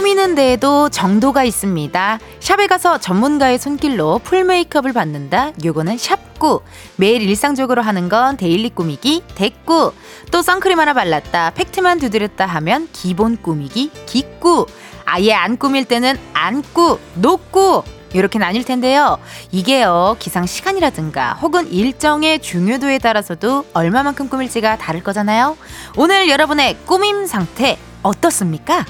[0.00, 2.20] 꾸미는 데에도 정도가 있습니다.
[2.40, 5.52] 샵에 가서 전문가의 손길로 full 메이크업을 받는다.
[5.62, 6.62] 요거는 샵꾸.
[6.96, 9.92] 매일 일상적으로 하는 건 daily 꾸미기 데꾸.
[10.30, 11.50] 또 선크림 하나 발랐다.
[11.50, 14.64] 팩트만 두드렸다 하면 기본 꾸미기 기꾸.
[15.04, 17.82] 아예 안 꾸밀 때는 안꾸, 노꾸.
[18.14, 19.18] 이렇게 나뉠 텐데요.
[19.52, 25.58] 이게요, 기상 시간이라든가 혹은 일정의 중요도에 따라서도 얼마만큼 꾸밀지가 다를 거잖아요.
[25.98, 28.86] 오늘 여러분의 꾸밈 상태 어떻습니까?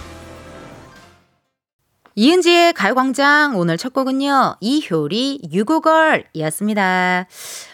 [2.22, 4.56] 이은지의 가요광장 오늘 첫 곡은요.
[4.60, 7.26] 이효리 유고걸이었습니다.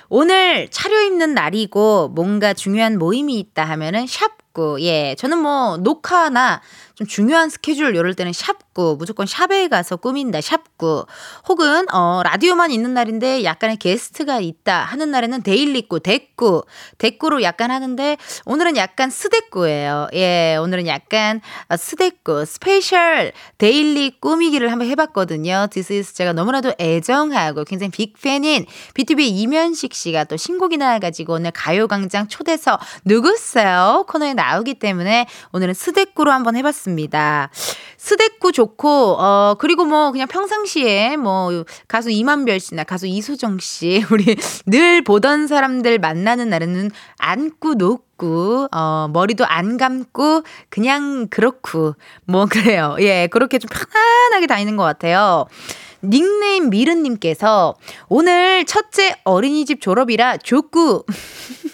[0.09, 4.77] 오늘 차려입는 날이고 뭔가 중요한 모임이 있다 하면은 샵꾸.
[4.83, 5.17] 예.
[5.19, 6.63] 저는 뭐 녹화나
[6.97, 11.05] 좀 중요한 스케줄 이럴 때는 샵꾸 무조건 샵에 가서 꾸민다 샵꾸
[11.47, 16.63] 혹은 어 라디오만 있는 날인데 약간의 게스트가 있다 하는 날에는 daily꾸 데꾸
[16.97, 20.09] 데꾸로 약간 하는데 오늘은 약간 스데꾸예요.
[20.15, 25.67] 예 오늘은 약간 어, 스데꾸 special daily 꾸미기를 한번 해봤거든요.
[25.71, 31.51] This is 제가 너무나도 애정하고 굉장히 big fan인 BTV 이면식 씨가 또 신곡이 나와가지고 오늘
[31.51, 36.86] 가요광장 초대서 누구세요 코너에 나오기 때문에 오늘은 스대꾸로 한번 해봤습니다.
[36.87, 37.51] 같습니다.
[37.97, 44.37] 스대꾸 좋고 어 그리고 뭐 그냥 평상시에 뭐 가수 이만별 씨나 가수 이소정 씨 우리
[44.67, 52.97] 늘 보던 사람들 만나는 날에는 안고 놓고 어 머리도 안 감고 그냥 그렇고 뭐 그래요.
[53.01, 55.47] 예, 그렇게 좀 편안하게 다니는 것 같아요.
[56.05, 57.75] 닉네임 미르님께서
[58.09, 61.05] 오늘 첫째 어린이집 졸업이라 좋구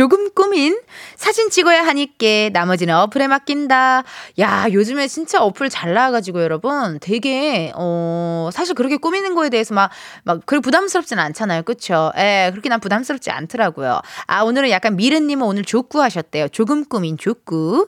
[0.00, 0.80] 조금 꾸민
[1.14, 4.02] 사진 찍어야 하니까 나머지는 어플에 맡긴다.
[4.38, 9.90] 야, 요즘에 진짜 어플 잘 나와가지고 여러분 되게, 어, 사실 그렇게 꾸미는 거에 대해서 막,
[10.24, 11.64] 막, 그렇게 부담스럽진 않잖아요.
[11.64, 12.12] 그쵸?
[12.16, 14.00] 예, 그렇게 난 부담스럽지 않더라고요.
[14.26, 16.48] 아, 오늘은 약간 미르님은 오늘 족구 하셨대요.
[16.48, 17.86] 조금 꾸민 족구.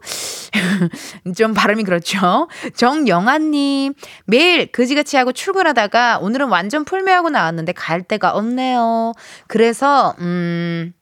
[1.35, 2.47] 좀 발음이 그렇죠.
[2.77, 3.95] 정영아님,
[4.27, 9.13] 매일 그지같이 하고 출근하다가 오늘은 완전 풀매하고 나왔는데 갈 데가 없네요.
[9.49, 10.93] 그래서, 음,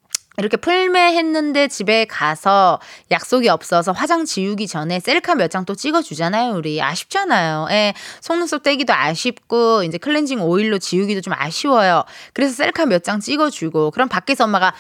[0.41, 2.81] 이렇게 풀매했는데 집에 가서
[3.11, 6.81] 약속이 없어서 화장 지우기 전에 셀카 몇 장 또 찍어주잖아요, 우리.
[6.83, 7.69] 아쉽잖아요.
[7.71, 7.93] 예.
[8.23, 12.05] 속눈썹 떼기도 아쉽고, 이제 클렌징 오일로 지우기도 좀 아쉬워요.
[12.33, 14.75] 그래서 셀카 몇 장 찍어주고, 그럼 밖에서 엄마가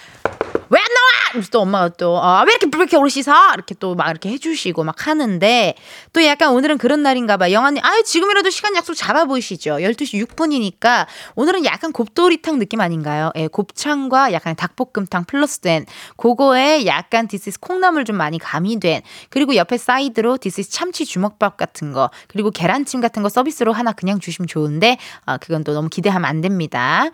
[0.70, 0.89] 왜 안
[1.34, 1.44] 나와?
[1.50, 3.32] 또 엄마가 또, 어, 왜 이렇게, 왜 이렇게 오래 씻어?
[3.54, 5.74] 이렇게 또 막 이렇게 해주시고 막 하는데,
[6.12, 7.50] 또 약간 오늘은 그런 날인가 봐.
[7.50, 9.76] 영아님, 아유, 지금이라도 시간 약속 잡아보시죠.
[9.76, 13.30] 12시 6분이니까, 오늘은 약간 곱도리탕 느낌 아닌가요?
[13.36, 15.86] 예, 곱창과 약간 닭볶음탕 플러스 플러스된
[16.16, 21.56] 그거에 약간 this is 콩나물 좀 많이 가미된 그리고 옆에 사이드로 this is 참치 주먹밥
[21.56, 25.88] 같은 거 그리고 계란찜 같은 거 서비스로 하나 그냥 주시면 좋은데 어, 그건 또 너무
[25.88, 27.06] 기대하면 안 됩니다.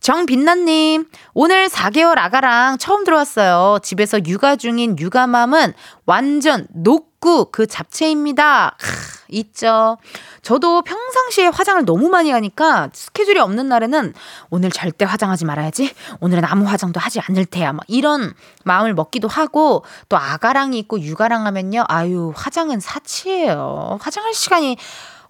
[0.00, 3.61] 정빛나님 오늘 4개월 아가랑 처음 들어왔어요.
[3.82, 5.74] 집에서 육아 중인 육아맘은
[6.06, 8.76] 완전 녹구 그 잡채입니다.
[8.78, 8.86] 크,
[9.28, 9.98] 있죠.
[10.42, 14.12] 저도 평상시에 화장을 너무 많이 하니까 스케줄이 없는 날에는
[14.50, 15.94] 오늘 절대 화장하지 말아야지.
[16.20, 17.72] 오늘은 아무 화장도 하지 않을 테야.
[17.72, 18.34] 막 이런
[18.64, 21.84] 마음을 먹기도 하고 또 아가랑이 있고 육아랑 하면요.
[21.88, 23.98] 아유, 화장은 사치예요.
[24.00, 24.76] 화장할 시간이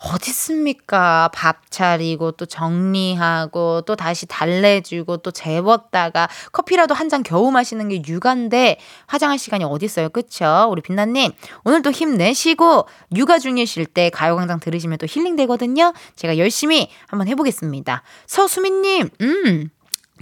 [0.05, 1.31] 어딨습니까?
[1.33, 8.01] 밥 차리고 또 정리하고 또 다시 달래주고 또 재웠다가 커피라도 한 잔 겨우 마시는 게
[8.07, 10.09] 육아인데 화장할 시간이 어딨어요.
[10.09, 10.67] 그쵸?
[10.71, 11.31] 우리 빛나님
[11.65, 15.93] 오늘도 힘내시고 육아 중이실 때 가요광장 들으시면 또 힐링되거든요.
[16.17, 18.03] 제가 열심히 한번 해보겠습니다.
[18.27, 19.69] 서수민님 음.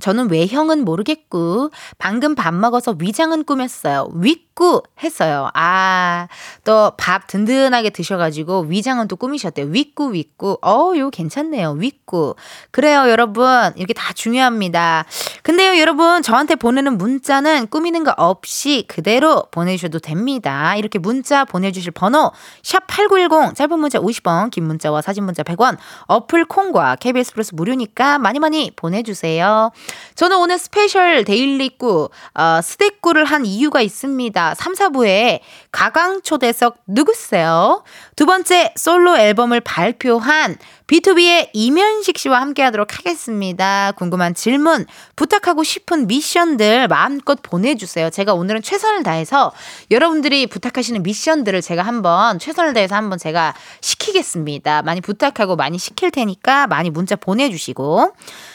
[0.01, 4.09] 저는 외형은 모르겠고 방금 밥 먹어서 위장은 꾸몄어요.
[4.15, 5.49] 윗 구 했어요.
[5.55, 6.29] 아,
[6.65, 9.69] 또 밥 든든하게 드셔가지고 위장은 또 꾸미셨대요.
[9.69, 10.59] 윗구, 윗구.
[10.61, 11.73] 어, 요 괜찮네요.
[11.79, 12.35] 위꾸.
[12.71, 13.73] 그래요, 여러분.
[13.77, 15.07] 이렇게 다 중요합니다.
[15.43, 16.23] 근데요, 여러분.
[16.23, 20.77] 저한테 보내는 문자는 꾸미는 거 없이 그대로 보내주셔도 됩니다.
[20.77, 22.31] 이렇게 문자 보내주실 번호,
[22.63, 28.39] 샵8910, 짧은 문자 50원, 긴 문자와 사진 문자 100원, 어플 콩과 KBS 플러스 무료니까 많이
[28.39, 29.71] 많이 보내주세요.
[30.17, 34.50] 저는 오늘 special daily꾸, 어, 스데꾸를 한 이유가 있습니다.
[34.55, 35.41] 3, 4부에
[35.73, 37.85] 가강 초대석 누구세요?
[38.17, 40.57] 두 번째 솔로 앨범을 발표한
[40.87, 43.93] B2B의 이면식 씨와 함께 하도록 하겠습니다.
[43.93, 48.11] 궁금한 질문, 부탁하고 싶은 미션들 마음껏 보내주세요.
[48.11, 49.53] 제가 오늘은 최선을 다해서
[49.93, 54.83] 여러분들이 부탁하시는 미션들을 제가 한번 최선을 다해서 한번 제가 시키겠습니다.
[54.83, 58.13] 많이 부탁하고 많이 시킬 테니까 많이 문자 보내주시고.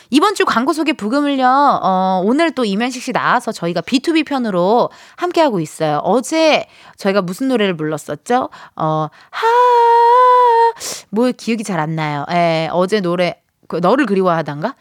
[0.10, 1.46] 이번 주 광고 소개 부금을요,
[1.82, 6.00] 어, 오늘 또 이면식 씨 나와서 저희가 B2B 편으로 함께 하고 있어요.
[6.04, 6.68] 어제
[6.98, 8.50] 저희가 무슨 노래를 불렀었죠?
[8.76, 9.48] 어, 하,
[11.10, 12.26] 뭐 기억이 잘 안 나요.
[12.32, 14.76] 예, 어제 노래, 그 너를 그리워하던가?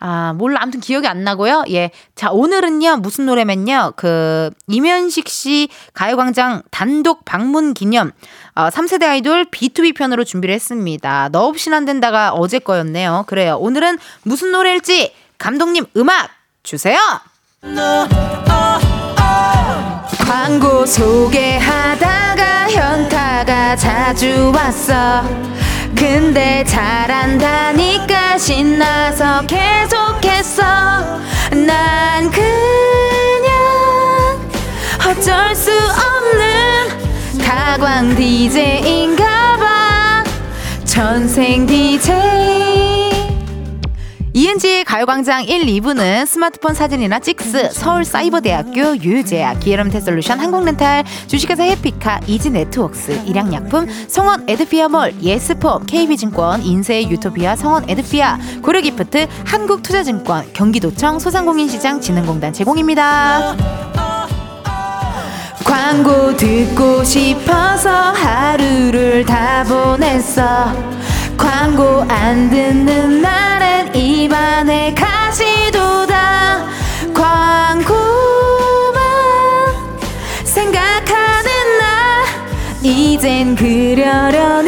[0.00, 0.60] 아, 몰라.
[0.62, 1.64] 아무튼 기억이 안 나고요.
[1.70, 1.90] 예.
[2.14, 8.12] 자, 오늘은요, 무슨 노래면요, 그, 이면식 씨 가요광장 단독 방문 기념,
[8.58, 11.28] 어, 3세대 아이돌 B2B 편으로 준비를 했습니다.
[11.30, 13.22] 너 없이는 안 된다가 어제 거였네요.
[13.28, 13.56] 그래요.
[13.60, 16.28] 오늘은 무슨 노래일지, 감독님 음악
[16.64, 16.98] 주세요!
[20.26, 25.22] 광고 소개하다가 현타가 자주 왔어.
[25.94, 30.62] 근데 잘한다니까 신나서 계속했어
[31.52, 32.42] 난 그냥
[35.08, 37.07] 어쩔 수 없는
[37.38, 40.24] 가광 DJ인가봐
[40.84, 42.48] 전생 DJ
[44.38, 53.88] 이은지의 가요광장 1, 2부는 스마트폰 사진이나 찍스, 서울사이버대학교, 유유제약, 기어럼테솔루션, 한국렌탈, 주식회사 해피카, 이지네트웍스, 일양약품,
[54.06, 64.07] 성원 에드피아몰, 예스폼, KB증권, 인쇄 유토피아, 성원 에드피아, 고려기프트, 한국투자증권, 경기도청, 소상공인시장, 진흥공단 제공입니다.
[65.68, 70.72] 광고 듣고 싶어서 하루를 다 보냈어.
[71.36, 76.64] 광고 안 듣는 날엔 입안에 가시도다
[77.12, 77.92] 광고만
[80.42, 82.24] 생각하는 나
[82.82, 84.67] 이젠 그려려니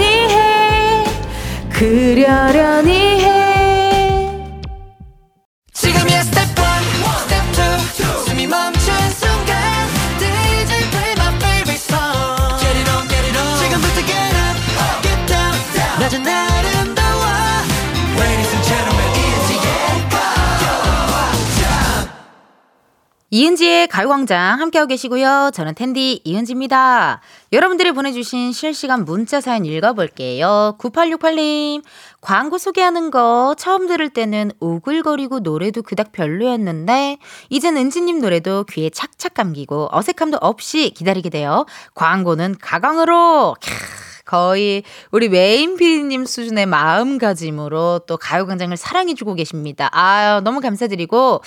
[23.32, 25.52] 이은지의 가요광장 함께하고 계시고요.
[25.54, 27.20] 저는 텐디 이은지입니다.
[27.52, 30.76] 여러분들이 보내주신 실시간 문자 사연 읽어볼게요.
[30.80, 31.84] 9868님,
[32.20, 37.18] 광고 소개하는 거 처음 들을 때는 오글거리고 노래도 그닥 별로였는데,
[37.50, 41.66] 이젠 은지님 노래도 귀에 착착 감기고 어색함도 없이 기다리게 돼요.
[41.94, 43.54] 광고는 가강으로!
[43.60, 44.09] 캬.
[44.30, 49.88] 거의 우리 메인 피디님 수준의 마음가짐으로 또 가요광장을 사랑해주고 계십니다.
[49.90, 51.42] 아유, 너무 감사드리고.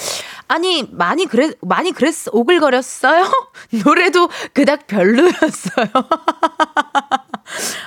[0.49, 3.31] 아니, 많이 그랬, 많이 그랬, 오글거렸어요?
[3.85, 5.87] 노래도 그닥 별로였어요.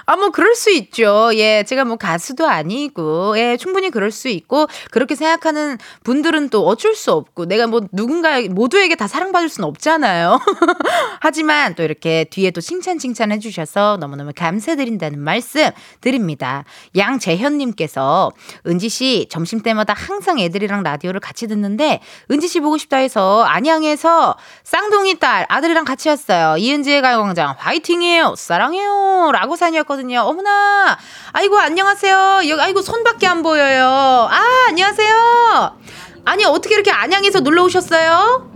[0.07, 1.31] 아, 뭐, 그럴 수 있죠.
[1.35, 6.95] 예, 제가 뭐 가수도 아니고, 예, 충분히 그럴 수 있고, 그렇게 생각하는 분들은 또 어쩔
[6.95, 10.39] 수 없고, 내가 뭐 누군가, 모두에게 다 사랑받을 수는 없잖아요.
[11.21, 15.71] 하지만 또 이렇게 뒤에 또 칭찬 칭찬 해주셔서 너무너무 감사드린다는 말씀
[16.01, 16.65] 드립니다.
[16.97, 18.33] 양재현님께서,
[18.67, 22.01] 은지씨, 점심때마다 항상 애들이랑 라디오를 같이 듣는데,
[22.31, 26.57] 은지씨 보고 싶다 해서, 안양에서 쌍둥이 딸, 아들이랑 같이 왔어요.
[26.59, 28.35] 이은지의 가요광장 화이팅이에요.
[28.37, 29.31] 사랑해요.
[29.33, 30.21] 라고 사연이었거든요.
[30.23, 30.99] 어머나.
[31.33, 32.41] 아이고, 안녕하세요.
[32.49, 34.29] 여기, 아이고, 손밖에 안 보여요.
[34.31, 35.77] 아, 안녕하세요.
[36.25, 38.51] 아니, 어떻게 이렇게 안양에서 놀러 오셨어요?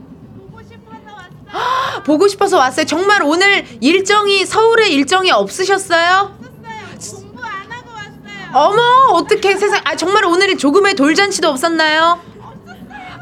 [2.04, 2.86] 보고 싶어서 왔어요.
[2.86, 6.36] 정말 오늘 일정이, 서울에 일정이 없으셨어요?
[6.40, 8.52] 공부 안 하고 왔어요.
[8.54, 8.82] 어머,
[9.18, 12.20] 어떻게 세상, 아, 정말 오늘이 조금의 돌잔치도 없었나요?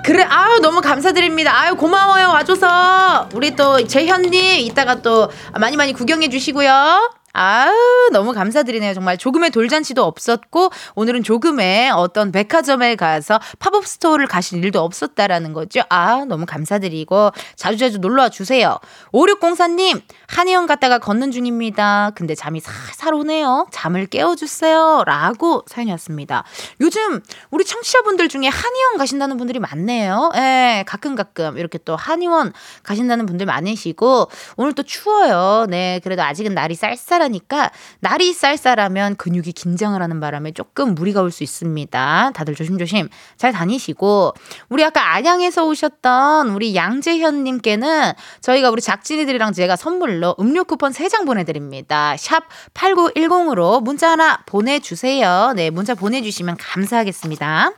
[0.05, 1.55] 그래, 아유, 너무 감사드립니다.
[1.55, 2.29] 아유, 고마워요.
[2.29, 3.29] 와줘서.
[3.35, 7.18] 우리 또 재현님, 이따가 또 많이 많이 구경해 주시고요.
[7.33, 7.73] 아유,
[8.13, 8.95] 너무 감사드리네요.
[8.95, 15.83] 정말 조금의 돌잔치도 없었고, 오늘은 조금의 어떤 백화점에 가서 pop-up store를 가실 일도 없었다라는 거죠.
[15.91, 18.79] 아, 너무 감사드리고, 자주자주 놀러와 주세요.
[19.13, 22.13] 5604님, 한의원 갔다가 걷는 중입니다.
[22.15, 23.67] 근데 잠이 살살 오네요.
[23.71, 25.05] 잠을 깨워주세요.
[25.07, 26.45] 라고 사연이 왔습니다.
[26.81, 27.21] 요즘
[27.51, 30.31] 우리 청취자분들 중에 한의원 가신다는 분들이 많네요.
[30.37, 35.67] 예, 가끔 가끔 이렇게 또 한의원 가신다는 분들 많으시고, 오늘 또 추워요.
[35.69, 37.71] 네, 그래도 아직은 날이 쌀쌀 쌀쌀하니까
[38.01, 42.31] 날이 쌀쌀하면 근육이 긴장을 하는 바람에 조금 무리가 올 수 있습니다.
[42.35, 44.33] 다들 조심조심 잘 다니시고
[44.71, 51.27] 우리 아까 안양에서 오셨던 우리 양재현 님께는 저희가 우리 작진이들이랑 제가 선물로 음료 쿠폰 3장
[51.27, 52.17] 보내 드립니다.
[52.17, 55.53] 샵 8910으로 문자 하나 보내 주세요.
[55.55, 57.73] 네, 문자 보내 주시면 감사하겠습니다.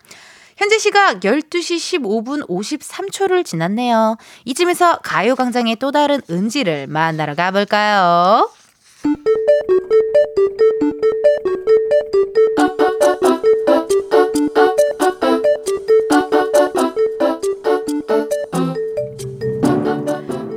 [0.57, 4.17] 현재 시각 12시 15분 53초를 지났네요.
[4.45, 8.51] 이쯤에서 가요광장의 또 다른 은지를 만나러 가볼까요?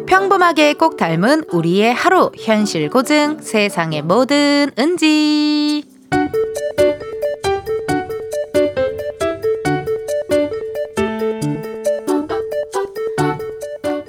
[0.07, 5.83] 평범하게 꼭 닮은 우리의 하루 현실 고증 세상의 모든 은지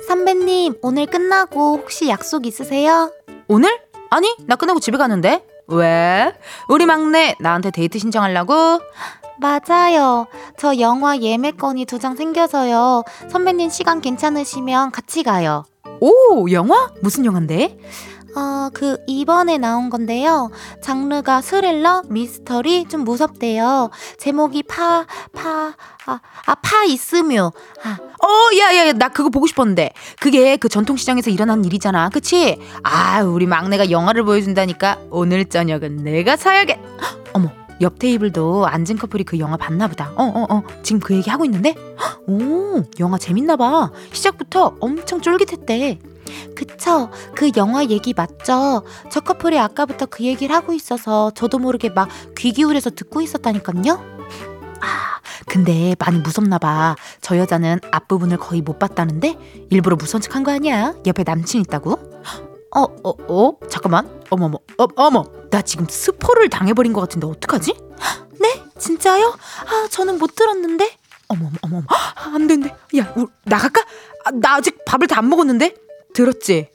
[0.06, 3.12] 선배님 오늘 끝나고 혹시 약속 있으세요?
[3.48, 3.70] 오늘?
[4.14, 6.32] 아니 나 끝나고 집에 가는데 왜?
[6.68, 8.78] 우리 막내 나한테 데이트 신청하려고?
[9.40, 10.26] 맞아요.
[10.56, 13.02] 저 영화 예매권이 두 장 생겨서요.
[13.28, 15.64] 선배님 시간 괜찮으시면 같이 가요.
[16.00, 16.90] 오 영화?
[17.02, 17.76] 무슨 영화인데?
[18.36, 20.50] 어, 그 이번에 나온 건데요.
[20.80, 23.90] 장르가 스릴러, 미스터리, 좀 무섭대요.
[24.18, 25.74] 제목이 파, 파,
[26.06, 27.52] 아, 아, 파 있으며.
[27.84, 29.92] 아, 어, 야, 야, 야, 나 그거 보고 싶었는데.
[30.20, 32.08] 그게 그 전통시장에서 일어난 일이잖아.
[32.08, 32.58] 그치?
[32.82, 34.98] 아, 우리 막내가 영화를 보여준다니까.
[35.10, 36.78] 오늘 저녁은 내가 사야겠.
[37.00, 37.50] 헉, 어머,
[37.80, 40.10] 옆 테이블도 앉은 커플이 그 영화 봤나 보다.
[40.16, 40.62] 어, 어, 어.
[40.82, 41.74] 지금 그 얘기 하고 있는데?
[42.00, 43.90] 헉, 오, 영화 재밌나 봐.
[44.12, 45.98] 시작부터 엄청 쫄깃했대.
[46.54, 47.10] 그쵸.
[47.34, 48.84] 그 영화 얘기 맞죠?
[49.10, 54.14] 저 커플이 아까부터 그 얘기를 하고 있어서 저도 모르게 막 귀 기울여서 듣고 있었다니까요.
[54.80, 56.94] 아, 근데 많이 무섭나 봐.
[57.20, 59.66] 저 여자는 앞부분을 거의 못 봤다는데?
[59.70, 60.94] 일부러 무서운 척한 거 아니야?
[61.06, 61.92] 옆에 남친 있다고?
[62.76, 63.52] 어, 어, 어?
[63.70, 64.20] 잠깐만.
[64.30, 65.24] 어머머, 어, 어머.
[65.50, 67.74] 나 지금 스포를 당해버린 것 같은데 어떡하지?
[68.40, 68.62] 네?
[68.78, 69.34] 진짜요?
[69.66, 70.90] 아, 저는 못 들었는데.
[71.28, 71.82] 어머머, 어머머.
[71.88, 72.74] 아, 안 된대.
[72.98, 73.80] 야, 우리 나갈까?
[74.24, 75.74] 아, 나 아직 밥을 다 안 먹었는데?
[76.14, 76.68] 들었지?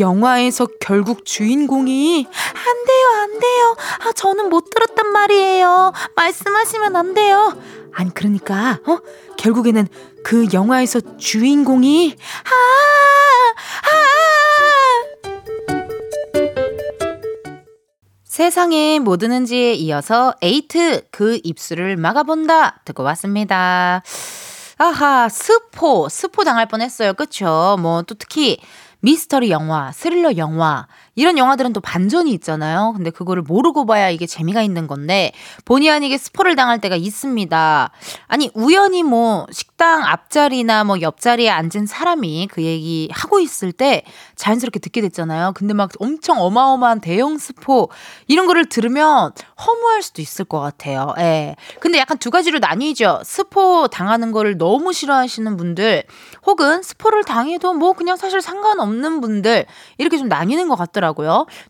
[0.00, 3.76] 영화에서 결국 주인공이 안 돼요, 안 돼요.
[4.00, 5.92] 아, 저는 못 들었단 말이에요.
[6.16, 7.56] 말씀하시면 안 돼요.
[7.94, 8.98] 아니 그러니까 어
[9.36, 9.86] 결국에는
[10.24, 12.16] 그 영화에서 주인공이
[18.24, 24.02] 세상에 뭐 드는지에 이어서 에이트 그 입술을 막아본다 듣고 왔습니다.
[24.82, 27.14] 아하 스포 스포 당할 뻔 했어요.
[27.14, 27.76] 그쵸?
[27.80, 28.58] 뭐 또 특히
[28.98, 32.94] 미스터리 영화, 스릴러 영화, 이런 영화들은 또 반전이 있잖아요.
[32.96, 35.32] 근데 그거를 모르고 봐야 이게 재미가 있는 건데,
[35.66, 37.90] 본의 아니게 스포를 당할 때가 있습니다.
[38.28, 44.04] 아니, 우연히 뭐, 식당 앞자리나 뭐, 옆자리에 앉은 사람이 그 얘기 하고 있을 때
[44.36, 45.52] 자연스럽게 듣게 됐잖아요.
[45.54, 47.90] 근데 막 엄청 어마어마한 대형 스포,
[48.26, 49.32] 이런 거를 들으면
[49.66, 51.14] 허무할 수도 있을 것 같아요.
[51.18, 51.56] 예.
[51.78, 53.20] 근데 약간 두 가지로 나뉘죠.
[53.24, 56.04] 스포 당하는 거를 너무 싫어하시는 분들,
[56.46, 59.66] 혹은 스포를 당해도 뭐 그냥 사실 상관없는 분들,
[59.98, 61.01] 이렇게 좀 나뉘는 것 같더라고요.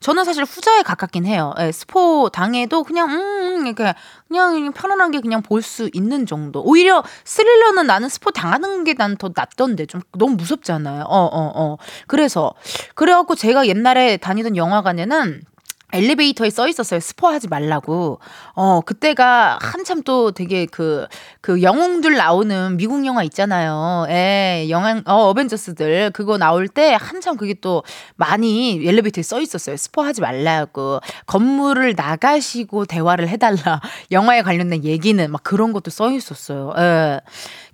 [0.01, 1.55] 저는 사실 후자에 가깝긴 해요.
[1.61, 3.95] 예, 스포 당해도 그냥, 음, 이렇게,
[4.29, 6.61] 그냥 편안하게 그냥 볼 수 있는 정도.
[6.63, 11.05] 오히려 스릴러는 나는 스포 당하는 게 난 더 낫던데, 좀 너무 무섭잖아요.
[11.05, 11.77] 어, 어, 어.
[12.07, 12.53] 그래서,
[12.95, 15.43] 그래갖고 제가 옛날에 다니던 영화관에는
[15.93, 17.01] 엘리베이터에 써 있었어요.
[17.01, 18.19] 스포하지 말라고.
[18.55, 21.07] 어, 그때가 한참 또 되게 그,
[21.41, 24.07] 그 영웅들 나오는 미국 영화 있잖아요.
[24.09, 26.11] 예, 영화, 어, 어벤져스들.
[26.13, 27.83] 그거 나올 때 한참 그게 또
[28.17, 29.77] 많이 엘리베이터에 써 있었어요.
[29.77, 31.01] 스포하지 말라고.
[31.27, 33.81] 건물을 나가시고 대화를 해달라.
[34.11, 36.73] 영화에 관련된 얘기는 막 그런 것도 써 있었어요.
[36.79, 37.21] 예.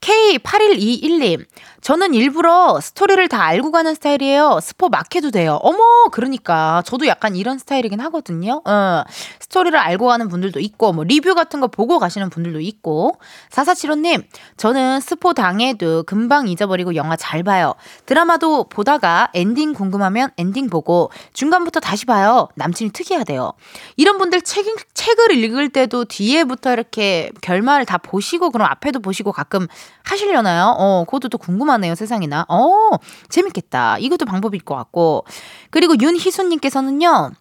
[0.00, 1.45] K8121님.
[1.81, 4.59] 저는 일부러 스토리를 다 알고 가는 스타일이에요.
[4.62, 5.59] 스포 막 해도 돼요.
[5.62, 5.78] 어머,
[6.11, 6.83] 그러니까.
[6.85, 8.62] 저도 약간 이런 스타일이긴 하거든요.
[8.64, 9.05] 어,
[9.40, 13.19] 스토리를 알고 가는 분들도 있고, 뭐, 리뷰 같은 거 보고 가시는 분들도 있고.
[13.50, 14.25] 4475님,
[14.57, 17.75] 저는 스포 당해도 금방 잊어버리고 영화 잘 봐요.
[18.07, 22.49] 드라마도 보다가 엔딩 궁금하면 엔딩 보고, 중간부터 다시 봐요.
[22.57, 23.52] 남친이 특이하대요.
[23.97, 29.69] 이런 분들 책, 책을 읽을 때도 뒤에부터 이렇게 결말을 다 보시고, 그럼 앞에도 보시고 가끔
[30.04, 30.75] 하시려나요?
[30.78, 32.47] 어, 그것도 또 궁금하네요, 세상이나.
[32.49, 32.97] 어,
[33.28, 33.99] 재밌겠다.
[33.99, 35.25] 이것도 방법일 것 같고.
[35.71, 37.33] 그리고 윤희수님께서는요,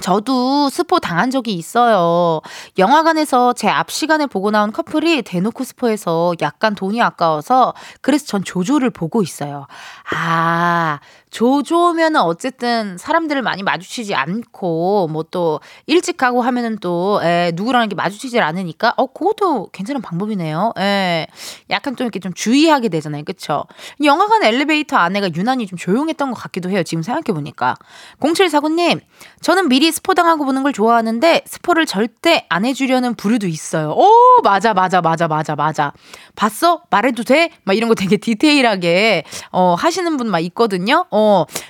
[0.00, 2.40] 저도 스포 당한 적이 있어요.
[2.78, 8.90] 영화관에서 제 앞 시간에 보고 나온 커플이 대놓고 스포해서 약간 돈이 아까워서 그래서 전 조조를
[8.90, 9.66] 보고 있어요.
[10.10, 17.82] 아, 조조면은 어쨌든 사람들을 많이 마주치지 않고 뭐 또 일찍 가고 하면은 또 에, 누구랑
[17.82, 20.72] 이렇게 마주치질 않으니까 어 그것도 괜찮은 방법이네요.
[20.78, 21.28] 에,
[21.70, 23.64] 약간 좀 이렇게 좀 주의하게 되잖아요, 그렇죠?
[24.02, 26.82] 영화관 엘리베이터 안에가 유난히 좀 조용했던 것 같기도 해요.
[26.82, 27.76] 지금 생각해 보니까
[28.20, 29.00] 0749 님,
[29.40, 33.90] 저는 미리 스포 당하고 보는 걸 좋아하는데 스포를 절대 안 해 주려는 부류도 있어요.
[33.96, 35.92] 오 맞아 맞아 맞아 맞아 맞아.
[36.34, 36.82] 봤어?
[36.90, 37.50] 말해도 돼?
[37.64, 41.06] 막 이런 거 되게 디테일하게 어 하시는 분 막 있거든요.
[41.10, 41.19] 어,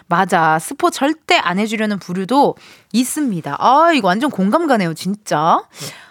[0.07, 0.59] 맞아.
[0.59, 2.57] 스포 절대 안 해주려는 부류도
[2.93, 3.57] 있습니다.
[3.59, 5.61] 아, 이거 완전 공감 가네요, 진짜.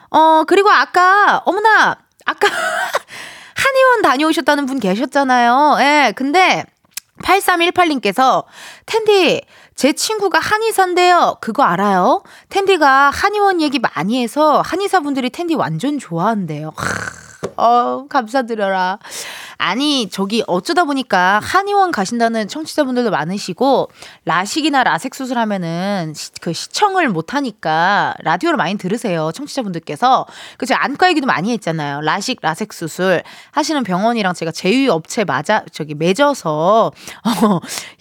[0.09, 2.47] 어, 그리고 아까, 어머나, 아까
[3.55, 5.77] 한의원 다녀오셨다는 분 계셨잖아요.
[5.79, 6.63] 예, 근데
[7.23, 8.45] 8318님께서
[8.85, 9.41] 텐디
[9.75, 11.37] 제 친구가 한의사인데요.
[11.41, 12.23] 그거 알아요?
[12.49, 16.73] 텐디가 한의원 얘기 많이 해서 한의사분들이 텐디 완전 좋아한대요.
[17.55, 18.99] 어, 감사드려라.
[19.61, 23.89] 아니, 저기 어쩌다 보니까 한의원 가신다는 청취자분들도 많으시고,
[24.23, 29.31] 라식이나 라섹 수술하면은 시, 그 시청을 못 하니까 라디오를 많이 들으세요.
[29.33, 30.25] 청취자분들께서.
[30.57, 30.75] 그죠?
[30.75, 31.99] 안과 얘기도 많이 했잖아요.
[32.01, 36.93] 라식, 라섹 수술 하시는 병원이랑 제가 제휴 업체 맞아, 저기 맺어서,
[37.43, 37.59] 어,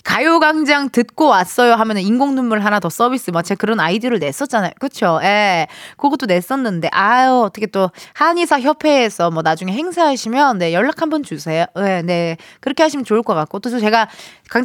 [0.08, 4.70] 가요광장 듣고 왔어요 하면은 인공눈물 하나 더 서비스, 막 제가 그런 아이디어를 냈었잖아요.
[4.80, 5.20] 그쵸?
[5.22, 5.66] 예.
[5.98, 11.66] 그것도 냈었는데, 아유, 어떻게 또 한의사 협회에서 뭐 나중에 행사하시면, 네, 연락 한번 주세요.
[11.76, 12.38] 네, 네.
[12.60, 14.08] 그렇게 하시면 좋을 것 같고, 또 제가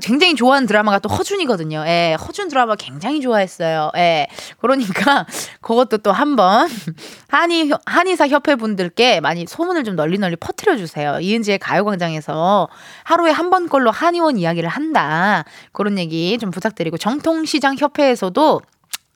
[0.02, 1.84] 굉장히 좋아하는 드라마가 또 허준이거든요.
[1.88, 3.92] 예, 허준 드라마 굉장히 좋아했어요.
[3.98, 4.28] 예.
[4.62, 5.26] 그러니까
[5.60, 6.70] 그것도 또 한번
[7.28, 11.20] 한의 한의사 협회 분들께 많이 소문을 좀 널리 널리 퍼뜨려 주세요.
[11.20, 12.70] 이은지의 가요광장에서
[13.04, 15.33] 하루에 한 번 걸로 한의원 이야기를 한다.
[15.72, 18.62] 그런 얘기 좀 부탁드리고 정통시장 협회에서도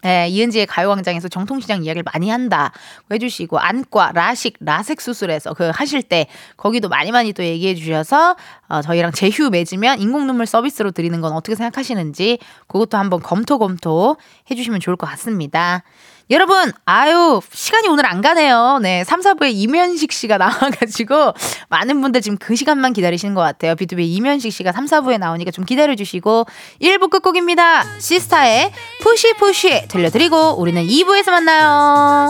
[0.05, 2.71] 예, 이은지의 가요광장에서 정통시장 이야기를 많이 한다
[3.12, 8.36] 해주시고 안과, 라식, 라섹 수술에서 그 하실 때 거기도 많이 많이 또 얘기해 주셔서
[8.69, 14.17] 어, 저희랑 제휴 맺으면 인공눈물 서비스로 드리는 건 어떻게 생각하시는지 그것도 한번 검토 검토
[14.51, 15.83] 해주시면 좋을 것 같습니다.
[16.29, 18.79] 여러분, 아유, 시간이 오늘 안 가네요.
[18.81, 21.34] 네, 3, 4부에 이면식 씨가 나와가지고,
[21.69, 23.75] 많은 분들 지금 그 시간만 기다리시는 것 같아요.
[23.75, 26.46] 비투비 이면식 씨가 3, 4부에 나오니까 좀 기다려주시고,
[26.81, 27.86] 1부 끝곡입니다.
[28.00, 32.29] 시스타의 푸시푸시 들려드리고, 우리는 2부에서 만나요.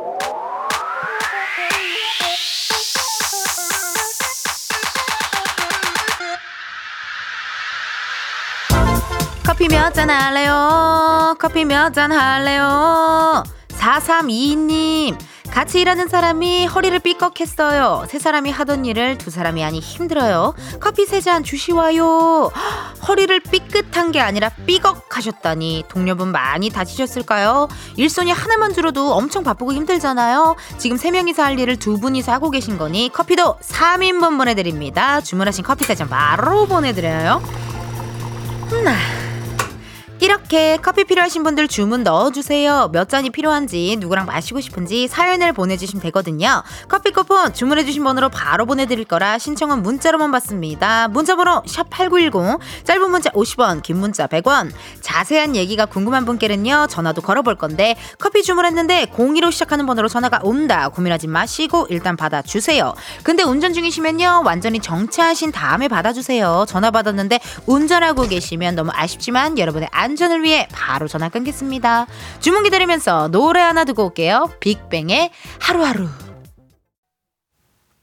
[9.61, 11.35] 커피 몇 잔 할래요?
[11.37, 13.43] 커피 몇 잔 할래요?
[13.69, 15.15] 4322님,
[15.51, 18.05] 같이 일하는 사람이 허리를 삐걱했어요.
[18.09, 20.55] 세 사람이 하던 일을 두 사람이 하니 힘들어요.
[20.79, 22.49] 커피 세 잔 주시와요.
[23.07, 27.67] 허리를 삐끗한 게 아니라 삐걱하셨다니 동료분 많이 다치셨을까요?
[27.97, 30.55] 일손이 하나만 줄어도 엄청 바쁘고 힘들잖아요.
[30.79, 35.21] 지금 세 명이서 할 일을 두 분이서 하고 계신 거니 커피도 3인분 보내드립니다.
[35.21, 37.43] 주문하신 커피 세 잔 바로 보내드려요.
[38.71, 38.85] 음,
[40.21, 42.91] 이렇게 커피 필요하신 분들 주문 넣어주세요.
[42.93, 46.61] 몇 잔이 필요한지, 누구랑 마시고 싶은지 사연을 보내주시면 되거든요.
[46.87, 51.07] 커피 쿠폰 주문해주신 번호로 바로 보내드릴 거라 신청은 문자로만 받습니다.
[51.07, 54.69] 문자번호 샵8910, 짧은 문자 50원, 긴 문자 100원.
[55.01, 60.89] 자세한 얘기가 궁금한 분께는요, 전화도 걸어볼 건데, 커피 주문했는데 02로 시작하는 번호로 전화가 온다.
[60.89, 62.93] 고민하지 마시고 일단 받아주세요.
[63.23, 66.65] 근데 운전 중이시면요, 완전히 정차하신 다음에 받아주세요.
[66.67, 72.05] 전화 받았는데 운전하고 계시면 너무 아쉽지만 여러분의 안 안전을 위해 바로 전화 끊겠습니다.
[72.39, 74.51] 주문 기다리면서 노래 하나 두고 올게요.
[74.59, 76.07] 빅뱅의 하루하루.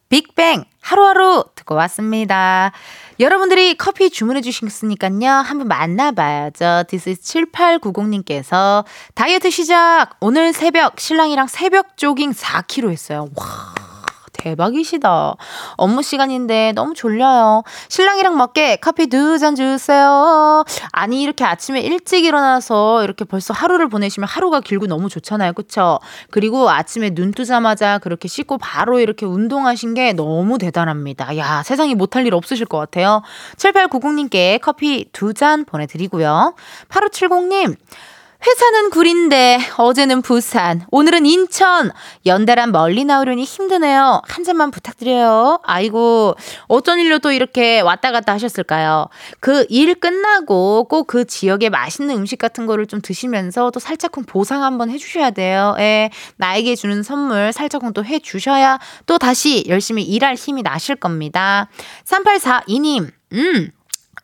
[0.09, 2.73] 빅뱅 하루하루 듣고 왔습니다.
[3.21, 5.31] 여러분들이 커피 주문해 주셨으니까요.
[5.31, 6.85] 한번 만나봐야죠.
[6.91, 10.17] Is 7890님께서 다이어트 시작!
[10.21, 13.29] 오늘 새벽 신랑이랑 새벽 조깅 4km 했어요.
[13.37, 13.88] 와.
[14.51, 15.35] 대박이시다.
[15.77, 17.63] 업무 시간인데 너무 졸려요.
[17.89, 20.65] 신랑이랑 먹게 커피 두 잔 주세요.
[20.93, 25.53] 아니, 이렇게 아침에 일찍 일어나서 이렇게 벌써 하루를 보내시면 하루가 길고 너무 좋잖아요.
[25.53, 26.01] 그쵸?
[26.31, 31.37] 그리고 아침에 눈 뜨자마자 그렇게 씻고 바로 이렇게 운동하신 게 너무 대단합니다.
[31.37, 33.23] 야, 세상에 못할 일 없으실 것 같아요.
[33.57, 36.55] 7890님께 커피 두 잔 보내드리고요.
[36.89, 37.77] 8570님,
[38.47, 41.91] 회사는 구린데 어제는 부산, 오늘은 인천.
[42.25, 44.23] 연달아 멀리 나오려니 힘드네요.
[44.29, 45.59] 한 잔만 부탁드려요.
[45.65, 46.37] 아이고,
[46.69, 49.09] 어쩐 일로 또 이렇게 왔다 갔다 하셨을까요?
[49.41, 54.63] 그 일 끝나고 꼭 그 지역의 맛있는 음식 같은 거를 좀 드시면서 또 살짝쿵 보상
[54.63, 55.75] 한번 해주셔야 돼요.
[55.81, 61.69] 예, 나에게 주는 선물 살짝쿵 또 해주셔야 또 다시 열심히 일할 힘이 나실 겁니다.
[62.05, 63.71] 3842님, 음.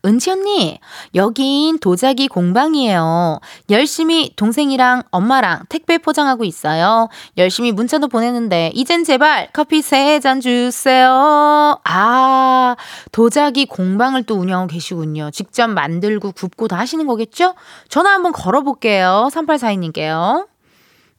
[0.05, 0.79] 은지 언니,
[1.15, 3.41] 여긴 도자기 공방이에요.
[3.71, 7.09] 열심히 동생이랑 엄마랑 택배 포장하고 있어요.
[7.39, 11.79] 열심히 문자도 보내는데, 이젠 제발 커피 세 잔 주세요.
[11.85, 12.77] 아,
[13.13, 15.31] 도자기 공방을 또 운영하고 계시군요.
[15.31, 17.55] 직접 만들고 굽고 다 하시는 거겠죠?
[17.89, 19.29] 전화 한번 걸어볼게요.
[19.33, 20.47] 3842님께요.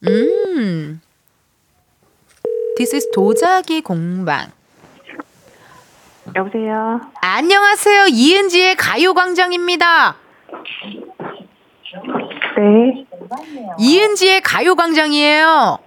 [0.07, 1.01] 음.
[2.77, 4.51] This is 도자기 공방.
[6.33, 7.01] 여보세요.
[7.21, 8.07] 안녕하세요.
[8.07, 10.15] 이은지의 가요광장입니다.
[12.57, 13.05] 네.
[13.77, 15.77] 이은지의 가요광장이에요.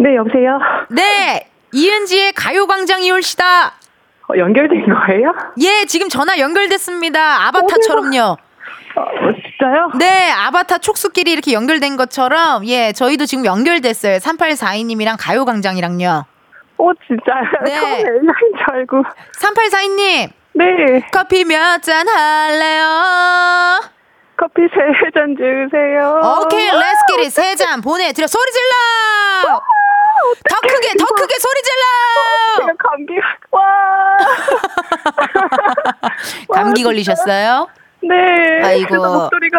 [0.00, 0.58] 네, 여보세요.
[0.90, 1.48] 네.
[1.72, 3.74] 이은지의 가요광장이 올시다.
[4.28, 5.34] 어, 연결된 거예요?
[5.60, 7.46] 예, 지금 전화 연결됐습니다.
[7.48, 8.18] 아바타처럼요.
[8.18, 8.36] 어,
[9.32, 9.90] 진짜요?
[9.98, 14.18] 네, 아바타 촉수끼리 이렇게 연결된 것처럼, 예, 저희도 지금 연결됐어요.
[14.18, 16.24] 3842님이랑 가요광장이랑요.
[16.78, 17.44] 어, 진짜요?
[17.64, 17.74] 네.
[17.80, 18.26] 처음에 AI인
[18.58, 19.02] 줄 알고.
[19.40, 21.06] 3842님, 네.
[21.12, 23.80] 커피 몇 잔 할래요?
[24.36, 26.20] 커피 세 잔 주세요.
[26.42, 28.26] 오케이, let's get it 세잔 보내드려.
[28.26, 29.60] 소리 질러!
[30.50, 32.66] 더 크게, 더 크게 소리 질러!
[32.66, 33.14] 제가 감기,
[33.50, 33.62] 와.
[36.52, 37.68] 감기 걸리셨어요?
[38.02, 38.62] 네.
[38.62, 38.96] 아이고.
[38.96, 39.58] 목소리가.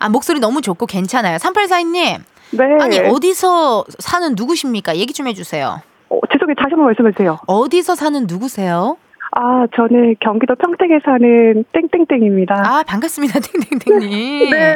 [0.00, 1.36] 아, 목소리 너무 좋고 괜찮아요.
[1.38, 2.20] 3842님,
[2.52, 2.64] 네.
[2.80, 4.96] 아니, 어디서 사는 누구십니까?
[4.96, 5.80] 얘기 좀 해주세요.
[6.10, 6.54] 어, 죄송해요.
[6.56, 7.38] 다시 한번 말씀해 주세요.
[7.46, 8.96] 어디서 사는 누구세요?
[9.32, 12.62] 아, 저는 경기도 평택에 사는 땡땡땡입니다.
[12.66, 13.38] 아, 반갑습니다,
[13.78, 14.50] 땡땡땡님.
[14.50, 14.74] 네.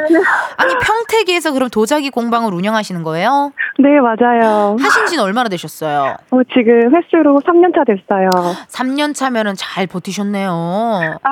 [0.55, 3.51] 아니, 평택에서 그럼 도자기 공방을 운영하시는 거예요?
[3.79, 4.77] 네, 맞아요.
[4.79, 6.15] 하신 지는 얼마나 되셨어요?
[6.31, 8.29] 어, 지금 횟수로 3년차 됐어요.
[8.69, 10.49] 3년 차면은 잘 버티셨네요.
[10.51, 11.29] 아,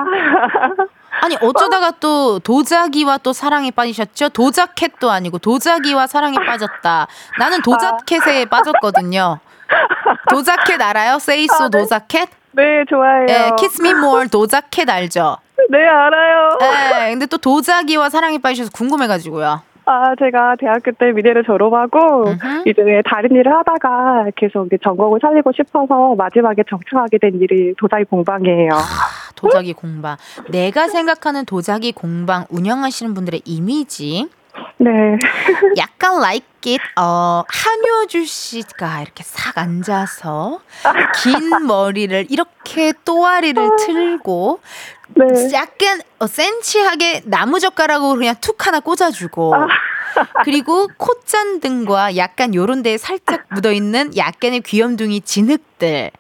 [1.21, 4.29] 아니, 어쩌다가 또 도자기와 또 사랑에 빠지셨죠?
[4.29, 7.07] 도자켓도 아니고 도자기와 사랑에 빠졌다.
[7.39, 9.39] 나는 도자켓에 빠졌거든요.
[10.29, 11.19] 도자켓 알아요?
[11.19, 12.29] 세이소 도자켓?
[12.51, 13.25] 네, 좋아해요.
[13.29, 15.37] 예, 키스 미몰 도자켓 알죠?
[15.69, 16.57] 네, 알아요.
[17.07, 19.61] 예, 근데 또 도자기와 사랑에 빠지셔서 궁금해가지고요.
[19.85, 22.63] 아, 제가 대학교 때 미대를 졸업하고 음흠.
[22.65, 28.69] 이제 다른 일을 하다가 계속 이제 전공을 살리고 싶어서 마지막에 정착하게 된 일이 도자기 공방이에요.
[29.35, 30.15] 도자기 공방.
[30.49, 34.29] 내가 생각하는 도자기 공방 운영하시는 분들의 이미지.
[34.77, 34.89] 네.
[35.77, 36.19] 약간
[36.67, 40.59] it, 어, 한효주 씨가 이렇게 싹 앉아서
[41.21, 44.59] 긴 머리를 이렇게 또아리를 틀고
[45.15, 45.25] 네.
[45.53, 49.53] 약간 어, 센치하게 나무젓가락으로 그냥 툭 하나 꽂아주고
[50.43, 56.11] 그리고 콧잔 등과 약간 요런 데에 살짝 묻어있는 약간의 귀염둥이 진흙들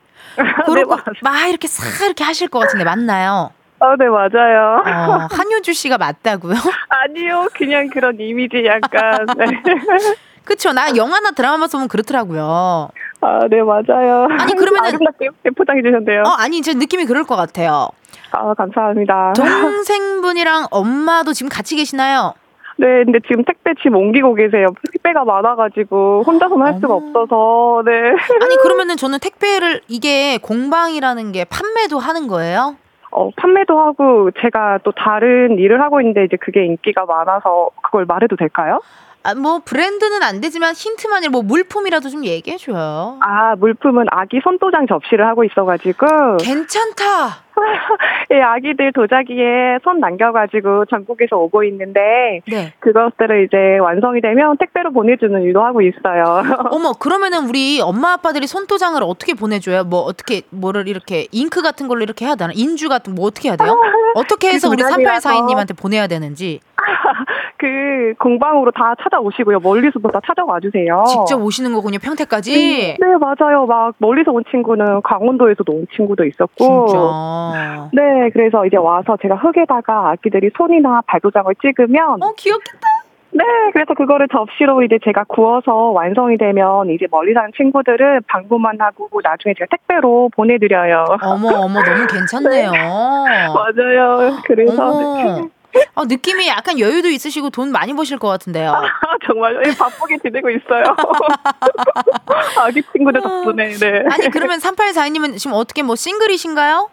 [0.65, 1.03] 그리고 맞아요.
[1.21, 3.51] 막 이렇게 싹 이렇게 하실 것 같은데 맞나요?
[3.79, 4.81] 아, 네, 맞아요.
[4.85, 6.55] 어, 한효주 씨가 맞다고요?
[6.87, 9.25] 아니요, 그냥 그런 이미지 약간.
[9.37, 9.45] 네.
[10.45, 12.89] 그쵸 나 영화나 드라마 보면 그렇더라고요.
[13.21, 14.27] 아, 네, 맞아요.
[14.37, 16.23] 아니, 그러면은- 아름답게 포장해 주셨네요.
[16.25, 17.87] 어 아니 제 느낌이 그럴 것 같아요.
[18.31, 19.33] 아, 감사합니다.
[19.35, 22.33] 동생분이랑 엄마도 지금 같이 계시나요?
[22.77, 24.67] 네, 근데 지금 택배 지금 옮기고 계세요.
[24.91, 26.95] 택배가 많아가지고 혼자서는 할 수가.
[26.95, 27.91] 없어서, 네.
[28.41, 32.75] 아니 그러면은 저는 택배를 이게 공방이라는 게 판매도 하는 거예요?
[33.11, 38.35] 어, 판매도 하고 제가 또 다른 일을 하고 있는데 이제 그게 인기가 많아서 그걸 말해도
[38.37, 38.81] 될까요?
[39.23, 43.19] 아 뭐 브랜드는 안 되지만 힌트만이 뭐 물품이라도 좀 얘기해 줘요.
[43.21, 47.43] 아, 물품은 아기 손도장 접시를 하고 있어가지고, 괜찮다.
[48.31, 52.73] 예, 아기들 도자기에 손 남겨가지고 전국에서 오고 있는데, 네.
[52.79, 56.41] 그것들을 이제 완성이 되면 택배로 보내주는 일도 하고 있어요.
[56.71, 59.83] 어머 그러면은 우리 엄마 아빠들이 손도장을 어떻게 보내줘요?
[59.83, 62.51] 뭐 어떻게 뭐를 이렇게 잉크 같은 걸로 이렇게 해야 되나?
[62.55, 63.69] 인주 같은 뭐 어떻게 해야 돼요?
[64.15, 65.29] 어떻게 해서 우리 도자기라서.
[65.29, 66.59] 3842님한테 보내야 되는지
[67.57, 69.59] 그 공방으로 다 찾아오시고요.
[69.59, 71.03] 멀리서도 다 찾아와 주세요.
[71.07, 72.51] 직접 오시는 거군요 평택까지.
[72.53, 73.65] 네, 네, 맞아요.
[73.65, 76.87] 막 멀리서 온 친구는 강원도에서도 온 친구도 있었고.
[76.87, 77.89] 진짜.
[77.93, 82.87] 네, 그래서 이제 와서 제가 흙에다가 아기들이 손이나 발도장을 찍으면, 어 귀엽겠다.
[83.35, 83.43] 네,
[83.73, 89.55] 그래서 그거를 접시로 이제 제가 구워서 완성이 되면 이제 멀리 사는 친구들은 방문만 하고 나중에
[89.57, 91.05] 제가 택배로 보내드려요.
[91.21, 92.71] 어머 어머 너무 괜찮네요.
[93.53, 94.37] 맞아요.
[94.45, 95.49] 그래서.
[95.95, 98.75] 아, 느낌이 약간 여유도 있으시고 돈 많이 버실 것 같은데요.
[99.25, 100.83] 정말 예, 바쁘게 지내고 있어요.
[102.61, 103.69] 아기 친구들 덕분에.
[103.69, 104.03] 네.
[104.11, 106.89] 아니 그러면 3842님은 지금 어떻게 뭐 싱글이신가요?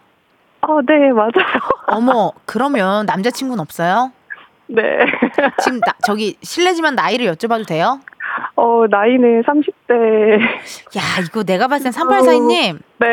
[0.62, 1.30] 아, 네, 맞아요.
[1.88, 4.12] 어머 그러면 남자친구는 없어요?
[4.74, 4.98] 네.
[5.62, 8.00] 지금 나, 저기 실례지만 나이를 여쭤봐도 돼요?
[8.56, 10.40] 어, 나이는 30대.
[10.96, 13.08] 야 이거 내가 봤을 땐 3842님 네.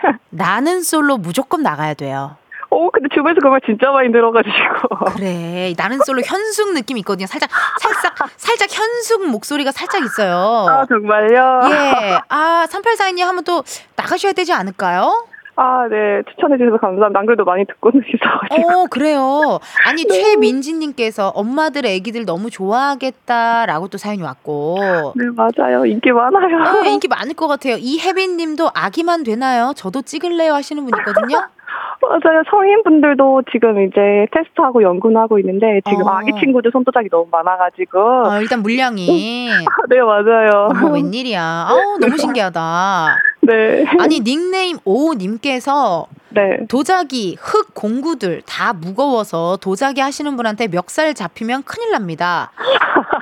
[0.30, 2.36] 나는 솔로 무조건 나가야 돼요.
[2.68, 5.14] 어, 근데 주변에서 그 말 진짜 많이 들어가지고.
[5.16, 7.26] 그래 나는 솔로 현숙 느낌 있거든요.
[7.26, 7.48] 살짝
[7.80, 10.66] 살짝 살짝 현숙 목소리가 살짝 있어요.
[10.68, 11.60] 아, 정말요?
[11.70, 12.18] 예.
[12.28, 13.62] 아 3842님 한번 또
[13.94, 15.26] 나가셔야 되지 않을까요?
[15.56, 16.22] 아, 네.
[16.30, 17.18] 추천해주셔서 감사합니다.
[17.18, 18.68] 안 그래도 많이 듣고는 있어가지고.
[18.84, 19.58] 어, 그래요.
[19.86, 25.14] 아니, 최민지님께서 엄마들, 애기들 너무 좋아하겠다라고 또 사연이 왔고.
[25.16, 25.86] 네, 맞아요.
[25.86, 26.80] 인기 많아요.
[26.80, 27.76] 어, 인기 많을 것 같아요.
[27.78, 29.72] 이혜빈 님도 아기만 되나요?
[29.74, 31.48] 저도 찍을래요 하시는 분 있거든요.
[32.00, 32.42] 맞아요.
[32.50, 36.10] 성인분들도 지금 이제 테스트하고 연구는 하고 있는데 지금 어.
[36.10, 37.98] 아기 친구들 손도장이 너무 많아가지고.
[37.98, 39.48] 어, 일단 물량이.
[39.88, 40.68] 네, 맞아요.
[40.70, 41.66] 어머, 웬일이야.
[41.68, 43.16] 아우, 너무 신기하다.
[43.42, 43.84] 네.
[44.00, 46.58] 아니 닉네임 오님께서 네.
[46.68, 52.50] 도자기, 흙 공구들 다 무거워서 도자기 하시는 분한테 멱살 잡히면 큰일 납니다.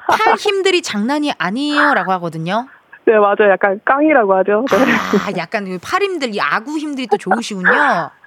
[0.09, 2.67] 팔 힘들이 장난이 아니에요 라고 하거든요.
[3.07, 3.51] 네, 맞아요.
[3.53, 4.65] 약간 깡이라고 하죠.
[4.71, 4.77] 네.
[4.77, 7.71] 아, 약간 그팔 힘들, 이 아구 힘들이 또 좋으시군요.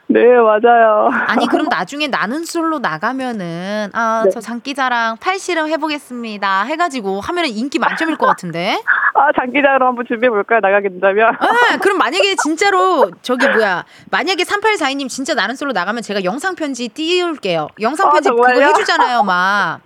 [0.09, 1.09] 네, 맞아요.
[1.27, 4.31] 아니 그럼 나중에 나는 솔로 나가면은 아 네.
[4.31, 8.81] 저 장기자랑 팔씨름 해보겠습니다 해가지고 하면은 인기 만점일 것 같은데
[9.13, 10.59] 아, 장기자로 한번 준비해 볼까요?
[10.61, 11.35] 나가게 된다면.
[11.37, 16.87] 아 그럼 만약에 진짜로 저기 뭐야 만약에 3842님 진짜 나는 솔로 나가면 제가 영상 편지
[16.87, 18.47] 띄울게요 영상 아, 편지 그거?
[18.49, 19.81] 해주잖아요 막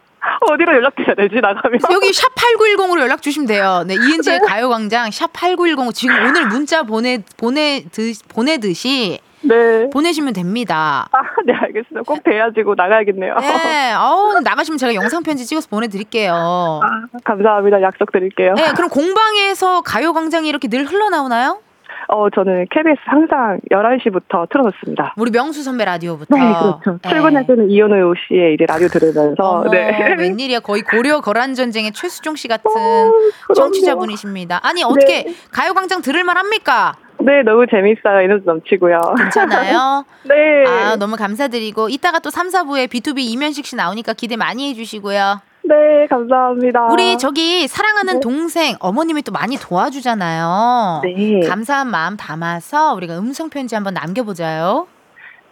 [0.51, 1.79] 어디로 연락드려야 되지, 나가면?
[1.91, 7.23] 여기 샵 8910으로 연락 주시면 돼요 네 이은지의 가요광장 샵 8910 지금 오늘 문자 보내
[7.37, 9.89] 보내 드 보내듯이 네.
[9.91, 12.01] 보내시면 됩니다 아, 네, 알겠습니다.
[12.05, 13.35] 꼭 돼야지고 나가야겠네요.
[13.39, 16.89] 네 어우 나가시면 제가 영상 편지 찍어서 보내드릴게요 아,
[17.23, 17.81] 감사합니다.
[17.81, 18.53] 약속 드릴게요.
[18.55, 21.59] 네, 그럼 공방에서 가요광장이 이렇게 늘 흘러나오나요?
[22.07, 25.13] 어, 저는 KBS 항상 11시부터 틀어놓습니다.
[25.17, 26.35] 우리 명수 선배 라디오부터.
[26.35, 26.99] 네, 그렇죠.
[27.01, 27.09] 네.
[27.09, 30.15] 출근할 때는 이현우 씨의 이제 라디오 들으면서, 어머, 네.
[30.17, 30.59] 웬일이야.
[30.59, 33.53] 거의 고려 거란 전쟁의 최수종 씨 같은 그럼요.
[33.55, 34.59] 청취자분이십니다.
[34.63, 35.35] 아니, 어떻게 네.
[35.51, 36.95] 가요광장 들을만 합니까?
[37.25, 38.21] 네, 너무 재밌어요.
[38.21, 38.99] 에너지 넘치고요.
[39.17, 40.05] 괜찮아요?
[40.27, 40.65] 네.
[40.67, 41.89] 아, 너무 감사드리고.
[41.89, 45.41] 이따가 또 3, 4부에 B2B 이면식 씨 나오니까 기대 많이 해 주시고요.
[45.63, 46.87] 네, 감사합니다.
[46.87, 48.19] 우리 저기 사랑하는 네.
[48.19, 51.01] 동생, 어머님이 또 많이 도와주잖아요.
[51.03, 51.47] 네.
[51.47, 54.87] 감사한 마음 담아서 우리가 음성 편지 한번 남겨 보자요.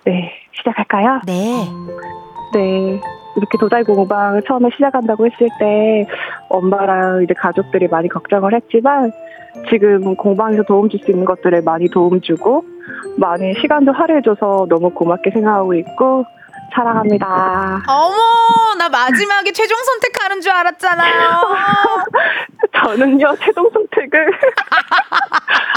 [0.05, 1.21] 네, 시작할까요?
[1.25, 1.67] 네.
[2.53, 2.99] 네.
[3.37, 6.05] 이렇게 도자기 공방 처음에 시작한다고 했을 때
[6.49, 9.11] 엄마랑 이제 가족들이 많이 걱정을 했지만
[9.69, 12.63] 지금 공방에서 도움 줄 수 있는 것들을 많이 도움 주고
[13.17, 16.25] 많이 시간도 할애해줘서 너무 고맙게 생각하고 있고
[16.73, 17.81] 사랑합니다.
[17.87, 18.15] 어머,
[18.77, 21.41] 나 마지막에 최종 선택하는 줄 알았잖아요.
[22.83, 24.31] 저는요 최종 선택을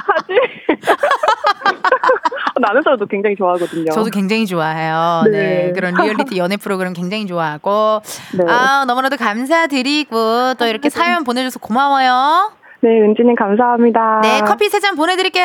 [0.07, 0.35] 하지.
[2.61, 3.91] 나는 서도 굉장히 좋아하거든요.
[3.93, 5.23] 저도 굉장히 좋아해요.
[5.31, 5.31] 네.
[5.67, 5.73] 네.
[5.73, 8.03] 그런 리얼리티 연애 프로그램 굉장히 좋아하고.
[8.39, 8.45] 네.
[8.53, 12.53] 아, 너무나도 감사드리고 또 이렇게 사연 보내줘서 고마워요.
[12.85, 14.21] 네, 은지님 감사합니다.
[14.23, 15.45] 네, 커피 세 잔 보내드릴게요.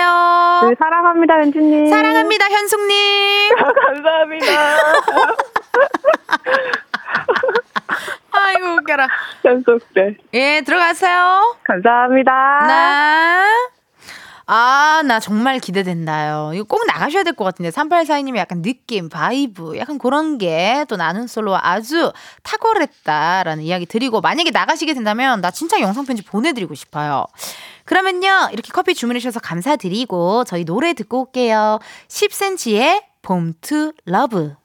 [0.67, 1.87] 네, 사랑합니다, 은지님.
[1.87, 3.53] 사랑합니다, 현숙님.
[3.55, 4.45] 감사합니다.
[8.31, 9.07] 아이고, 웃겨라.
[9.45, 10.17] 연속 네.
[10.33, 11.55] 예, 들어가세요.
[11.63, 12.65] 감사합니다.
[12.67, 13.76] 네.
[14.49, 16.51] 아, 나 정말 기대된다요.
[16.53, 17.69] 이거 꼭 나가셔야 될 것 같은데.
[17.69, 24.51] 3842님이 약간 느낌, vibe, 약간 그런 게 또 나는 솔로와 아주 탁월했다라는 이야기 드리고, 만약에
[24.51, 27.25] 나가시게 된다면 나 진짜 영상편지 보내드리고 싶어요.
[27.85, 31.79] 그러면요, 이렇게 커피 주문해주셔서 감사드리고, 저희 노래 듣고 올게요.
[32.07, 34.55] 10cm의 봄 to love.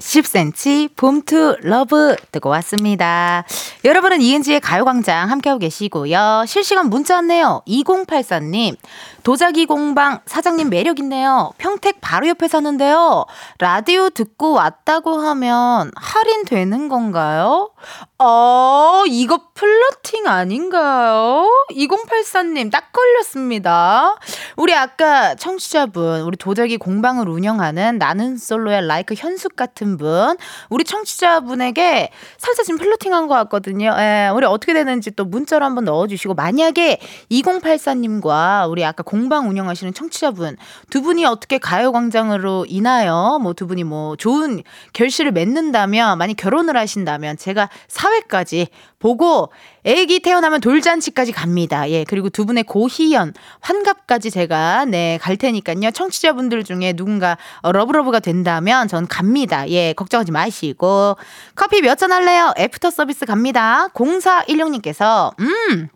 [0.00, 3.44] 10cm 봄 to love 듣고 왔습니다.
[3.84, 6.44] 여러분은 이은지의 가요광장 함께하고 계시고요.
[6.46, 7.62] 실시간 문자 왔네요.
[7.68, 8.76] 2084님.
[9.22, 11.52] 도자기 공방 사장님 매력 있네요.
[11.58, 13.26] 평택 바로 옆에 사는데요.
[13.58, 17.70] 라디오 듣고 왔다고 하면 할인 되는 건가요?
[18.18, 21.46] 어, 이거 플러팅 아닌가요?
[21.70, 24.16] 2084님 딱 걸렸습니다.
[24.56, 30.36] 우리 아까 청취자분, 우리 도자기 공방을 운영하는 나는 솔로의 라이크 현숙 같은 분,
[30.68, 33.94] 우리 청취자분에게 살짝 지금 플러팅한 것 같거든요.
[33.98, 36.98] 예, 우리 어떻게 되는지 또 문자로 한번 넣어주시고, 만약에
[37.30, 40.56] 2084님과 우리 아까 공방 운영하시는 청취자분
[40.90, 47.36] 두 분이 어떻게 가요광장으로 인하여 뭐 두 분이 뭐 좋은 결실을 맺는다면, 많이 결혼을 하신다면
[47.36, 48.68] 제가 사회까지
[49.00, 49.50] 보고
[49.84, 51.88] 애기 태어나면 돌잔치까지 갑니다.
[51.90, 52.04] 예.
[52.04, 55.90] 그리고 두 분의 고희연, 환갑까지 제가 네, 갈 테니까요.
[55.90, 59.68] 청취자분들 중에 누군가 어, love love가 된다면 전 갑니다.
[59.68, 59.94] 예.
[59.94, 61.16] 걱정하지 마시고.
[61.56, 62.52] 커피 몇 잔 할래요?
[62.58, 63.88] 애프터 서비스 갑니다.
[63.94, 65.88] 0416님께서 음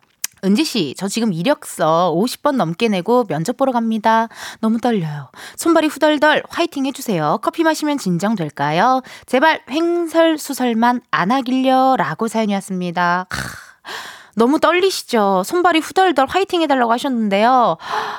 [0.44, 4.28] 은지 씨, 저 지금 이력서 50번 넘게 내고 면접 보러 갑니다.
[4.61, 5.30] 너무 떨려요.
[5.57, 7.38] 손발이 후덜덜 화이팅 해주세요.
[7.42, 9.02] 커피 마시면 진정될까요?
[9.26, 13.26] 제발 횡설수설만 안 하길요 라고 사연이 왔습니다.
[13.30, 15.42] 하, 너무 떨리시죠?
[15.44, 17.77] 손발이 후덜덜 화이팅 해달라고 하셨는데요.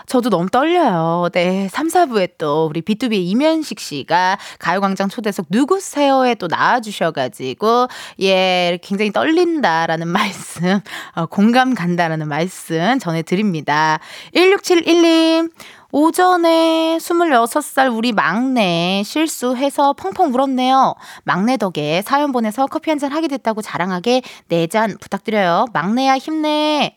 [0.08, 1.30] 저도 너무 떨려요.
[1.34, 1.68] 네.
[1.70, 7.88] 3, 4부에 또 우리 B2B 이면식 씨가 가요광장 초대석 누구세요에 또 나와주셔가지고,
[8.22, 10.80] 예, 굉장히 떨린다라는 말씀,
[11.16, 14.00] 어, 공감 간다라는 말씀 전해드립니다.
[14.34, 15.52] 1671님,
[16.00, 20.94] 오전에 26살 우리 막내 실수해서 펑펑 울었네요.
[21.24, 25.68] 막내 덕에 사연 보내서 커피 한 잔 하게 됐다고 자랑하게 네 잔 부탁드려요.
[25.72, 26.96] 막내야 힘내.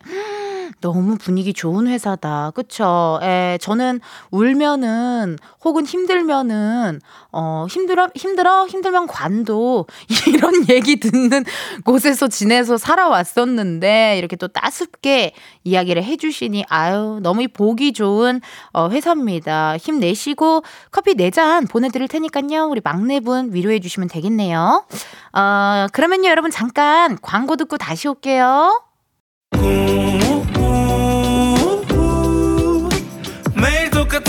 [0.81, 2.53] 너무 분위기 좋은 회사다.
[2.55, 3.19] 그쵸?
[3.23, 7.01] 에, 저는 울면은 혹은 힘들면은
[7.33, 9.87] 어, 힘들어 힘들어 힘들면 관도
[10.29, 11.45] 이런 얘기 듣는
[11.85, 15.33] 곳에서 지내서 살아왔었는데 이렇게 또 따숩게
[15.65, 18.41] 이야기를 해 주시니 아유, 너무 보기 좋은
[18.73, 19.77] 어, 회사입니다.
[19.77, 22.67] 힘내시고 커피 4잔 보내 드릴 테니까요.
[22.67, 24.85] 우리 막내분 위로해 주시면 되겠네요.
[25.33, 28.83] 어, 그러면요, 여러분 잠깐 광고 듣고 다시 올게요.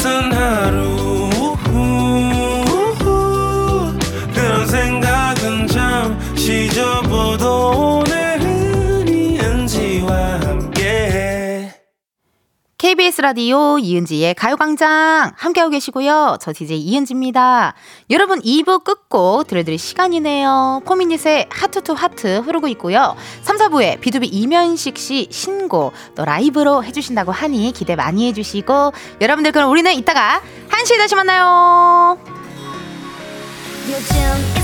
[0.04, 0.99] 매
[12.80, 16.38] KBS 라디오 이은지의 가요광장 함께하고 계시고요.
[16.40, 17.74] 저 DJ 이은지입니다.
[18.10, 20.84] 여러분 2부 끝곡 들려드릴 시간이네요.
[20.86, 23.18] 포미닛의 하트 투 하트 흐르고 있고요.
[23.42, 29.70] 3, 4부에 비투비 임현식 씨 신곡 또 라이브로 해주신다고 하니 기대 많이 해주시고 여러분들 그럼
[29.72, 32.18] 우리는 이따가 1시에 다시 만나요.
[33.90, 34.59] 요즘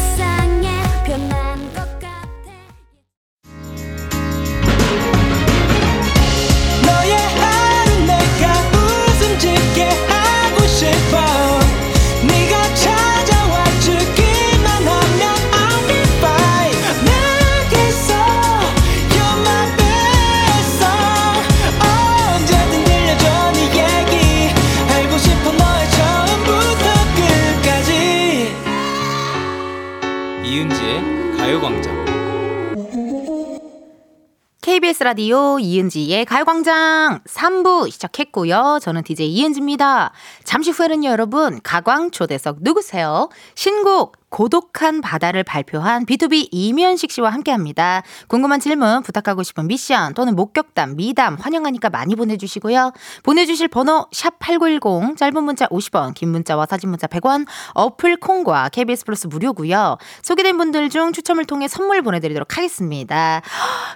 [34.66, 38.80] KBS 라디오 이은지의 가요광장 3부 시작했고요.
[38.82, 40.12] 저는 DJ 이은지입니다.
[40.44, 43.30] 잠시 후에는요, 여러분, 가광 초대석 누구세요?
[43.54, 48.02] 신곡 고독한 바다를 발표한 B2B 이면식 씨와 함께 합니다.
[48.28, 52.92] 궁금한 질문, 부탁하고 싶은 미션 또는 목격담, 미담 환영하니까 많이 보내주시고요.
[53.24, 59.28] 보내주실 번호 샵8910, 짧은 문자 50원, 긴 문자와 사진 문자 100원, 어플 콩과 KBS 플러스
[59.28, 59.98] 무료고요.
[60.22, 63.42] 소개된 분들 중 추첨을 통해 선물 보내드리도록 하겠습니다.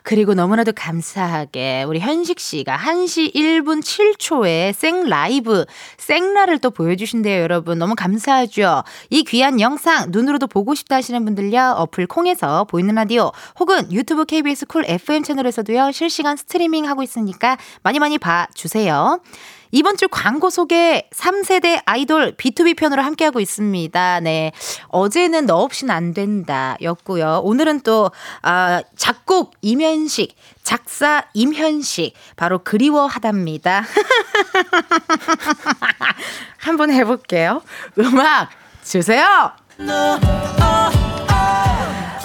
[0.04, 5.66] 그리고 너무나도 감사하게 우리 현식 씨가 1시 1분 7초에 생 라이브,
[5.98, 7.80] 생라를 또 보여주신대요, 여러분.
[7.80, 8.84] 너무 감사하죠?
[9.10, 14.66] 이 귀한 영상 눈으로도 보고 싶다 하시는 분들요, 어플 콩에서 보이는 라디오 혹은 유튜브 KBS
[14.66, 19.20] 쿨 FM 채널에서도요, 실시간 스트리밍 하고 있으니까 많이 많이 봐주세요.
[19.72, 24.20] 이번 주 가광초대석 3세대 아이돌 B2B 편으로 함께하고 있습니다.
[24.22, 24.52] 네.
[24.88, 27.42] 어제는 너 없이는 안 된다 였고요.
[27.44, 33.86] 오늘은 또, 아, 작곡 임현식, 작사 임현식, 바로 그리워하답니다.
[36.58, 37.62] 한번 해볼게요.
[38.00, 38.50] 음악
[38.84, 39.52] 주세요!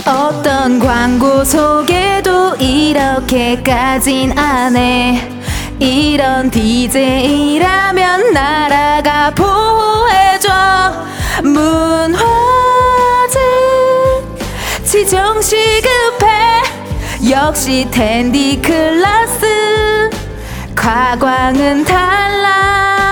[0.06, 5.43] 어떤 광고 소개도 이렇게까진 안 해.
[5.78, 10.50] 이런 DJ라면 나라가 보호해줘.
[11.42, 12.18] 문화재
[14.84, 16.62] 지정 시급해.
[17.30, 20.10] 역시 은디 클라스.
[20.76, 23.03] 가광은 달라.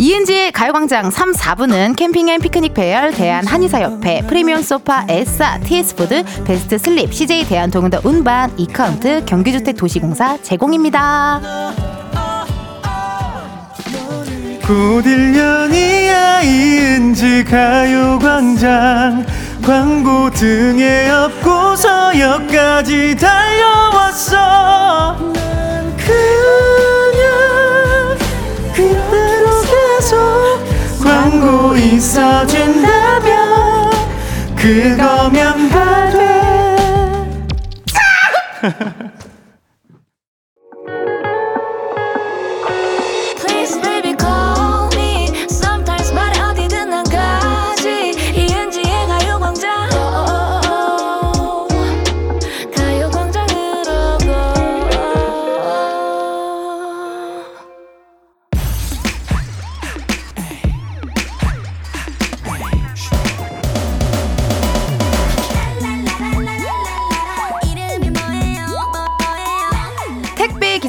[0.00, 6.78] 이은지의 가요광장 3, 4부는 캠핑 앤 피크닉 배열, 대한 한의사협회, 프리미엄 소파, 에싸, TS푸드, 베스트
[6.78, 11.42] 슬립, CJ 대한통운 더 운반, 이카운트, 경기주택 도시공사 제공입니다.
[14.66, 19.26] 곧 1년이야 이은지 가요광장
[19.62, 24.38] 광고 등에 업고서 역까지 달려왔어
[25.34, 28.16] 난 그냥
[28.74, 29.09] 그대로
[30.00, 30.16] 계속
[31.04, 33.30] 광고 있어준다면
[34.56, 36.30] 그거면 다돼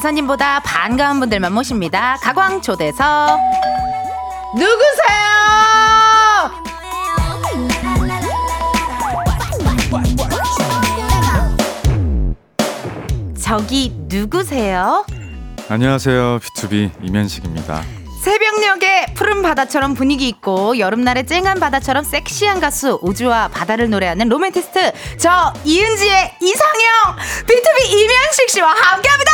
[0.01, 2.17] 기사님보다 반가운 분들만 모십니다.
[2.23, 3.37] 가광 초대석
[4.55, 5.21] 누구세요?
[13.39, 15.05] 저기 누구세요?
[15.69, 16.39] 안녕하세요.
[16.39, 17.83] 비투비 임현식입니다.
[18.21, 25.51] 새벽녘에 푸른 바다처럼 분위기 있고 여름날에 쨍한 바다처럼 섹시한 가수 우주와 바다를 노래하는 로맨티스트 저
[25.65, 27.15] 이은지의 이상형
[27.47, 29.31] B2B 이면식 씨와 함께합니다.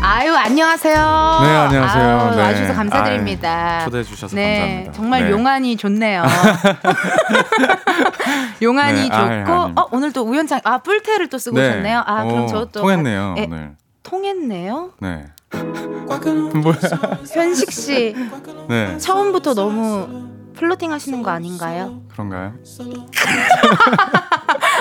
[0.00, 0.94] 아유 안녕하세요.
[0.94, 2.20] 네 안녕하세요.
[2.20, 2.42] 아유, 네.
[2.42, 3.78] 와주셔서 감사드립니다.
[3.78, 4.92] 아유, 초대해 주셔서 네, 감사합니다.
[4.92, 5.30] 정말 네.
[5.32, 6.22] 용안이 좋네요.
[8.62, 11.68] 용안이 네, 좋고 아유, 어, 오늘도 우연찮 아 뿔테를 또 쓰고 네.
[11.68, 12.04] 오셨네요.
[12.06, 13.74] 아 그럼 어, 저도 통했네요 에, 오늘.
[14.04, 14.92] 통했네요?
[15.00, 15.26] 네.
[16.62, 16.76] 뭐야?
[17.32, 18.14] 현식 씨,
[18.68, 18.96] 네.
[18.98, 22.02] 처음부터 너무 플로팅 하시는 거 아닌가요?
[22.12, 22.54] 그런가요?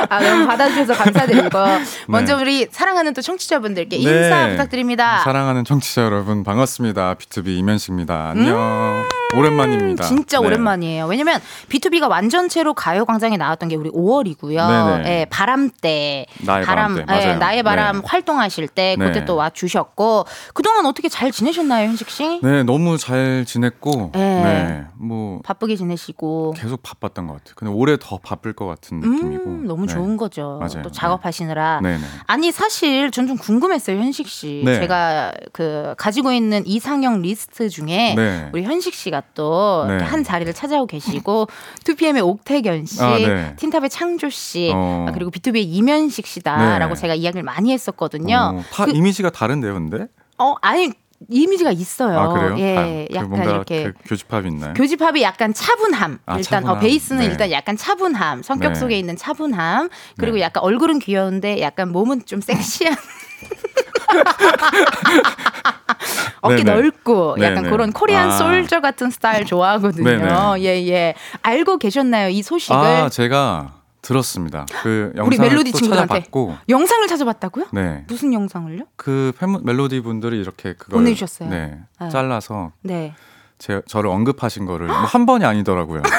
[0.10, 1.58] 아, 너무 받아주셔서 감사드리고.
[2.08, 4.52] 먼저 우리 사랑하는 또 청취자분들께 인사 네.
[4.52, 5.22] 부탁드립니다.
[5.24, 7.16] 사랑하는 청취자 여러분 반갑습니다.
[7.16, 8.30] B2B 이면식입니다.
[8.30, 9.08] 안녕.
[9.38, 10.04] 오랜만입니다.
[10.06, 10.46] 음, 진짜 네.
[10.48, 11.06] 오랜만이에요.
[11.08, 14.68] 왜냐면 B2B가 완전체로 가요광장에 나왔던 게 우리 5월이고요.
[14.98, 15.10] 네네.
[15.22, 16.26] 예, 바람 때.
[16.46, 17.36] 나의 바람 때, 예.
[17.36, 18.02] 나의 바람 네.
[18.06, 19.26] 활동하실 때 그때 네.
[19.26, 22.40] 또와 주셨고 그동안 어떻게 잘 지내셨나요, 현식 씨?
[22.44, 24.44] 네, 너무 잘 지냈고 네.
[24.44, 24.86] 네.
[24.96, 26.54] 뭐 바쁘게 지내시고.
[26.56, 27.56] 계속 바빴던 것 같아요.
[27.56, 29.44] 근데 올해 더 바쁠 것 같은 느낌이고.
[29.46, 29.94] 음, 너무 네.
[29.94, 30.60] 좋은 거죠.
[30.60, 30.84] 맞아요.
[30.84, 31.80] 또 작업하시느라.
[31.82, 32.04] 네, 네.
[32.28, 34.62] 아니 사실 전 좀 궁금했어요 현식 씨.
[34.66, 34.82] 네.
[34.82, 38.50] 제가 그 가지고 있는 이상형 리스트 중에 네.
[38.54, 40.24] 우리 현식 씨가 또 네.
[40.24, 41.48] 자리를 차지하고 계시고
[41.86, 43.56] 2PM의 옥태견 씨, 아, 네.
[43.58, 45.06] 틴탑의 창조 씨, 어.
[45.08, 47.02] 아, 그리고 B2B의 이면식 씨다라고 네.
[47.02, 48.60] 제가 이야기를 많이 했었거든요.
[48.60, 50.08] 어, 다 이미지가 다른데요, 근데?
[50.38, 50.92] 어 아니
[51.30, 52.20] 이미지가 있어요.
[52.20, 52.56] 아, 그래요?
[52.58, 54.74] 예, 다, 그 약간 뭔가 이렇게 그 교집합이 있나요?
[54.74, 56.20] 교집합이 약간 차분함.
[56.26, 56.80] 아, 일단 어, 차분함.
[56.82, 57.26] 베이스는 네.
[57.28, 58.44] 일단 약간 차분함.
[58.44, 58.80] 성격 네.
[58.80, 59.90] 속에 있는 차분함.
[60.18, 60.42] 그리고 네.
[60.42, 62.96] 약간 얼굴은 귀여운데 약간 몸은 좀 섹시한.
[66.42, 66.74] 어깨 네네.
[66.74, 67.70] 넓고 약간 네네.
[67.70, 68.38] 그런 코리안 아.
[68.38, 70.04] 솔저 같은 스타일 좋아하거든요.
[70.04, 70.30] 네네.
[70.60, 71.14] 예, 예.
[71.42, 72.30] 알고 계셨나요?
[72.30, 72.76] 이 소식을?
[72.76, 74.66] 아, 제가 들었습니다.
[74.82, 75.72] 그 우리 멜로디.
[75.72, 77.68] 찾아봤고 영상을 찾아봤다고요?
[77.72, 78.04] 네.
[78.08, 78.84] 무슨 영상을요?
[78.98, 81.50] 그 팬 멜로디 분들이 이렇게 그걸 보내주셨어요.
[81.50, 81.80] 네.
[82.02, 82.10] 네.
[82.10, 83.14] 잘라서 네.
[83.60, 86.02] 제, 저를 언급하신 거를 뭐 한 번이 아니더라고요.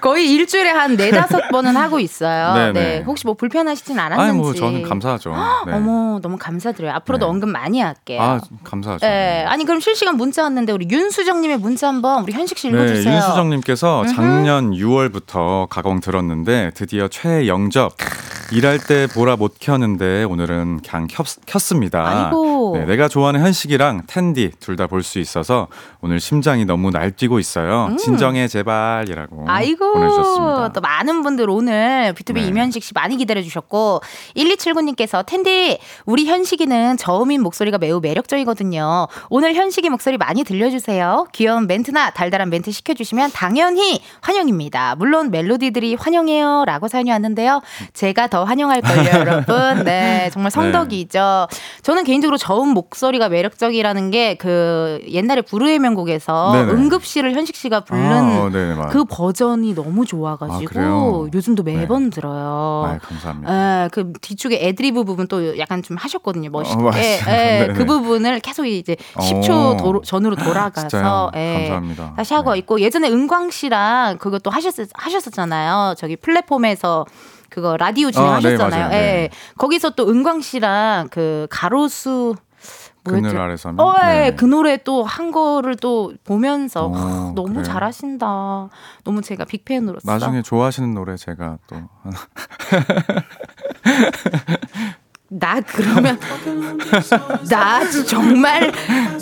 [0.00, 2.54] 거의 일주일에 한 네다섯 번은 하고 있어요.
[2.54, 2.72] 네네.
[2.72, 3.02] 네.
[3.06, 4.30] 혹시 뭐 불편하시진 않았는지.
[4.30, 5.30] 아니 뭐 저는 감사하죠.
[5.66, 5.72] 네.
[5.72, 6.92] 어머, 너무 감사드려요.
[6.94, 7.30] 앞으로도 네.
[7.30, 8.20] 언급 많이 할게요.
[8.22, 9.04] 아, 감사하죠.
[9.06, 9.44] 네.
[9.48, 13.14] 아니 그럼 실시간 문자 왔는데 우리 윤수정님의 문자 한번 우리 현식 씨 네, 읽어주세요.
[13.14, 17.94] 윤수정님께서 작년 6월부터 가공 들었는데 드디어 최애 영접.
[18.52, 22.06] 일할 때 보라 못 켰는데 오늘은 그냥 켰, 켰습니다.
[22.26, 22.53] 아이고.
[22.74, 25.68] 네, 내가 좋아하는 현식이랑 텐디 둘 다 볼 수 있어서
[26.00, 27.94] 오늘 심장이 너무 날뛰고 있어요.
[27.98, 29.44] 진정해 제발이라고 음.
[29.48, 30.72] 아이고 보내주셨습니다.
[30.72, 32.40] 또 많은 분들 오늘 B2B 네.
[32.42, 34.00] 이면식 씨 많이 기다려 주셨고
[34.36, 39.08] 1279님께서 텐디 우리 현식이는 저음인 목소리가 매우 매력적이거든요.
[39.30, 41.28] 오늘 현식이 목소리 많이 들려주세요.
[41.32, 44.94] 귀여운 멘트나 달달한 멘트 시켜주시면 당연히 환영입니다.
[44.96, 47.60] 물론 멜로디들이 환영해요라고 사연이 왔는데요.
[47.92, 49.84] 제가 더 환영할걸요, 여러분.
[49.84, 51.46] 네, 정말 성덕이죠.
[51.82, 56.72] 저는 개인적으로 저음 목소리가 매력적이라는 게 그 옛날에 부르의 명곡에서 네네.
[56.72, 58.74] 응급실을 현식 씨가 부른 아, 네.
[58.90, 61.28] 그 버전이 너무 아, 좋아가지고 그래요?
[61.32, 62.84] 요즘도 매번 들어요.
[62.86, 63.84] 아, 감사합니다.
[63.84, 66.78] 예, 그 뒤쪽에 애드리브 부분 또 약간 좀 하셨거든요 멋있게.
[66.78, 67.32] 어, 맞습니다.
[67.32, 67.72] 예, 네네.
[67.74, 69.20] 그 부분을 계속 이제 어.
[69.20, 71.30] 10초 도로, 전으로 돌아가서?
[71.36, 72.14] 예, 감사합니다.
[72.16, 72.58] 다시 하고 네.
[72.58, 75.94] 있고 예전에 은광 씨랑 그것도 하셨 하셨었잖아요.
[75.96, 77.06] 저기 플랫폼에서
[77.54, 78.84] 그거 라디오 진행하셨잖아요.
[78.84, 78.96] 아, 네.
[78.96, 79.00] 예.
[79.00, 79.30] 네.
[79.58, 82.34] 거기서 또 은광 씨랑 그 가로수
[83.04, 83.28] 뭐였죠?
[83.28, 83.80] 그늘 아래서면.
[83.84, 84.34] 어, 예, 네.
[84.36, 87.62] 그 노래 또 한 거를 또 보면서 오, 하, 너무 그래요?
[87.64, 88.68] 잘하신다.
[89.04, 90.10] 너무 제가 빅팬으로서.
[90.10, 91.76] 나중에 좋아하시는 노래 제가 또
[95.36, 96.18] 나 그러면
[97.50, 98.70] 나 정말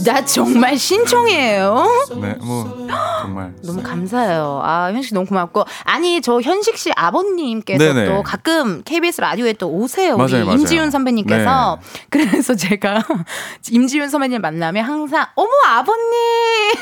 [0.04, 1.86] 나 정말 신청해요.
[2.20, 2.86] 네, 뭐
[3.22, 4.60] 정말 너무 감사해요.
[4.62, 8.06] 아 현식 씨 너무 고맙고 아니 저 현식 씨 아버님께서 네네.
[8.06, 10.18] 또 가끔 KBS 라디오에 또 오세요.
[10.18, 10.58] 맞아요, 우리 맞아요.
[10.58, 11.78] 임지윤 선배님께서
[12.10, 13.02] 그래서 제가
[13.70, 16.02] 임지윤 선배님 만나면 항상 어머 아버님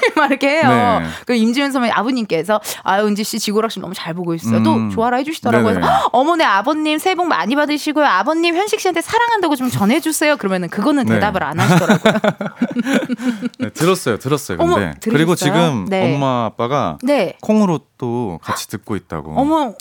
[0.17, 1.01] 막 이렇게 해요.
[1.03, 1.07] 네.
[1.25, 4.61] 그 임지윤 선배님 아버님께서 아유 은지 씨 지구락실 너무 잘 보고 있어요.
[4.65, 4.91] 또 음.
[4.91, 5.81] 좋아라 해주시더라고요.
[6.11, 8.05] 어머 내 아버님 새해 복 많이 받으시고요.
[8.05, 10.37] 아버님 현식 씨한테 사 랑한다고 좀 전해주세요.
[10.37, 11.15] 그러면은 그거는 네.
[11.15, 12.15] 대답을 안 하시더라고요.
[13.61, 14.59] 네, 들었어요, 들었어요.
[14.61, 15.13] 어머, 근데 들으셨어요?
[15.13, 16.15] 그리고 지금 네.
[16.15, 17.37] 엄마 아빠가 네.
[17.41, 19.35] 콩으로 또 같이 듣고 있다고.
[19.37, 19.75] 어머,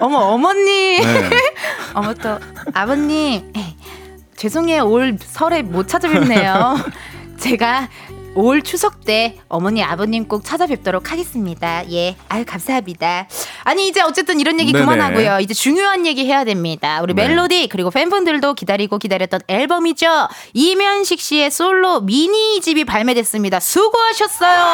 [0.00, 1.02] 어머, 어머님.
[1.02, 1.30] 네.
[1.94, 2.38] 어머, 또,
[2.72, 3.52] 아버님.
[3.56, 3.76] 에이,
[4.36, 4.84] 죄송해요.
[4.84, 6.76] 올 설에 못 찾아뵙네요.
[7.38, 7.88] 제가
[8.36, 11.88] 올 추석 때 어머니, 아버님 꼭 찾아뵙도록 하겠습니다.
[11.92, 12.16] 예.
[12.28, 13.26] 아유, 감사합니다.
[13.62, 14.84] 아니, 이제 어쨌든 이런 얘기 네네.
[14.84, 15.38] 그만하고요.
[15.40, 17.00] 이제 중요한 얘기 해야 됩니다.
[17.02, 17.28] 우리 네.
[17.28, 20.28] 멜로디, 그리고 팬분들도 기다리고 기다렸던 앨범이죠.
[20.52, 23.60] 이면식 씨의 솔로 미니 집이 발매됐습니다.
[23.60, 24.64] 수고하셨어요.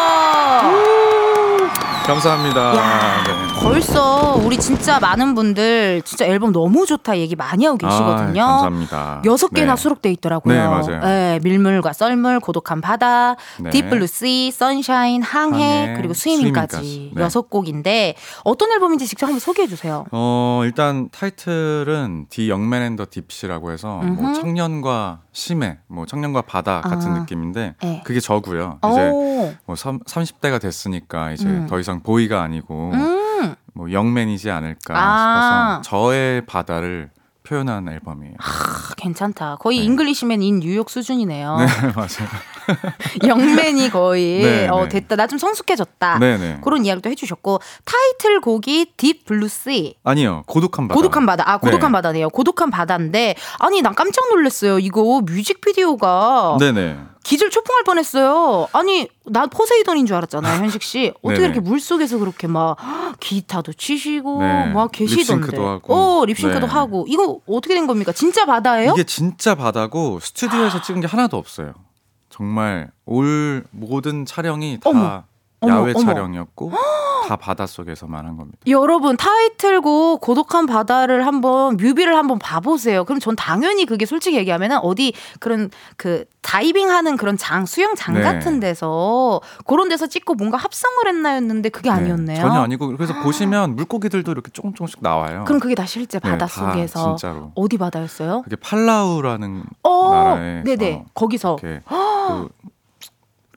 [2.06, 2.76] 감사합니다.
[2.76, 3.32] 야, 네.
[3.62, 8.42] 벌써 우리 진짜 많은 분들 진짜 앨범 너무 좋다 얘기 많이 하고 계시거든요.
[8.42, 9.22] 아, 감사합니다.
[9.26, 9.82] 여섯 개나 네.
[9.82, 10.54] 수록돼 있더라고요.
[10.54, 11.00] 네, 맞아요.
[11.00, 13.70] 네, 밀물과 썰물, 고독한 바다, 네.
[13.70, 17.12] Deep Blue Sea, Sunshine, 항해, 항해, 그리고 Swimming까지.
[17.14, 17.22] 네.
[17.22, 20.04] 여섯 곡인데 어떤 앨범인지 직접 한번 소개해 주세요.
[20.12, 24.40] 어, 일단 타이틀은 디 영맨 앤더 딥시라고 해서 뭐 음흠.
[24.40, 27.18] 청년과 심해, 뭐 청년과 바다 같은 아.
[27.20, 28.02] 느낌인데 네.
[28.04, 28.78] 그게 저고요.
[28.90, 29.52] 이제 오.
[29.66, 31.66] 뭐 3, 30대가 됐으니까 이제 음.
[31.68, 33.54] 더 이상 boy가 아니고 음.
[33.72, 35.80] 뭐 young man이지 않을까 아.
[35.82, 37.10] 싶어서 저의 바다를
[37.50, 38.34] 표현한 앨범이에요.
[38.38, 39.56] 아, 괜찮다.
[39.58, 39.84] 거의 네.
[39.84, 41.56] Englishman in New York 수준이네요.
[41.58, 42.28] 네, 맞아요.
[43.26, 44.88] Young man이 거의 네, 어, 네.
[44.88, 45.16] 됐다.
[45.16, 46.18] 나 좀 성숙해졌다.
[46.20, 46.60] 네, 네.
[46.62, 50.44] 그런 이야기도 해주셨고 타이틀곡이 Deep Blue Sea 아니요.
[50.46, 50.94] 고독한 바다.
[50.96, 51.44] 고독한 바다.
[51.46, 51.96] 아, 고독한 네.
[51.98, 52.30] 바다네요.
[52.30, 54.78] 고독한 바다인데 아니 난 깜짝 놀랐어요.
[54.78, 56.96] 이거 뮤직비디오가 네, 네.
[57.22, 58.68] 기절 초풍할 뻔했어요.
[58.72, 61.12] 아니 나 포세이돈인 줄 알았잖아요, 현식 씨.
[61.22, 61.44] 어떻게.
[61.44, 62.76] 이렇게 물 속에서 그렇게 막
[63.20, 64.66] 기타도 치시고 네.
[64.72, 65.16] 막 계시던데.
[65.46, 65.94] 립싱크도 하고.
[65.94, 66.72] 어, 립싱크도 네.
[66.72, 67.04] 하고.
[67.08, 68.12] 이거 어떻게 된 겁니까?
[68.12, 68.92] 진짜 바다예요?
[68.94, 71.74] 이게 진짜 바다고 스튜디오에서 찍은 게 하나도 없어요.
[72.30, 75.24] 정말 올 모든 촬영이 다 어머.
[75.60, 76.04] 어머, 야외 어머.
[76.04, 76.72] 촬영이었고
[77.28, 78.58] 다 바닷속에서만 한 겁니다.
[78.66, 83.04] 여러분 타이틀곡 고독한 바다를 한번 뮤비를 한번 봐보세요.
[83.04, 88.22] 그럼 전 당연히 그게 솔직히 얘기하면은 어디 그런 그 다이빙하는 그런 장 수영장 네.
[88.22, 92.36] 같은 데서 그런 데서 찍고 뭔가 합성을 했나였는데 그게 아니었네요.
[92.36, 95.44] 네, 전혀 아니고 그래서 보시면 물고기들도 이렇게 조금 조금씩 나와요.
[95.46, 97.52] 그럼 그게 다 실제 네, 바다 다 속에서 진짜로.
[97.54, 98.42] 어디 바다였어요?
[98.42, 101.80] 그게 팔라우라는 어, 나라에서 네네 거기서 그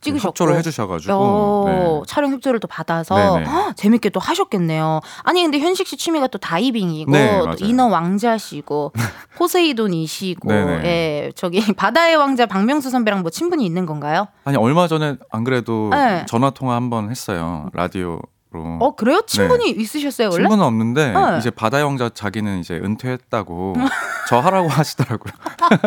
[0.04, 2.02] 찍으셨고 협조를 해주셔가지고 어, 네.
[2.08, 3.40] 촬영 협조를 또 받아서.
[3.44, 5.00] 헉, 재밌게 또 하셨겠네요.
[5.24, 7.66] 아니 근데 현식 씨 취미가 또 다이빙이고 네, 또.
[7.66, 8.94] 인어 왕자시고
[9.38, 10.52] 포세이돈이시고.
[10.84, 14.28] 예 저기 바다의 왕자 박명수 선배랑 뭐 친분이 있는 건가요?
[14.46, 16.26] 아니 얼마 전에 안 그래도 네.
[16.28, 18.20] 전화 통화 한 번 했어요 라디오로.
[18.80, 19.22] 어 그래요?
[19.26, 20.44] 친분이 있으셨어요 원래?
[20.44, 21.38] 친분은 없는데 네.
[21.40, 23.76] 이제 바다의 왕자 자기는 이제 은퇴했다고
[24.30, 25.34] 저 하라고 하시더라고요.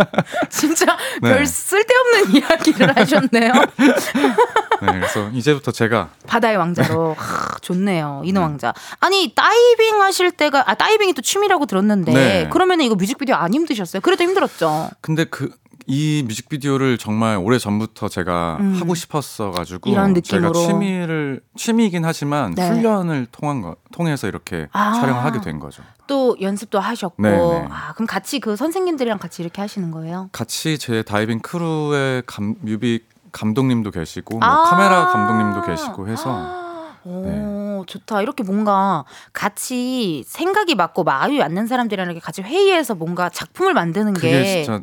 [0.51, 1.35] 진짜 네.
[1.35, 3.53] 별 쓸데없는 이야기를 하셨네요.
[3.53, 8.75] 네, 그래서 이제부터 제가 바다의 왕자로 하, 좋네요 인어 왕자.
[9.01, 12.49] 아니 다이빙 하실 때가 아 다이빙이 또 취미라고 들었는데 네.
[12.53, 14.01] 그러면 이거 뮤직비디오 안 힘드셨어요?
[14.01, 14.91] 그래도 힘들었죠.
[15.01, 15.51] 근데 그
[15.87, 18.75] 이 뮤직비디오를 정말 오래 전부터 제가 음.
[18.81, 20.53] 하고 싶었어 가지고 이런 느낌으로.
[20.53, 22.69] 제가 취미를 취미이긴 하지만 네.
[22.69, 24.95] 훈련을 통한 거 통해서 이렇게 아.
[24.95, 25.83] 촬영을 하게 된 거죠.
[26.09, 27.69] 또 연습도 하셨고 네, 네.
[27.71, 30.29] 아 그럼 같이 그 선생님들이랑 같이 이렇게 하시는 거예요?
[30.33, 34.65] 같이 제 다이빙 크루의 감, 뮤비 감독님도 계시고 뭐 아.
[34.65, 36.67] 카메라 감독님도 계시고 해서
[37.05, 43.75] 오 좋다 이렇게 뭔가 같이 생각이 맞고 마음이 맞는 사람들이랑 이렇게 같이 회의해서 뭔가 작품을
[43.75, 44.81] 만드는 게 진짜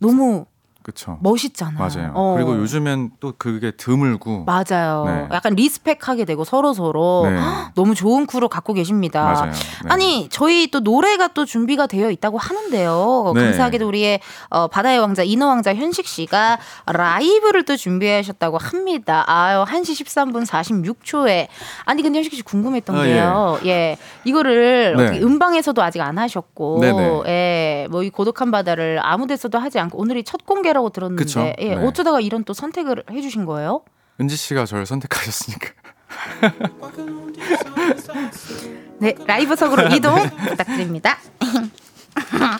[0.00, 0.46] 너무
[0.88, 1.18] 그쵸.
[1.20, 1.76] 멋있잖아요.
[1.78, 2.12] 맞아요.
[2.14, 2.32] 어.
[2.34, 5.04] 그리고 요즘엔 또 그게 드물고 맞아요.
[5.06, 5.28] 네.
[5.34, 7.38] 약간 respect하게 되고 서로 서로 네.
[7.74, 9.22] 너무 좋은 크루 갖고 계십니다.
[9.22, 9.52] 맞아요.
[9.52, 9.88] 네.
[9.90, 13.32] 아니 저희 또 노래가 또 준비가 되어 있다고 하는데요.
[13.34, 13.42] 네.
[13.44, 19.24] 감사하게도 우리의 어, 바다의 왕자 인어 왕자 현식 씨가 라이브를 또 준비하셨다고 합니다.
[19.26, 21.48] 아유 1시 13분 46초에
[21.84, 23.58] 아니 근데 현식 씨 궁금했던 아, 게요.
[23.66, 23.98] 예.
[24.24, 25.04] 이거를 네.
[25.04, 26.80] 어떻게 음방에서도 아직 안 하셨고.
[27.26, 27.86] 예.
[27.90, 31.52] 뭐 이 고독한 바다를 아무 데서도 하지 않고 오늘이 첫 공개 라고 들었는데 그쵸.
[31.58, 31.74] 예.
[31.74, 31.74] 네.
[31.74, 33.82] 어쩌다가 이런 또 선택을 해 주신 거예요?
[34.20, 35.70] 은지 씨가 저를 선택하셨으니까.
[39.00, 40.14] 네, 라이브석으로 이동
[40.48, 41.18] 부탁드립니다.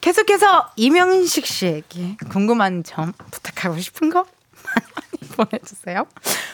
[0.00, 4.26] 계속해서 이명식 씨에게 궁금한 점 부탁하고 싶은 거
[5.36, 6.06] 보내주세요.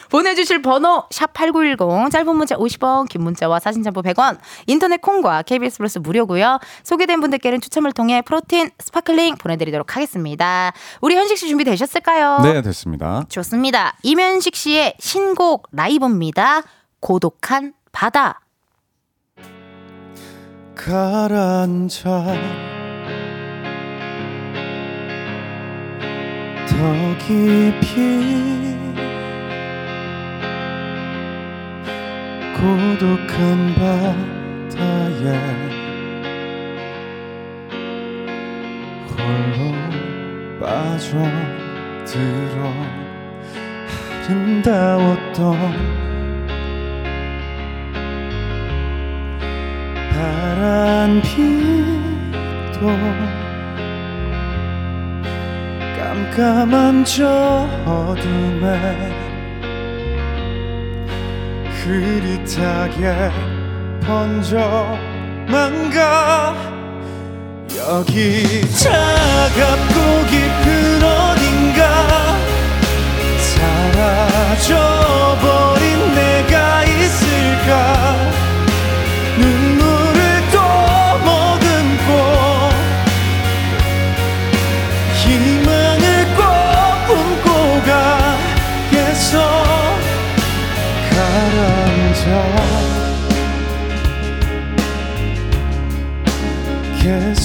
[0.09, 5.99] 보내주실 번호 샵8910 짧은 문자 50원 긴 문자와 사진 첨부 100원 인터넷 콩과 KBS 플러스
[5.99, 6.59] 무료고요.
[6.83, 10.73] 소개된 분들께는 추첨을 통해 protein sparkling 보내드리도록 하겠습니다.
[11.01, 12.39] 우리 현식 씨 준비되셨을까요?
[12.43, 13.23] 네, 됐습니다.
[13.29, 13.95] 좋습니다.
[14.03, 16.63] 임현식 씨의 신곡 라이브입니다.
[16.99, 18.41] 고독한 바다.
[20.75, 22.70] 가라앉아
[26.71, 27.95] 더 깊이
[32.55, 35.25] 고독한 바다에
[39.07, 39.59] 홀로
[40.59, 41.41] 빠져들어
[44.31, 45.57] 아름다웠던
[50.11, 52.79] 파란 빛도
[56.01, 58.65] 깜깜한 저 어둠에
[61.83, 63.29] 흐릿하게
[64.01, 66.55] 번져만 가.
[67.77, 69.95] 여기 차갑고
[70.25, 71.79] 깊은 어딘가.
[74.57, 75.60] 사라져버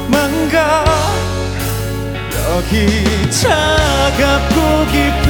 [0.08, 0.84] 망가.
[2.34, 4.56] 여기 차갑고
[4.92, 5.29] 깊은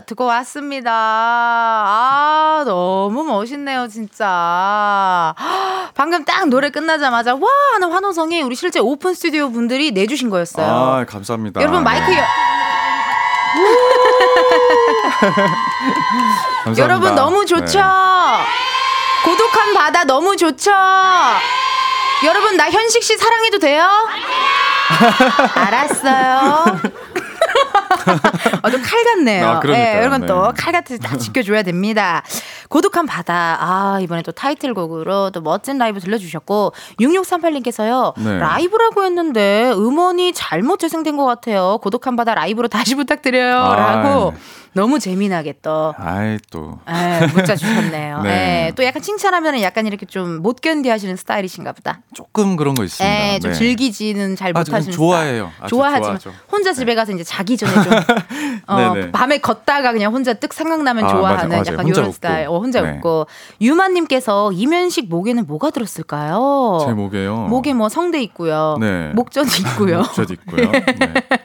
[0.00, 0.90] 듣고 왔습니다.
[0.92, 5.34] 아 너무 멋있네요 진짜.
[5.94, 7.40] 방금 딱 노래 끝나자마자 와
[7.74, 10.66] 하는 환호성이 우리 실제 오픈 스튜디오 분들이 내주신 거였어요.
[10.66, 11.60] 아, 감사합니다.
[11.60, 12.22] 여러분 마이크 여...
[16.64, 16.82] 감사합니다.
[16.82, 17.78] 여러분 너무 좋죠.
[17.78, 17.84] 네.
[19.24, 20.70] 고독한 바다 너무 좋죠.
[22.24, 23.88] 여러분 나 현식 씨 사랑해도 돼요?
[25.54, 26.80] 알았어요.
[28.62, 29.46] 어, 좀 칼 같네요.
[29.46, 29.92] 아, 그러니까요.
[29.94, 30.26] 네, 여러분 네.
[30.26, 32.22] 또 칼 같이 딱 지켜줘야 됩니다.
[32.68, 33.56] 고독한 바다.
[33.60, 38.38] 아, 이번에 또 타이틀곡으로 또 멋진 라이브 들려주셨고, 6638님께서요, 네.
[38.38, 41.78] 라이브라고 했는데 음원이 잘못 재생된 것 같아요.
[41.82, 43.56] 고독한 바다 라이브로 다시 부탁드려요.
[43.58, 44.38] 아, 라고 네.
[44.74, 45.94] 너무 재미나게 또.
[45.98, 48.22] 아이 또 에, 문자 주셨네요.
[48.24, 48.66] 네.
[48.68, 52.00] 예, 또 약간 칭찬하면 약간 이렇게 좀 못 견디 하시는 스타일이신가 보다.
[52.14, 53.34] 조금 그런 거 있습니다.
[53.34, 53.58] 예, 좀 네.
[53.58, 55.50] 즐기지는 잘 아, 저 못하시는 좋아해요.
[55.52, 55.64] 스타일.
[55.64, 56.30] 아주 좋아하지만 좋아하죠.
[56.30, 56.36] 네.
[56.50, 57.91] 혼자 집에 가서 이제 자기 전에 좀
[58.66, 58.94] 어.
[59.12, 61.64] 밤에 걷다가 그냥 혼자 뜩 생각나면 아, 좋아하는 맞아, 맞아요.
[61.72, 62.12] 약간 이런 웃고.
[62.12, 62.46] 스타일.
[62.48, 62.96] 어, 혼자 네.
[62.96, 63.26] 웃고
[63.60, 66.84] 유마님께서 이면식 목에는 뭐가 들었을까요?
[66.86, 67.46] 제 목에요.
[67.48, 68.76] 목에 뭐 성대 있고요.
[68.80, 69.10] 네.
[69.14, 69.98] 목젖 있고요.
[69.98, 70.70] 목젖 있고요.
[70.70, 70.84] 네.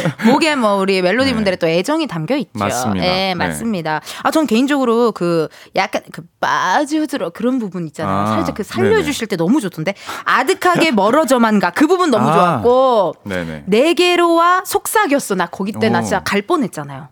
[0.26, 1.34] 목에 뭐 우리 멜로디 네.
[1.34, 2.50] 분들의 또 애정이 담겨 있죠.
[2.54, 3.04] 맞습니다.
[3.06, 3.34] 예, 네.
[3.34, 4.00] 맞습니다.
[4.22, 8.16] 아, 전 개인적으로 그 약간 그 빠져들어 그런 부분 있잖아요.
[8.16, 12.32] 아, 살짝 그 살려주실 때 너무 좋던데 아득하게 멀어져만 가 그 부분 너무 아.
[12.32, 13.64] 좋았고 네네.
[13.66, 15.34] 네 개로와 속삭였어.
[15.34, 16.02] 나 거기 때나 오.
[16.02, 17.08] 진짜 갈 뻔했잖아요.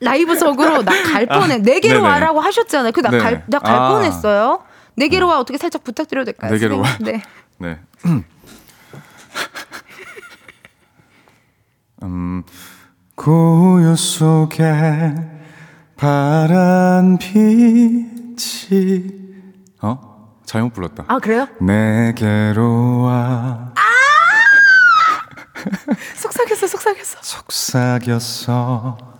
[0.00, 1.58] 라이브석으로 나 갈 뻔해.
[1.58, 2.08] 네 개로 네네.
[2.08, 2.92] 와라고 하셨잖아요.
[2.92, 3.22] 그나 네네.
[3.22, 3.88] 갈나갈 아.
[3.90, 4.62] 뻔했어요.
[4.96, 6.52] 네 개로 와 어떻게 살짝 부탁드려도 될까요?
[6.52, 6.88] 네 개로 와.
[7.00, 7.22] 네.
[7.58, 7.78] 네.
[12.02, 12.42] 음,
[13.14, 15.14] 고요 속에
[15.96, 18.36] 파란 빛이
[19.80, 20.16] 어?
[20.44, 21.04] 잘못 불렀다.
[21.08, 21.48] 아 그래요?
[21.60, 23.72] 내게로 와
[26.16, 27.18] 속삭였어, 속삭였어.
[27.22, 29.15] 속삭였어.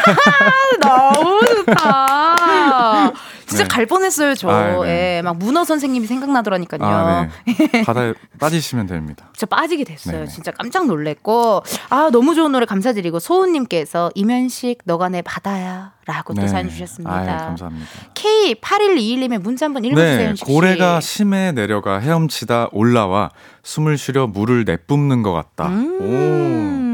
[0.80, 3.12] 너무 좋다.
[3.50, 3.68] 진짜 네.
[3.68, 4.48] 갈 뻔했어요, 저.
[4.48, 5.16] 아, 네.
[5.16, 6.80] 예, 막 문어 선생님이 생각나더라니까요.
[6.82, 7.82] 아, 네.
[7.84, 9.28] 바다에 빠지시면 됩니다.
[9.34, 10.18] 진짜 빠지게 됐어요.
[10.18, 10.28] 네네.
[10.28, 16.46] 진짜 깜짝 놀랬고 아 너무 좋은 노래 감사드리고 소은님께서 이면식 너가 내 바다야 라고 또
[16.46, 17.12] 사연 주셨습니다.
[17.12, 17.86] 아유, 감사합니다.
[18.14, 20.28] K8121님의 문자 한번 읽어주세요.
[20.30, 20.44] 네, 씨.
[20.44, 23.30] 고래가 심해 내려가 헤엄치다 올라와
[23.62, 25.68] 숨을 쉬려 물을 내뿜는 것 같다.
[25.68, 25.98] 음.
[26.00, 26.89] 오,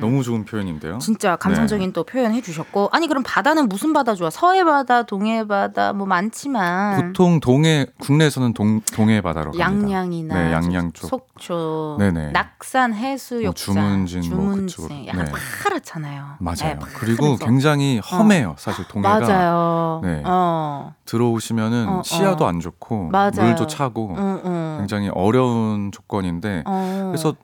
[0.00, 0.98] 너무 좋은 표현인데요.
[0.98, 4.30] 진짜 감성적인 또 표현 해주셨고 아니 그럼 바다는 무슨 바다 좋아?
[4.30, 9.90] 서해 바다, 동해 바다 뭐 많지만 보통 동해 국내에서는 동 동해 바다로 갑니다.
[9.90, 11.08] 양양이나 네, 양양 쪽.
[11.08, 12.30] 속초, 네네.
[12.32, 15.06] 낙산 해수욕장, 뭐 주문진 뭐 주문진 그쪽으로.
[15.06, 15.32] 약간 네.
[15.62, 16.24] 파랗잖아요.
[16.38, 16.56] 맞아요.
[16.62, 17.44] 네, 그리고 파래서.
[17.44, 18.54] 굉장히 험해요.
[18.58, 20.00] 사실 동해가 맞아요.
[20.04, 20.22] 네.
[20.24, 20.94] 어.
[21.04, 22.48] 들어오시면은 어, 시야도 어.
[22.48, 23.30] 안 좋고 맞아요.
[23.36, 24.76] 물도 차고 응, 응.
[24.78, 27.06] 굉장히 어려운 조건인데 어.
[27.10, 27.34] 그래서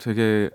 [0.00, 0.50] 되게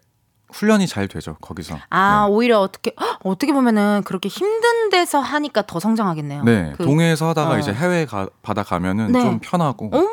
[0.51, 1.77] 훈련이 잘 되죠 거기서.
[1.89, 6.43] 아 오히려 어떻게 헉, 어떻게 보면은 그렇게 힘든 데서 하니까 더 성장하겠네요.
[6.43, 7.57] 네, 그- 동해에서 하다가 어.
[7.59, 9.21] 이제 해외 가, 바다 가면은 네.
[9.21, 9.89] 좀 편하고.
[9.93, 10.07] 어머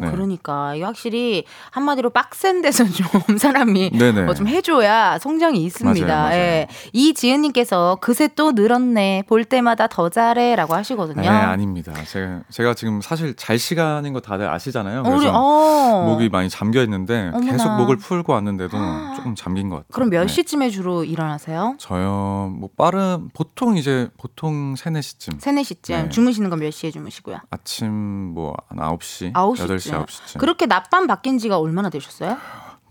[0.00, 0.10] 네.
[0.10, 4.22] 그러니까 이게 확실히 한마디로 빡센 데서 좀 사람이 네네.
[4.22, 6.06] 뭐좀 해줘야 성장이 있습니다.
[6.06, 6.34] 맞아요, 맞아요.
[6.40, 6.68] 예.
[6.92, 11.20] 이지은님께서 그새 또 늘었네 볼 때마다 더 잘해라고 하시거든요.
[11.20, 11.92] 네, 아닙니다.
[12.04, 15.00] 제가 제가 지금 사실 잘 시간인 거 다들 아시잖아요.
[15.02, 16.04] 우리 그래서 어.
[16.06, 17.52] 목이 많이 잠겨 있는데 어머나.
[17.52, 18.76] 계속 목을 풀고 왔는데도
[19.16, 19.88] 조금 잠긴 것 같아요.
[19.92, 20.28] 그럼 몇 네.
[20.28, 21.74] 시쯤에 주로 일어나세요?
[21.78, 25.40] 저요, 뭐 빠른 보통 이제 보통 3, 4시쯤.
[25.40, 26.08] 3, 4시쯤 네.
[26.08, 27.38] 주무시는 건 몇 시에 주무시고요?
[27.50, 27.90] 아침
[28.34, 29.66] 뭐한 9시, 9시쯤.
[29.66, 30.38] 8시, 9시쯤.
[30.38, 32.36] 그렇게 낮밤 바뀐 지가 얼마나 되셨어요?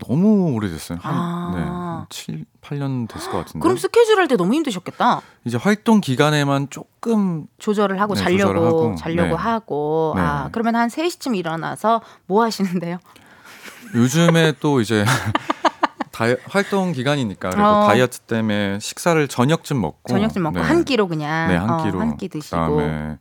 [0.06, 0.98] 너무 오래됐어요.
[1.02, 1.52] 한 아.
[1.54, 3.58] 네, 한 7, 8년 됐을 것 같은데.
[3.62, 5.20] 그럼 스케줄 할 때 너무 힘드셨겠다.
[5.44, 9.34] 이제 활동 기간에만 조금 조절을 하고 네, 자려고 조절을 하고, 자려고 네.
[9.34, 10.22] 하고 네.
[10.22, 12.98] 아 그러면 한 3시쯤 일어나서 뭐 하시는데요?
[13.94, 15.04] 요즘에 또 이제
[16.12, 17.86] 다이, 활동 기간이니까 그래도 어.
[17.86, 20.64] 다이어트 때문에 식사를 저녁쯤 먹고 저녁쯤 먹고 네.
[20.64, 23.18] 한 끼로 그냥 네, 한 어, 끼로 한끼 드시고 그다음에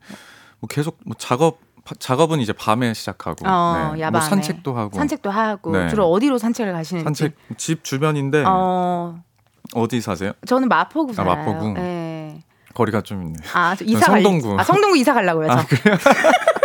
[0.60, 1.66] 뭐 계속 뭐 작업 파-
[1.98, 4.10] 작업은 이제 밤에 시작하고 어, 네.
[4.10, 5.90] 뭐 산책도 하고 산책도 하고 네.
[5.90, 9.22] 주로 어디로 산책을 가시는지 산책 집 주변인데 어
[9.74, 10.34] 어디 사세요?
[10.46, 11.36] 저는 마포구 아, 살아요.
[11.36, 11.74] 마포구.
[11.74, 12.44] 네.
[12.74, 13.40] 거리가 좀 있네.
[13.54, 14.60] 아, 이사 갈 성동구.
[14.60, 15.48] 아, 성동구 이사 가려고요.
[15.48, 15.54] 저.
[15.54, 15.98] 아, 그래요?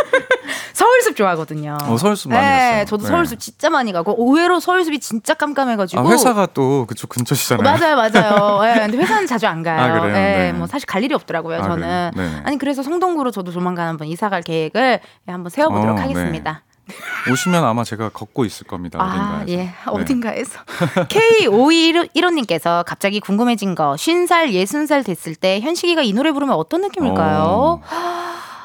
[0.74, 1.78] 서울숲 좋아하거든요.
[1.84, 2.84] 어, 서울숲 많이 네, 갔어요.
[2.84, 3.08] 저도 네.
[3.08, 7.62] 서울숲 진짜 많이 가고 의외로 서울숲이 진짜 깜깜해가지고 아, 회사가 또 그쪽 근처시잖아요.
[7.62, 8.60] 맞아요, 맞아요.
[8.68, 9.80] 예, 근데 회사는 자주 안 가요.
[9.80, 10.16] 아, 그래요?
[10.16, 10.52] 예, 네.
[10.52, 12.10] 뭐 사실 갈 일이 없더라고요, 아, 저는.
[12.16, 12.42] 네.
[12.44, 16.62] 아니 그래서 성동구로 저도 조만간 한번 이사 갈 계획을 예, 한번 세워보도록 어, 하겠습니다.
[17.30, 18.98] 오시면 아마 제가 걷고 있을 겁니다.
[19.00, 19.52] 아, 어딘가에서.
[19.52, 19.56] 예.
[19.56, 19.74] 네.
[19.86, 20.60] 어딘가에서.
[21.08, 27.80] K5215님께서 갑자기 궁금해진 거, 50살, 60살 됐을 때 현식이가 이 노래 부르면 어떤 느낌일까요?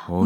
[0.07, 0.11] 어이,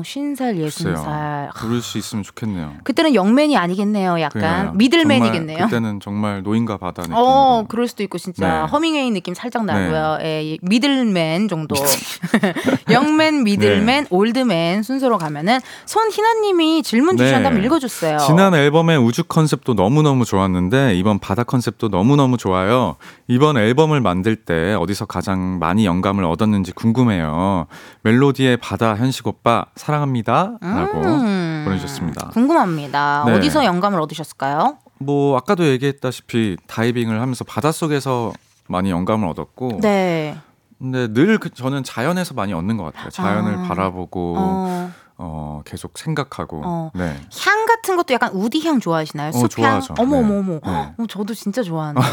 [0.00, 0.94] 50살, 글쎄요.
[0.94, 1.54] 60살.
[1.56, 2.74] 부를 수 있으면 좋겠네요.
[2.84, 4.40] 그때는 young man이 아니겠네요, 약간.
[4.40, 4.72] 그러니까요.
[4.74, 5.64] Middle man이겠네요.
[5.66, 7.14] 그때는 정말 노인과 바다 느낌.
[7.16, 8.66] 어, 그럴 수도 있고 진짜 네.
[8.68, 10.18] 헤밍웨이 느낌 살짝 나고요.
[10.22, 11.74] 예, 이 middle man 정도.
[12.90, 13.42] Young man, 네.
[13.42, 18.16] middle man, old man 순서로 가면은 손희나님이 질문 주셨는데 한번 읽어줬어요.
[18.16, 18.26] 네.
[18.26, 22.96] 지난 앨범의 우주 컨셉도 너무 너무 좋았는데 이번 바다 컨셉도 너무 너무 좋아요.
[23.28, 27.66] 이번 앨범을 만들 때 어디서 가장 많이 영감을 얻었는지 궁금해요.
[28.02, 30.58] 멜로디의 바다 현식 오빠 사랑합니다.
[30.60, 32.28] 라고 음, 보내주셨습니다.
[32.28, 33.24] 궁금합니다.
[33.26, 33.32] 네.
[33.36, 34.78] 어디서 영감을 얻으셨을까요?
[34.98, 38.32] 뭐 아까도 얘기했다시피 다이빙을 하면서 바닷속에서
[38.68, 40.36] 많이 영감을 얻었고 네.
[40.78, 43.10] 근데 늘 그- 저는 자연에서 많이 얻는 것 같아요.
[43.10, 43.62] 자연을 아.
[43.68, 44.92] 바라보고 어.
[45.18, 46.90] 어, 계속 생각하고 어.
[46.94, 47.16] 네.
[47.44, 49.28] 향 같은 것도 약간 우디 향 좋아하시나요?
[49.28, 49.80] 어, 숲향?
[49.80, 49.94] 좋아하죠.
[49.98, 50.24] 어머 네.
[50.24, 50.52] 어머 어머.
[50.64, 50.94] 네.
[50.98, 52.06] 어, 저도 진짜 좋아하는데.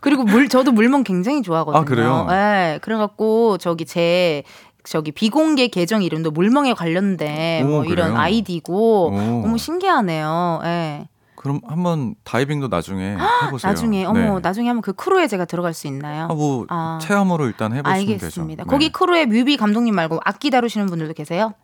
[0.00, 1.80] 그리고 물 저도 물멍 굉장히 좋아하거든요.
[1.80, 2.26] 아, 그래요?
[2.28, 2.78] 네.
[2.82, 4.42] 그래 갖고 저기 제
[4.88, 8.20] 저기 비공개 계정 이름도 물멍에 관련된 오, 뭐 이런 그래요?
[8.20, 9.10] 아이디고 오.
[9.42, 10.60] 너무 신기하네요.
[10.64, 11.08] 예.
[11.34, 13.16] 그럼 한번 다이빙도 나중에
[13.46, 13.70] 해보세요.
[13.70, 14.40] 나중에 어머 네.
[14.40, 16.24] 나중에 한번 그 크루에 제가 들어갈 수 있나요?
[16.24, 16.98] 아, 뭐 아.
[17.00, 18.64] 체험으로 일단 해보시면 알겠습니다.
[18.64, 18.70] 되죠.
[18.70, 18.92] 거기 네.
[18.92, 21.54] 크루에 뮤비 감독님 말고 악기 다루시는 분들도 계세요?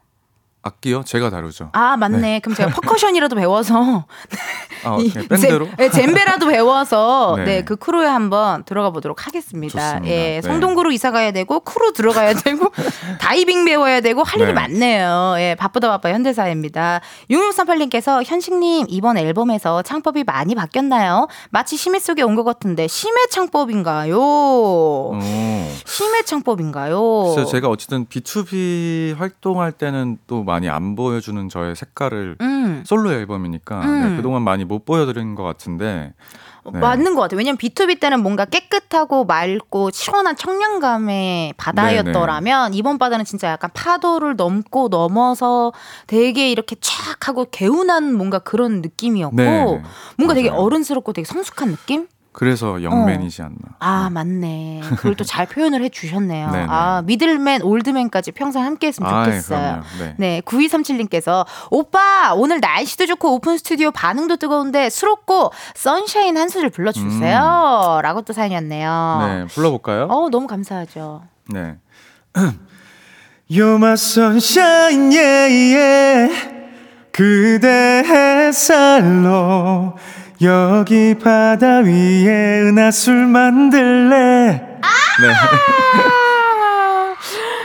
[0.64, 1.02] 악기요?
[1.04, 1.68] 제가 다루죠.
[1.72, 2.40] 아 맞네.
[2.40, 4.06] 그럼 제가 퍼커션이라도 배워서
[4.84, 5.66] 아, 이 네, 밴드로?
[5.66, 7.44] 제- 네, 젬베라도 배워서 네.
[7.44, 7.64] 네.
[7.64, 9.78] 그 크루에 한번 들어가 보도록 하겠습니다.
[9.92, 10.06] 좋습니다.
[10.10, 10.42] 예, 네.
[10.42, 12.70] 성동구로 이사 가야 되고 크루 들어가야 되고
[13.20, 14.52] 다이빙 배워야 되고 할 일이 네.
[14.54, 15.34] 많네요.
[15.38, 17.00] 예, 바쁘다 바빠 현대사회입니다.
[17.30, 21.28] 6638님께서 현식님 이번 앨범에서 창법이 많이 바뀌었나요?
[21.50, 24.18] 마치 심해 속에 온 것 같은데 심해 창법인가요?
[24.18, 25.18] 오.
[25.86, 27.44] 심해 창법인가요?
[27.50, 32.82] 제가 어쨌든 B2B 활동할 때는 또 많이 안 보여주는 저의 색깔을 음.
[32.86, 34.09] 솔로 앨범이니까 음.
[34.11, 36.14] 네, 그동안 많이 못 보여드린 것 같은데
[36.72, 36.78] 네.
[36.78, 37.38] 맞는 것 같아요.
[37.38, 44.88] 왜냐면 B2B 때는 뭔가 깨끗하고 맑고 시원한 청량감의 바다였더라면 이번 바다는 진짜 약간 파도를 넘고
[44.88, 45.72] 넘어서
[46.07, 49.82] 되게 이렇게 촥 하고 개운한 뭔가 그런 느낌이었고 네,
[50.16, 50.62] 뭔가 되게 맞아요.
[50.62, 52.07] 어른스럽고 되게 성숙한 느낌?
[52.35, 53.55] 그래서 young man이지 않나.
[53.78, 54.80] 아 맞네.
[54.99, 56.51] 그걸 또 잘 표현을 해주셨네요.
[56.51, 56.66] 네네.
[56.68, 59.61] 아 middle man, old man까지 평생 함께했으면 좋겠어요.
[59.61, 59.82] 그럼요.
[59.99, 60.14] 네.
[60.18, 68.01] 네, 9237님께서 오빠 오늘 날씨도 좋고 오픈 스튜디오 반응도 뜨거운데 수록곡 Sunshine 한 소절 불러주세요.
[68.03, 69.18] 라고 또 사연이 왔네요.
[69.26, 70.09] 네, 불러볼까요?
[70.11, 71.22] 어 너무 감사하죠.
[71.51, 71.76] 네.
[73.49, 76.55] You're my sunshine, yeah, yeah.
[77.12, 79.95] 그대 햇살로
[80.45, 84.61] 여기 바다 위에 은하술 만들래.
[85.20, 85.28] 네.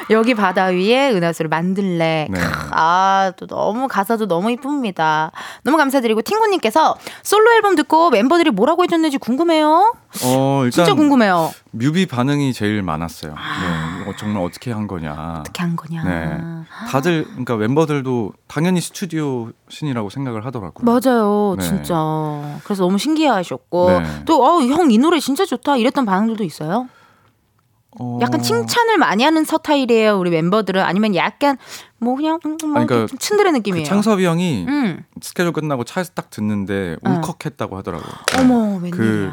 [0.10, 2.28] 여기 바다 위에 은하수를 만들래.
[2.30, 2.40] 네.
[2.40, 5.32] 크, 아, 또 너무 가사도 너무 이쁩니다.
[5.64, 9.94] 너무 감사드리고 팅구님께서 솔로 앨범 듣고 멤버들이 뭐라고 해줬는지 궁금해요.
[10.24, 11.52] 어, 일단 진짜 궁금해요.
[11.72, 13.34] 뮤비 반응이 제일 많았어요.
[13.34, 15.38] 네, 이거 정말 어떻게 한 거냐.
[15.42, 16.04] 어떻게 한 거냐.
[16.04, 16.38] 네.
[16.90, 20.84] 다들 그러니까 멤버들도 당연히 스튜디오 신이라고 생각을 하더라고요.
[20.86, 21.64] 맞아요, 네.
[21.64, 21.96] 진짜.
[22.64, 24.24] 그래서 너무 신기해하셨고 네.
[24.26, 26.88] 또 어, 형 이 노래 진짜 좋다 이랬던 반응들도 있어요.
[28.00, 31.58] 어, 약간 칭찬을 많이 하는 스타일이에요, 우리 멤버들은 아니면 약간
[32.00, 33.86] 뭐 그냥 음, 뭐 아니, 그러니까 좀 츤드레 그 느낌이에요.
[33.86, 37.10] 창섭이 형이 음, 스케줄 끝나고 차에서 딱 듣는데 어.
[37.10, 38.10] 울컥했다고 하더라고요.
[38.34, 38.42] 네.
[38.42, 38.92] 어머 웬일이야.
[38.92, 39.32] 그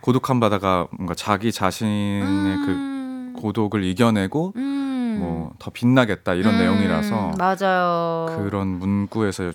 [0.00, 5.16] 고독한 바다가 뭔가 자기 자신의 음, 그 고독을 이겨내고 음.
[5.18, 8.26] 뭐더 빛나겠다 이런 음, 내용이라서 맞아요.
[8.38, 9.52] 그런 문구에서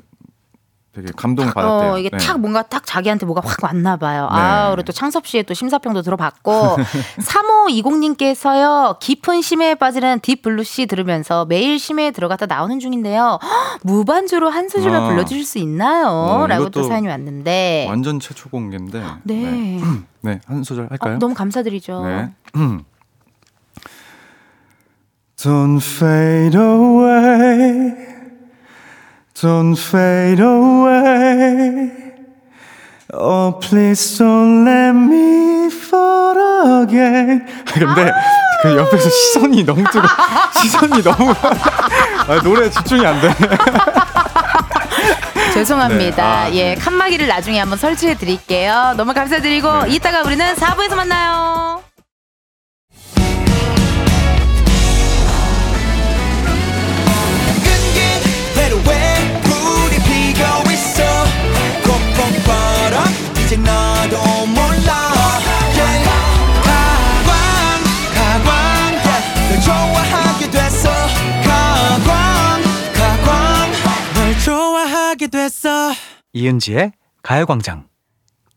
[0.93, 1.91] 되게 감동을 받았대요.
[1.93, 2.17] 어, 이게 네.
[2.17, 4.23] 탁 뭔가 딱 자기한테 뭐가 확 왔나 봐요.
[4.23, 4.37] 네.
[4.37, 6.75] 아, 그리고 또 창섭 씨의 또 심사평도 들어봤고
[7.69, 8.99] 3520님께서요.
[8.99, 13.39] 깊은 심해에 빠지는 딥블루 씨 들으면서 매일 심해에 들어갔다 나오는 중인데요.
[13.41, 15.07] 헉, 무반주로 한 소절만 아.
[15.07, 16.07] 불러주실 수 있나요?
[16.07, 17.85] 어, 라고 또 사연이 왔는데.
[17.87, 19.01] 완전 최초 공개인데.
[19.23, 19.33] 네.
[19.35, 19.81] 네.
[20.21, 21.15] 네, 한 소절 할까요?
[21.15, 22.03] 어, 너무 감사드리죠.
[22.05, 22.33] 네.
[25.37, 28.10] Don't fade away.
[29.41, 31.89] Don't fade away.
[33.11, 37.43] Oh, please don't let me fall again.
[37.65, 38.11] 근데
[38.61, 40.07] 그 옆에서 시선이 너무 뜨거.
[40.61, 43.33] 시선이 너무 아, 노래 집중이 안 돼.
[45.55, 46.15] 죄송합니다.
[46.15, 46.75] 네, 아, 예, 네.
[46.75, 48.93] 칸막이를 나중에 한번 설치해 드릴게요.
[48.95, 49.95] 너무 감사드리고 네.
[49.95, 51.81] 이따가 우리는 4부에서 만나요.
[63.51, 65.11] 이제 나도 몰라.
[66.63, 67.83] 가광
[68.15, 69.01] 가광.
[69.49, 70.89] 널 좋아하게 됐어
[71.43, 73.71] 가광 가광
[74.13, 75.91] 널 좋아하게 됐어
[76.31, 76.93] 이은지의
[77.23, 77.90] 가요광장.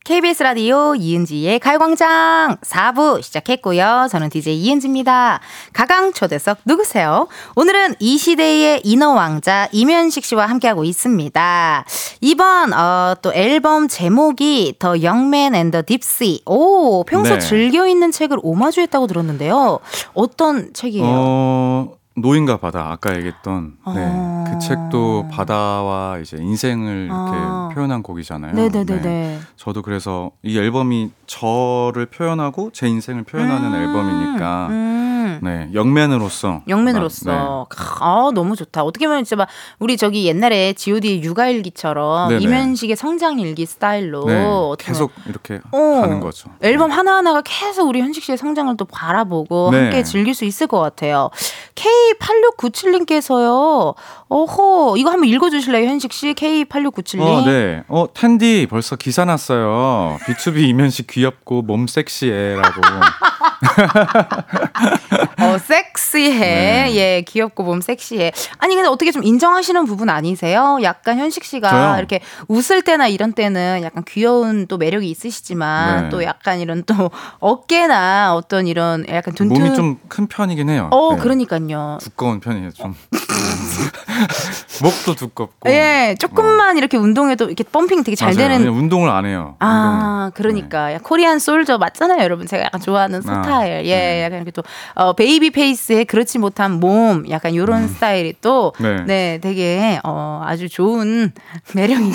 [0.05, 4.09] KBS 라디오 이은지의 가요광장 4부 시작했고요.
[4.11, 5.41] 저는 DJ 이은지입니다.
[5.73, 7.27] 가강 초대석 누구세요?
[7.57, 11.85] 오늘은 이 시대의 인어왕자 이면식 씨와 함께하고 있습니다.
[12.21, 16.43] 이번 어, 또 앨범 제목이 더 영맨 앤더 딥시.
[16.45, 17.39] 오 평소 네.
[17.39, 19.79] 즐겨 읽는 책을 오마주했다고 들었는데요.
[20.13, 21.07] 어떤 책이에요?
[21.09, 23.93] 어, 노인과 바다 아까 얘기했던 네.
[23.97, 24.45] 어.
[24.49, 27.71] 그 책도 바다와 이제 인생을 이렇게 어.
[27.75, 28.53] 표현한 곡이잖아요.
[28.53, 29.03] 네네네네.
[29.03, 29.41] 네.
[29.57, 35.14] 저도 그래서 이 앨범이 저를 표현하고 제 인생을 표현하는 음, 앨범이니까 음.
[35.43, 37.69] 네 영맨으로서 영맨으로서 막,
[38.01, 38.85] 아 너무 좋다.
[38.85, 39.49] 어떻게 보면 진짜 막
[39.79, 42.43] 우리 저기 옛날에 G.O.D 육아일기처럼 네네.
[42.43, 46.51] 이면식의 성장일기 스타일로 네, 네, 계속 이렇게 어, 가는 거죠.
[46.61, 49.85] 앨범 하나 하나가 계속 우리 현식 씨의 성장을 또 바라보고 네.
[49.85, 51.31] 함께 즐길 수 있을 것 같아요.
[51.75, 53.95] K8697님께서요.
[54.29, 57.21] 어허 이거 한번 읽어주실래요 현식 씨 K8697님.
[57.21, 57.85] 어, 네.
[57.89, 60.19] 어, 텐디 벌써 기사 났어요.
[60.27, 62.81] B2B 이면식 귀엽고 몸 섹시해라고.
[65.39, 66.39] 어, 섹시해.
[66.39, 66.95] 네.
[66.97, 68.33] 예, 귀엽고 몸 섹시해.
[68.59, 70.79] 아니, 근데 어떻게 좀 인정하시는 부분 아니세요?
[70.83, 71.99] 약간 현식 씨가 저요?
[71.99, 76.09] 이렇게 웃을 때나 이런 때는 약간 귀여운 또 매력이 있으시지만 네.
[76.11, 77.11] 또 약간 이런 또
[77.41, 79.63] 어깨나 어떤 이런 약간 둔둔.
[79.63, 80.89] 몸이 좀 큰 편이긴 해요.
[80.93, 81.21] 어, 네.
[81.21, 81.99] 그러니까요.
[82.01, 82.95] 두꺼운 편이에요, 좀.
[84.83, 85.71] 목도 두껍고.
[85.71, 88.35] 예, 조금만 이렇게 운동해도 이렇게 pumping 되게 잘 어.
[88.35, 88.49] 맞아요.
[88.49, 88.61] 되는.
[88.61, 89.57] 왜냐면 운동을 안 해요.
[89.61, 90.31] 아, 운동을.
[90.35, 90.93] 그러니까.
[90.95, 92.47] 야, Korean soldier 맞잖아요, 여러분.
[92.47, 93.85] 제가 약간 좋아하는 아, 스타일.
[93.87, 94.23] 예, 네.
[94.25, 94.63] 약간 이렇게 또,
[94.95, 98.97] 어, baby face에 그렇지 못한 몸, 약간 요런 스타일이 또, 네.
[99.07, 99.39] 네.
[99.43, 101.33] 되게, 어, 아주 좋은
[101.75, 102.13] 매력이.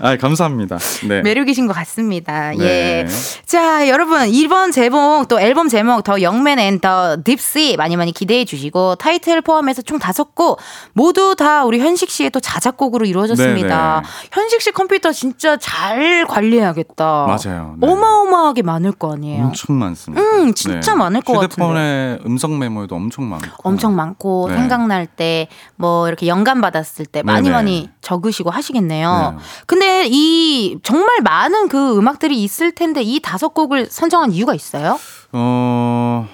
[0.00, 0.78] 아, 감사합니다.
[1.08, 1.22] 네.
[1.22, 2.50] 매력이신 것 같습니다.
[2.50, 2.64] 네.
[2.64, 3.06] 예.
[3.46, 8.96] 자, 여러분, 이번 제목, 또 앨범 제목, 더 영맨 앤더 딥시 많이 많이 기대해 주시고,
[8.96, 10.58] 타이틀 포함해서 총 다섯 곡,
[10.92, 14.02] 모두 다 우리 현식 씨의 또 자작곡으로 이루어졌습니다.
[14.02, 17.26] 네, 현식 씨 컴퓨터 진짜 잘 관리해야겠다.
[17.26, 17.76] 맞아요.
[17.78, 17.86] 네.
[17.88, 19.44] 어마어마하게 많을 거 아니에요.
[19.44, 20.22] 엄청 많습니다.
[20.22, 23.48] 음, 진짜 많을 것 휴대폰에 음성 메모에도 엄청 많고.
[23.64, 24.56] 엄청 많고 네.
[24.56, 27.54] 생각날 때 뭐 이렇게 영감 받았을 때 많이 네네.
[27.54, 29.38] 많이 적으시고 하시겠네요.
[29.62, 29.66] 네.
[29.66, 34.98] 근데 이 정말 많은 그 음악들이 있을 텐데 이 다섯 곡을 선정한 이유가 있어요?
[35.32, 36.28] 어,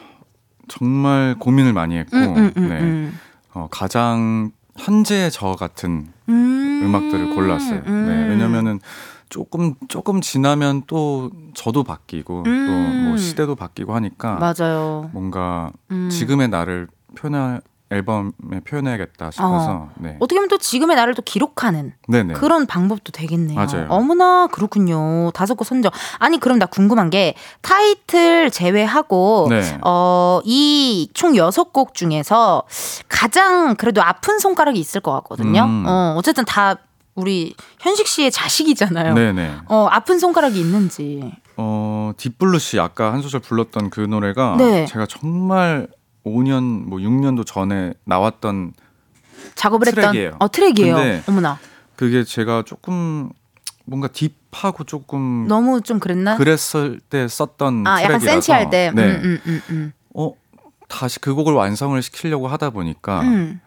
[0.69, 2.81] 정말 고민을 많이 했고, 음, 음, 음, 네.
[2.81, 3.19] 음.
[3.55, 6.83] 어, 가장 현재 저 같은 음.
[6.85, 7.83] 음악들을 골랐어요.
[7.87, 8.07] 음.
[8.07, 8.81] 네, 왜냐면은
[9.29, 13.07] 조금 조금 지나면 또 저도 바뀌고 또 음.
[13.09, 15.11] 뭐 시대도 바뀌고 하니까 맞아요.
[15.13, 16.09] 뭔가 음.
[16.11, 17.61] 지금의 나를 표현
[17.91, 20.17] 앨범에 표현해야겠다 싶어서 네.
[20.21, 22.35] 어떻게 보면 또 지금의 나를 또 기록하는 네네.
[22.35, 23.57] 그런 방법도 되겠네요.
[23.57, 23.87] 맞아요.
[23.89, 25.31] 어머나 그렇군요.
[25.33, 25.91] 다섯 곡 선정.
[26.19, 29.79] 아니 그럼 나 궁금한 게 타이틀 제외하고 네.
[29.85, 32.65] 어, 이 총 여섯 곡 중에서
[33.09, 35.65] 가장 그래도 아픈 손가락이 있을 것 같거든요.
[35.65, 35.85] 음.
[35.87, 36.77] 어, 어쨌든 다
[37.15, 39.15] 우리 현식 씨의 자식이잖아요.
[39.15, 39.53] 네네.
[39.67, 41.33] 어, 아픈 손가락이 있는지.
[41.57, 44.87] 어 Deep Blue Sea 아까 한 소절 불렀던 그 노래가 네.
[44.87, 45.89] 제가 정말
[46.29, 48.73] 5년 뭐 6년도 전에 나왔던
[49.55, 50.27] 작업을 트랙이에요.
[50.27, 51.23] 했던 어 트랙이에요.
[51.29, 51.59] 어머나.
[51.97, 53.31] 그게 제가 조금
[53.85, 56.37] 뭔가 deep하고 조금 너무 좀 그랬나?
[56.37, 58.93] 그랬을 때 썼던 아, 약간 트랙이라서 센치할 때.
[58.95, 59.03] 네.
[59.17, 59.93] 음, 음, 음, 음.
[60.15, 60.33] 어
[60.89, 63.61] 다시 그 곡을 완성을 시키려고 하다 보니까 음.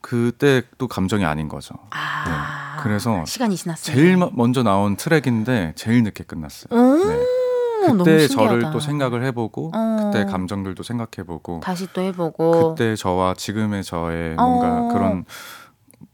[0.00, 1.74] 그때 또 감정이 아닌 거죠.
[1.90, 2.24] 아.
[2.76, 2.82] 네.
[2.82, 3.96] 그래서 시간이 지났어요.
[3.96, 6.68] 제일 마- 먼저 나온 트랙인데 제일 늦게 끝났어요.
[6.70, 7.18] 오, 네.
[7.92, 8.28] 너무 그때.
[8.28, 10.10] 저를 또 생각을 해보고 어.
[10.12, 12.74] 그때 감정들도 생각해보고 다시 또 해보고.
[12.74, 14.88] 그때 저와 지금의 저의 뭔가 어.
[14.92, 15.24] 그런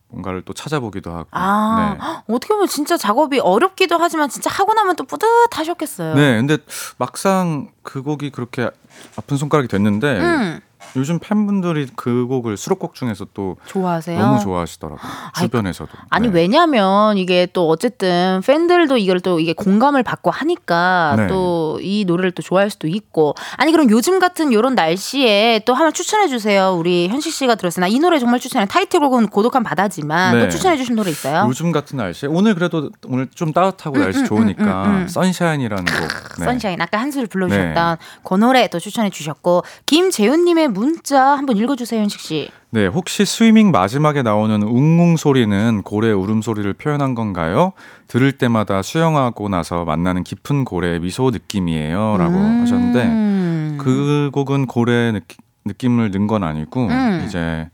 [0.09, 2.35] 뭔가를 또 찾아보기도 하고 아, 네.
[2.35, 6.15] 어떻게 보면 진짜 작업이 어렵기도 하지만 진짜 하고 나면 또 뿌듯하셨겠어요.
[6.15, 6.59] 네, 근데
[6.99, 8.71] 막상 그 곡이 그렇게
[9.17, 10.61] 아픈 손가락이 됐는데 음,
[10.97, 14.19] 요즘 팬분들이 그 곡을 수록곡 중에서 또 좋아하세요?
[14.19, 15.11] 너무 좋아하시더라고요.
[15.35, 15.91] 아이, 주변에서도.
[16.11, 16.35] 아니 네.
[16.35, 21.27] 왜냐면 이게 또 어쨌든 팬들도 이걸 또 이게 공감을 받고 하니까 네.
[21.29, 26.29] 또이 노래를 또 좋아할 수도 있고 아니 그럼 요즘 같은 요런 날씨에 또 한번 추천해
[26.29, 30.45] 주세요 우리 현식 씨가 들었으나 이 노래 정말 추천해 타이틀곡은 고독한 바다지만 네.
[30.45, 31.47] 또 추천해 주신 노래 있어요?
[31.49, 35.09] 요즘 같은 날씨에 오늘 그래도 오늘 좀 따뜻하고 날씨 음, 음, 좋으니까 음, 음, 음.
[35.09, 36.09] 선샤인이라는 곡.
[36.39, 36.45] 네.
[36.45, 42.21] 선샤인 아까 한술 불러주셨던 그 노래 또 추천해 주셨고 김재훈 님의 문자 한번 읽어주세요 현식
[42.21, 42.51] 씨.
[42.71, 47.73] 네, 혹시 스위밍 마지막에 나오는 웅웅 소리는 고래 울음소리를 표현한 건가요?
[48.09, 52.17] 들을 때마다 수영하고 나서 만나는 깊은 고래 미소 느낌이에요.
[52.19, 52.63] 라고 음.
[52.63, 57.25] 하셨는데, 그 곡은 고래 느끼, 느낌을 넣은 건 아니고, 음.
[57.27, 57.69] 이제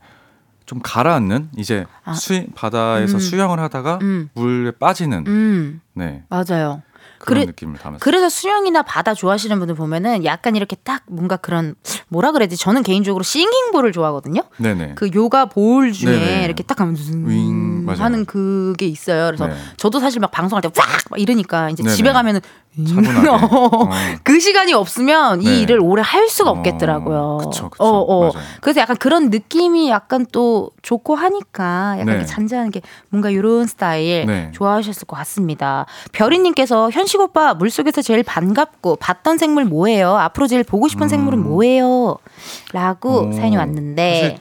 [0.65, 2.13] 좀 가라앉는, 이제 아.
[2.13, 3.19] 수, 바다에서 음.
[3.19, 4.29] 수영을 하다가 음.
[4.33, 6.81] 물에 빠지는, 음 네, 맞아요.
[7.19, 7.99] 그런 그래- 느낌을 담았어요.
[7.99, 11.75] 그래서 수영이나 바다 좋아하시는 분들 보면은 약간 이렇게 딱 뭔가 그런
[12.07, 14.41] 뭐라 그래야 지 저는 개인적으로 싱잉볼을 좋아하거든요.
[14.57, 14.93] 네네.
[14.95, 16.45] 그 요가 볼 중에 네네.
[16.45, 16.95] 이렇게 딱 하면
[17.25, 17.99] 윙, 맞아요.
[18.01, 19.25] 하는 그게 있어요.
[19.27, 19.55] 그래서 네.
[19.77, 20.73] 저도 사실 막 방송할 때막
[21.17, 21.95] 이러니까 이제 네네.
[21.95, 22.41] 집에 가면은
[22.87, 23.27] 차분하게.
[23.29, 23.89] 어.
[24.23, 25.59] 그 시간이 없으면 이 네.
[25.61, 27.37] 일을 오래 할 수가 어, 없겠더라고요.
[27.43, 27.83] 그쵸, 그쵸.
[27.83, 28.31] 어, 어.
[28.61, 32.25] 그래서 약간 그런 느낌이 약간 또 좋고 하니까 약간 네.
[32.25, 34.51] 잔잔한 게 뭔가 이런 스타일 네.
[34.53, 35.85] 좋아하셨을 것 같습니다.
[36.13, 40.15] 별이님께서 현식 오빠 물속에서 제일 반갑고 봤던 생물 뭐예요?
[40.15, 42.17] 앞으로 제일 보고 싶은 생물은 뭐예요?
[42.71, 43.29] 라고 음.
[43.29, 44.37] 어, 사연이 왔는데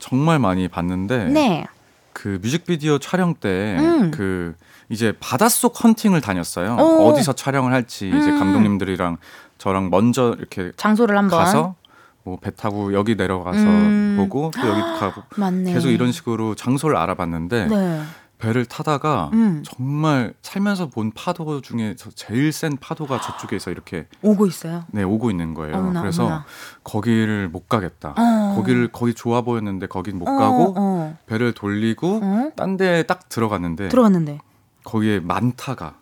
[0.00, 1.66] 정말 많이 봤는데, 네.
[2.12, 4.10] 그 뮤직비디오 촬영 때 음.
[4.10, 4.56] 그
[4.88, 6.76] 이제 바닷속 헌팅을 다녔어요.
[6.80, 7.06] 오.
[7.06, 8.38] 어디서 촬영을 할지 이제 음.
[8.40, 9.18] 감독님들이랑
[9.58, 11.76] 저랑 먼저 이렇게 장소를 한번 가서
[12.24, 14.16] 뭐배 타고 여기 내려가서 음.
[14.18, 15.72] 보고 또 여기 가고 맞네.
[15.72, 18.02] 계속 이런 식으로 장소를 알아봤는데 네.
[18.38, 19.64] 배를 타다가 음.
[19.66, 24.84] 정말 살면서 본 파도 중에서 제일 센 파도가 저쪽에서 이렇게 오고 있어요.
[24.92, 25.76] 네 오고 있는 거예요.
[25.76, 26.44] 어머나, 그래서 어머나.
[26.84, 28.14] 거기를 못 가겠다.
[28.16, 28.54] 어.
[28.56, 31.18] 거기를 거기 좋아 보였는데 거긴 못 어, 가고 어.
[31.26, 32.50] 배를 돌리고 어?
[32.56, 34.38] 딴 데에 딱 들어갔는데 들어갔는데
[34.84, 35.94] 거기에 많다가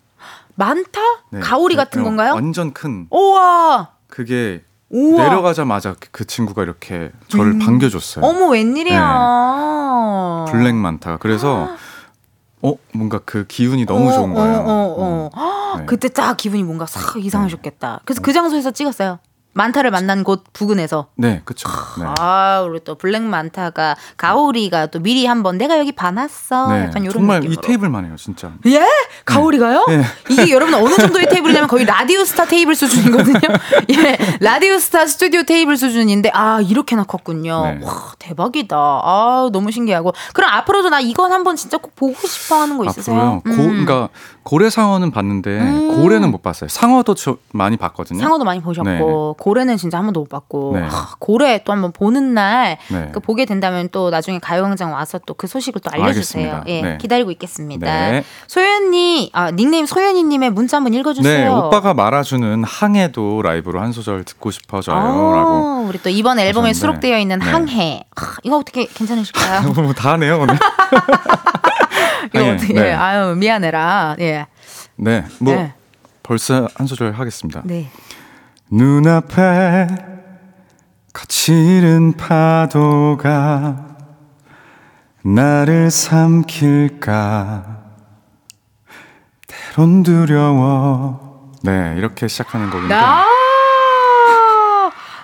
[0.57, 1.01] 많다?
[1.31, 2.35] 네, 가오리 그- 같은 어, 건가요?
[2.35, 3.93] 완전 큰 우와.
[4.09, 5.25] 그게 우와.
[5.25, 7.59] 내려가자마자 그- 그 친구가 이렇게 저를 음.
[7.61, 8.25] 반겨줬어요.
[8.25, 10.45] 어머 웬일이야.
[10.49, 11.69] 블랙 많다가 그래서
[12.63, 14.59] 어 뭔가 그 기운이 너무 어, 좋은 거예요.
[14.59, 15.79] 어, 어, 어.
[15.79, 15.87] 네.
[15.87, 18.01] 그때 딱 기분이 뭔가 싹 이상하셨겠다.
[18.05, 19.19] 그래서 그 장소에서 찍었어요.
[19.57, 21.07] manta를 만난 곳 부근에서.
[21.17, 21.69] 네, 그쵸.
[21.99, 22.05] 네.
[22.19, 26.73] 아, 우리 또 black manta가 가오리가 또 미리 한번 내가 여기 봐놨어.
[26.73, 27.59] 네, 약간 이런 정말 느낌으로.
[27.59, 28.53] 이 테이블만 해요, 진짜.
[28.67, 28.87] 예?
[29.25, 29.87] 가오리가요?
[29.89, 30.03] 네.
[30.29, 33.41] 이게 여러분 어느 정도의 테이블이냐면 거의 라디오 스타 테이블 수준이거든요.
[33.97, 37.65] 예, 라디오 스타 스튜디오 테이블 수준인데 아 이렇게나 컸군요.
[37.65, 37.81] 네.
[37.83, 38.77] 와 대박이다.
[38.77, 43.41] 아 너무 신기하고 그럼 앞으로도 나 이건 한번 진짜 꼭 보고 싶어 하는 거 있으세요?
[43.47, 43.57] 앞으로요.
[43.57, 44.09] 고, 그러니까
[44.43, 46.03] 고래 상어는 봤는데 음.
[46.03, 46.69] 고래는 못 봤어요.
[46.69, 48.21] 상어도 저, 많이 봤거든요.
[48.21, 50.83] 상어도 많이 보셨고 고래는 진짜 한 번도 못 봤고 네.
[50.83, 53.11] 하, 고래 또 한번 보는 날 네.
[53.13, 56.55] 그 보게 된다면 또 나중에 가요광장 와서 또 그 소식을 또 알려주세요.
[56.55, 56.65] 알겠습니다.
[56.67, 56.99] 예, 네.
[56.99, 57.87] 기다리고 있겠습니다.
[58.11, 58.25] 네.
[58.49, 61.45] 소연이 아 닉네임 소연이님의 문자 한번 읽어주세요.
[61.45, 65.51] 네, 오빠가 말아주는 항해도 라이브로 한 소절 듣고 싶어져요라고.
[65.51, 66.75] 아, 우리 또 이번 앨범에 하셨는데.
[66.81, 67.45] 수록되어 있는 네.
[67.45, 68.05] 항해.
[68.17, 69.69] 아, 이거 어떻게 괜찮으실까요?
[69.77, 70.57] 뭐다 하네요 오늘.
[72.35, 72.73] 이거 항해, 어떻게?
[72.73, 72.93] 네.
[72.95, 74.17] 아유 미안해라.
[74.21, 74.47] 예.
[74.97, 75.75] 네, 뭐 네.
[76.23, 77.61] 벌써 한 소절 하겠습니다.
[77.65, 77.91] 네.
[78.71, 79.87] 눈앞에
[81.13, 83.77] 거칠은 파도가
[85.23, 87.65] 나를 삼킬까?
[89.47, 91.53] 때론 두려워.
[91.63, 93.25] 네 이렇게 시작하는 곡인데 아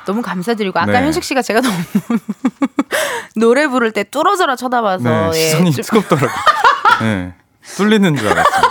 [0.07, 0.99] 너무 감사드리고 아까 네.
[1.03, 1.77] 현식 씨가 제가 너무
[3.37, 6.31] 노래 부를 때 뚫어져라 쳐다봐서 네, 예, 시선이 좀- 뜨겁더라고요.
[7.03, 7.35] 네,
[7.77, 8.63] 뚫리는 줄 알았어요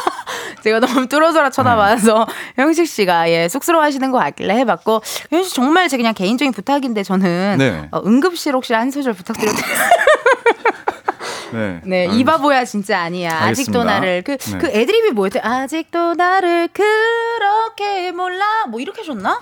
[0.62, 2.34] 제가 너무 뚫어져라 쳐다봐서 네.
[2.64, 7.56] 현식 씨가 예 쑥스러워하시는 거 같길래 해봤고 현식 씨 정말 제 그냥 개인적인 부탁인데 저는
[7.58, 7.88] 네.
[7.92, 9.58] 어, 응급실 혹시 한 소절 부탁드려도
[11.54, 13.30] 네, 네, 아, 이 바보야 진짜 아니야.
[13.30, 13.84] 아직도 알겠습니다.
[13.84, 14.82] 나를 그그 네.
[14.82, 15.40] 애드립이 뭐였지?
[15.40, 18.66] 아직도 나를 그렇게 몰라.
[18.70, 19.38] 뭐 이렇게 하셨나?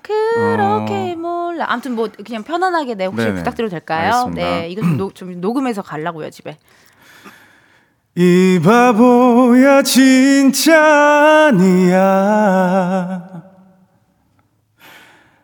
[0.00, 1.66] 그렇게 몰라.
[1.68, 3.38] 아무튼 뭐 그냥 편안하게 네 혹시 네네.
[3.38, 4.12] 부탁드려도 될까요?
[4.12, 4.42] 알겠습니다.
[4.42, 6.56] 네, 이거 좀, 녹, 좀 녹음해서 가려고요 집에.
[8.16, 13.24] 이 바보야 진짜 아니야.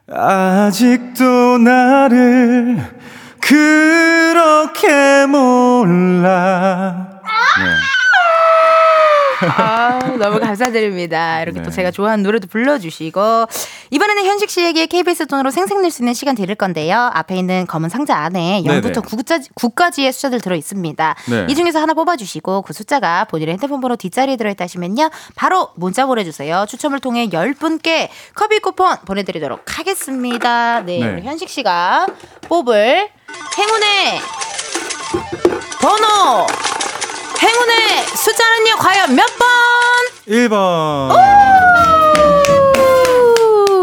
[0.09, 2.79] 아직도 나를
[3.41, 6.10] 그렇게 몰라
[10.21, 11.43] 너무 감사드립니다.
[11.43, 11.77] 이렇게 또 네.
[11.77, 13.47] 제가 좋아하는 노래도 불러주시고
[13.91, 17.11] 이번에는 현식 씨에게 KBS 돈으로 생생낼 수 있는 시간 드릴 건데요.
[17.15, 19.01] 앞에 있는 검은 상자 안에 0부터 네네.
[19.01, 21.15] 9까지, 9까지의 숫자들 들어 있습니다.
[21.29, 21.47] 네.
[21.49, 25.11] 이 중에서 하나 뽑아주시고 그 숫자가 본인의 핸드폰 번호 뒷자리에 들어있다 하시면요.
[25.35, 26.67] 바로 문자 보내주세요.
[26.69, 30.81] 추첨을 통해 10분께 커피 쿠폰 보내드리도록 하겠습니다.
[30.83, 31.23] 네, 네.
[31.23, 32.07] 현식 씨가
[32.49, 33.09] 뽑을
[33.59, 34.21] 행운의
[35.81, 36.47] 번호
[37.43, 39.49] 행운의 숫자는요 과연 몇 번?
[40.27, 41.17] 1번 우!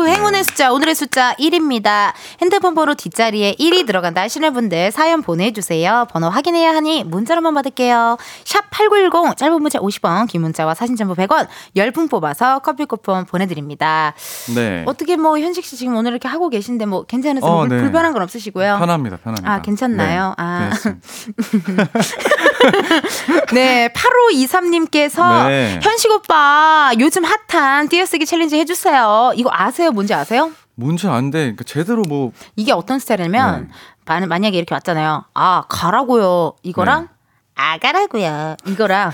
[0.07, 2.13] 행운의 숫자 오늘의 숫자 1입니다.
[2.41, 6.07] 핸드폰 번호 뒷자리에 1이 들어간다 하시는 분들 사연 보내주세요.
[6.11, 8.17] 번호 확인해야 하니 문자로만 받을게요.
[8.45, 14.13] 샵 8910 짧은 문자 50원 긴 문자와 사진 전부 100원 10분 뽑아서 커피 쿠폰 보내드립니다.
[14.55, 17.49] 네 어떻게 뭐 현식 씨 지금 오늘 이렇게 하고 계신데 뭐 괜찮으세요?
[17.51, 17.83] 어, 불- 네.
[17.83, 18.77] 불편한 건 없으시고요?
[18.79, 20.29] 편합니다 편합니다 아, 괜찮나요?
[20.29, 20.33] 네.
[20.43, 20.69] 아.
[23.53, 25.79] 네, 8523님께서 네.
[25.81, 29.31] 현식 오빠 요즘 핫한 띄어쓰기 챌린지 해주세요.
[29.35, 29.91] 이거 아세요?
[29.91, 30.51] 뭔지 아세요?
[30.75, 33.73] 뭔지 아는데 그 제대로 뭐 이게 어떤 스타일이냐면 네.
[34.05, 35.25] 만- 만약에 이렇게 왔잖아요.
[35.33, 36.55] 아 가라고요.
[36.63, 37.07] 이거랑 네.
[37.55, 38.55] 아 가라고요.
[38.65, 39.11] 이거랑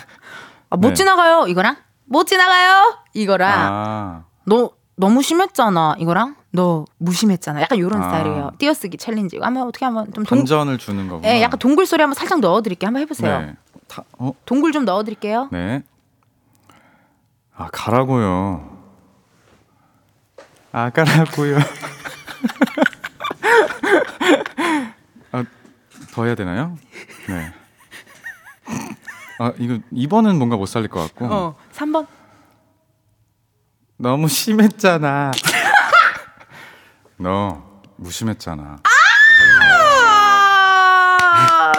[0.69, 0.93] 아, 못 네.
[0.93, 1.45] 지나가요.
[1.47, 2.97] 이거랑 못 지나가요.
[3.13, 5.95] 이거랑 아, 너 너무 심했잖아.
[5.99, 7.61] 이거랑 너 무심했잖아.
[7.63, 8.05] 약간 이런 아.
[8.05, 8.51] 스타일이에요.
[8.59, 9.39] 띄어쓰기 챌린지.
[9.41, 12.87] 한번 어떻게 한번 좀 동, 반전을 주는 거구나 예, 약간 동굴 소리 한번 살짝 넣어드릴게요.
[12.87, 13.41] 한번 해보세요.
[13.41, 13.55] 네.
[13.87, 14.33] 다, 어?
[14.45, 15.49] 동굴 좀 넣어드릴게요.
[15.51, 15.81] 네.
[17.55, 18.69] 아, 가라고요.
[20.71, 21.57] 아, 가라고요.
[25.31, 25.43] 아,
[26.13, 26.77] 더 해야 되나요?
[27.27, 27.51] 네.
[29.39, 31.25] 아, 이거 2번은 뭔가 못 살릴 것 같고.
[31.25, 32.05] 어, 3번.
[33.97, 35.31] 너무 심했잖아.
[37.17, 37.61] 너
[37.97, 38.77] 무심했잖아.
[38.83, 38.89] 아,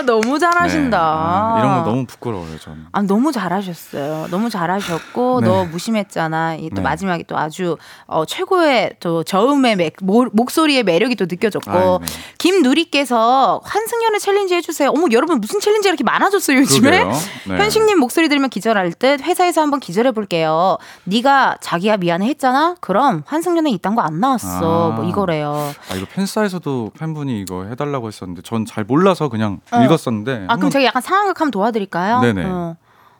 [0.05, 0.97] 너무 잘하신다.
[0.99, 1.03] 네.
[1.03, 2.87] 아, 이런 거 너무 부끄러워요, 저는.
[2.93, 4.29] 아, 너무 잘하셨어요.
[4.31, 5.49] 너무 잘하셨고 네.
[5.49, 6.55] 너 무심했잖아.
[6.57, 6.81] 이또 네.
[6.83, 7.77] 마지막에 또 아주
[8.07, 12.07] 어, 최고의 또 저음의 매, 모, 목소리의 매력이 또 느껴졌고 아유, 네.
[12.39, 14.91] 김누리께서 환승연애 챌린지 해주세요.
[14.91, 17.05] 어머 여러분 무슨 챌린지가 이렇게 많아졌어요 요즘에?
[17.05, 17.57] 네.
[17.57, 20.79] 현식님 목소리 들으면 기절할 듯 회사에서 한번 기절해 볼게요.
[21.05, 22.77] 네가 자기야 미안해 했잖아.
[22.81, 24.93] 그럼 환승연애 이딴 거 안 나왔어.
[24.93, 24.95] 아.
[24.97, 25.73] 뭐 이거래요.
[25.91, 29.83] 아, 이거 팬사에서도 팬분이 이거 해달라고 했었는데 전 잘 몰라서 그냥 어.
[29.83, 30.47] 읽었었는데.
[30.49, 32.21] 아 그럼 제가 약간 상황극 한번 도와드릴까요?
[32.21, 32.45] 네네.
[32.47, 32.77] 어.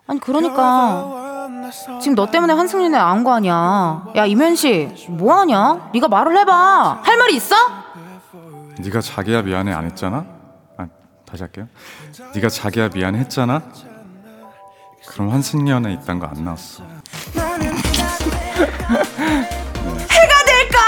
[0.07, 1.23] 아니 그러니까
[2.01, 4.05] 지금 너 때문에 환승연애 나온 거 아니야.
[4.17, 5.91] 야 이면식 뭐 하냐?
[5.95, 7.01] 네가 말을 해봐.
[7.03, 7.55] 할 말이 있어?
[8.79, 10.27] 네가 자기야 미안해 안 했잖아?
[10.77, 10.87] 아,
[11.25, 11.69] 다시 할게요.
[12.35, 13.63] 네가 자기야 미안해 했잖아?
[15.07, 16.83] 그럼 환승연애 이딴 거안 나왔어.
[20.11, 20.79] 해가 될까?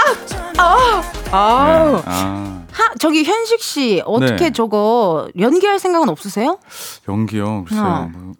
[0.57, 1.01] 아
[1.31, 1.95] 아우.
[1.97, 2.01] 네.
[2.05, 4.51] 아, 하, 저기 현식 씨 어떻게 네.
[4.51, 6.59] 저거 연기할 생각은 없으세요?
[7.09, 7.65] 연기요.
[7.67, 7.85] 글쎄요.
[7.85, 8.09] 어.
[8.11, 8.33] 뭐,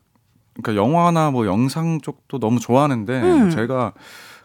[0.62, 3.50] 그러니까 영화나 뭐 영상 쪽도 너무 좋아하는데 음.
[3.50, 3.94] 제가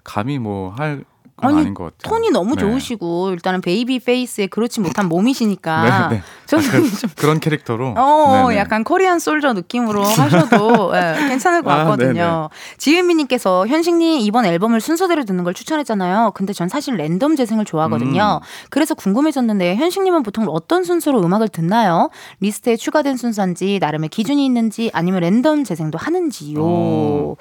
[0.04, 1.04] 감히 뭐할건
[1.36, 2.10] 아니, 아닌 것 같아요.
[2.10, 2.60] 톤이 너무 네.
[2.60, 6.22] 좋으시고 일단은 baby face에 그렇지 못한 몸이시니까 네, 네.
[6.46, 7.94] 저는 아, 그, 좀 그런 캐릭터로.
[7.96, 8.58] 어, 네네.
[8.58, 12.48] 약간 Korean soldier 느낌으로 하셔도 예, 괜찮을 것 아, 같거든요.
[12.78, 16.32] 지은미님께서 현식님 이번 앨범을 순서대로 듣는 걸 추천했잖아요.
[16.34, 18.40] 근데 전 사실 랜덤 재생을 좋아하거든요.
[18.42, 18.46] 음.
[18.70, 22.10] 그래서 궁금해졌는데 현식님은 보통 어떤 순서로 음악을 듣나요?
[22.40, 26.58] 리스트에 추가된 순서인지 나름의 기준이 있는지 아니면 랜덤 재생도 하는지요?
[26.62, 27.36] 어,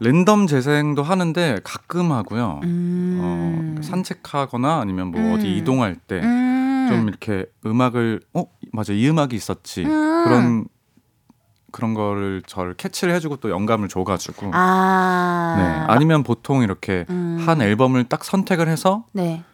[0.00, 2.60] 랜덤 재생도 하는데 가끔 하고요.
[2.64, 3.18] 음.
[3.20, 5.34] 어, 산책하거나 아니면 뭐 음.
[5.34, 7.06] 어디 이동할 때 좀 음.
[7.08, 10.24] 이렇게 음악을 어 맞아 이 음악이 있었지 음.
[10.24, 10.64] 그런
[11.70, 15.54] 그런 거를 저를 캐치를 해주고 또 영감을 줘가지고 아.
[15.56, 17.36] 네 아니면 보통 이렇게 음.
[17.46, 19.44] 한 앨범을 딱 선택을 해서 네.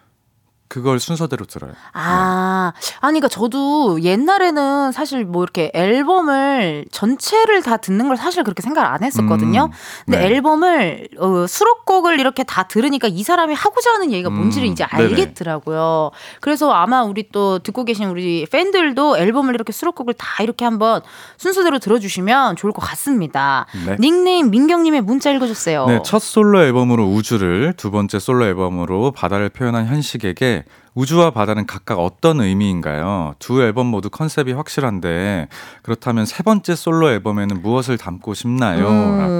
[0.67, 1.71] 그걸 순서대로 들어요.
[1.93, 8.61] 아, 아니, 그니까 저도 옛날에는 사실 뭐 이렇게 앨범을 전체를 다 듣는 걸 사실 그렇게
[8.61, 9.65] 생각을 안 했었거든요.
[9.65, 9.71] 음,
[10.05, 10.25] 근데 네.
[10.25, 15.03] 앨범을, 어, 수록곡을 이렇게 다 들으니까 이 사람이 하고자 하는 얘기가 뭔지를 음, 이제 네네.
[15.03, 16.11] 알겠더라고요.
[16.41, 21.01] 그래서 아마 우리 또 듣고 계신 우리 팬들도 앨범을 이렇게 수록곡을 다 이렇게 한번
[21.37, 23.65] 순서대로 들어주시면 좋을 것 같습니다.
[23.85, 23.95] 네.
[23.99, 25.85] 닉네임 민경님의 문자 읽어주세요.
[25.87, 30.56] 네, 첫 솔로 앨범으로 우주를, 두 번째 솔로 앨범으로 바다를 표현한 현식에게
[30.95, 33.35] 우주와 바다는 각각 어떤 의미인가요?
[33.39, 35.47] 두 앨범 모두 컨셉이 확실한데
[35.83, 38.83] 그렇다면 세 번째 솔로 앨범에는 무엇을 담고 싶나요?
[38.83, 39.33] 라고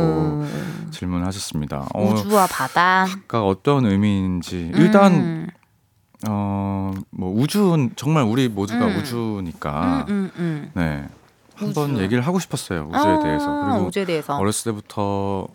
[0.43, 1.87] 음, 질문하셨습니다.
[1.93, 3.05] 어, 우주와 바다.
[3.09, 5.47] 각각 어떤 의미인지 일단 음,
[6.27, 8.97] 어, 뭐 우주는 정말 우리 모두가 음.
[8.97, 10.71] 우주니까 음, 음, 음.
[10.73, 11.07] 네.
[11.55, 12.03] 한번 우주.
[12.03, 12.87] 얘기를 하고 싶었어요.
[12.89, 13.65] 우주에 아, 대해서.
[13.65, 14.37] 그리고 우주에 대해서.
[14.37, 15.47] 어렸을 때부터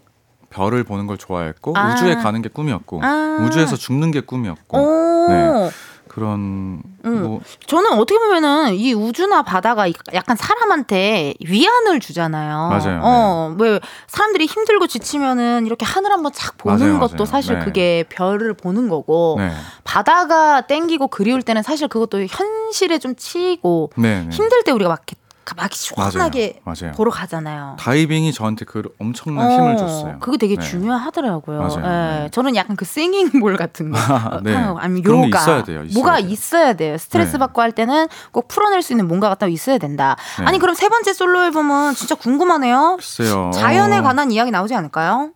[0.51, 1.93] 별을 보는 걸 좋아했고 아.
[1.93, 3.39] 우주에 가는 게 꿈이었고 아.
[3.47, 4.92] 우주에서 죽는 게 꿈이었고 오,
[5.29, 5.71] 네.
[6.13, 7.23] 그런 음.
[7.23, 12.69] 뭐 저는 어떻게 보면은 이 우주나 바다가 약간 사람한테 위안을 주잖아요.
[12.69, 13.01] 맞아요.
[13.03, 17.25] 어, 왜 사람들이 힘들고 지치면은 이렇게 하늘 한번 착 보는 맞아요, 것도 맞아요.
[17.25, 17.65] 사실 네.
[17.65, 19.53] 그게 별을 보는 거고 네.
[19.85, 24.29] 바다가 땡기고 그리울 때는 사실 그것도 현실에 좀 치이고 네, 네.
[24.31, 25.17] 힘들 때 우리가 막 이렇게
[25.57, 26.77] 막 시원하게 맞아요.
[26.83, 26.93] 맞아요.
[26.95, 27.77] 보러 가잖아요.
[27.79, 30.17] 다이빙이 저한테 그 엄청난 힘을 어, 줬어요.
[30.21, 30.63] 그거 되게 네.
[30.63, 31.69] 중요하더라고요.
[31.77, 32.29] 예, 네.
[32.31, 33.99] 저는 약간 그 싱잉볼 같은 거.
[34.43, 34.55] 네.
[34.55, 35.41] 어, 아니면 요가.
[35.41, 36.29] 있어야 돼요, 있어야 뭐가 돼요.
[36.29, 36.97] 있어야 돼요.
[36.99, 37.39] 스트레스 네.
[37.39, 40.17] 받고 할 때는 꼭 풀어낼 수 있는 뭔가가 또 있어야 된다.
[40.39, 40.45] 네.
[40.45, 42.97] 아니 그럼 세 번째 솔로 앨범은 진짜 궁금하네요.
[42.99, 43.51] 글쎄요.
[43.53, 45.33] 자연에 어, 관한 이야기 나오지 않을까요?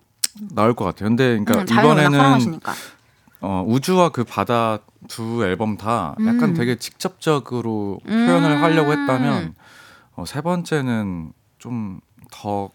[0.54, 1.08] 나올 것 같아요.
[1.08, 2.60] 근데 그러니까 음, 이번에는.
[3.40, 4.78] 어, 우주와 그 바다
[5.08, 6.54] 두 앨범 다 약간 음.
[6.54, 8.26] 되게 직접적으로 음.
[8.26, 9.54] 표현을 하려고 했다면
[10.16, 12.00] 어, 세 번째는 좀
[12.32, 12.70] 더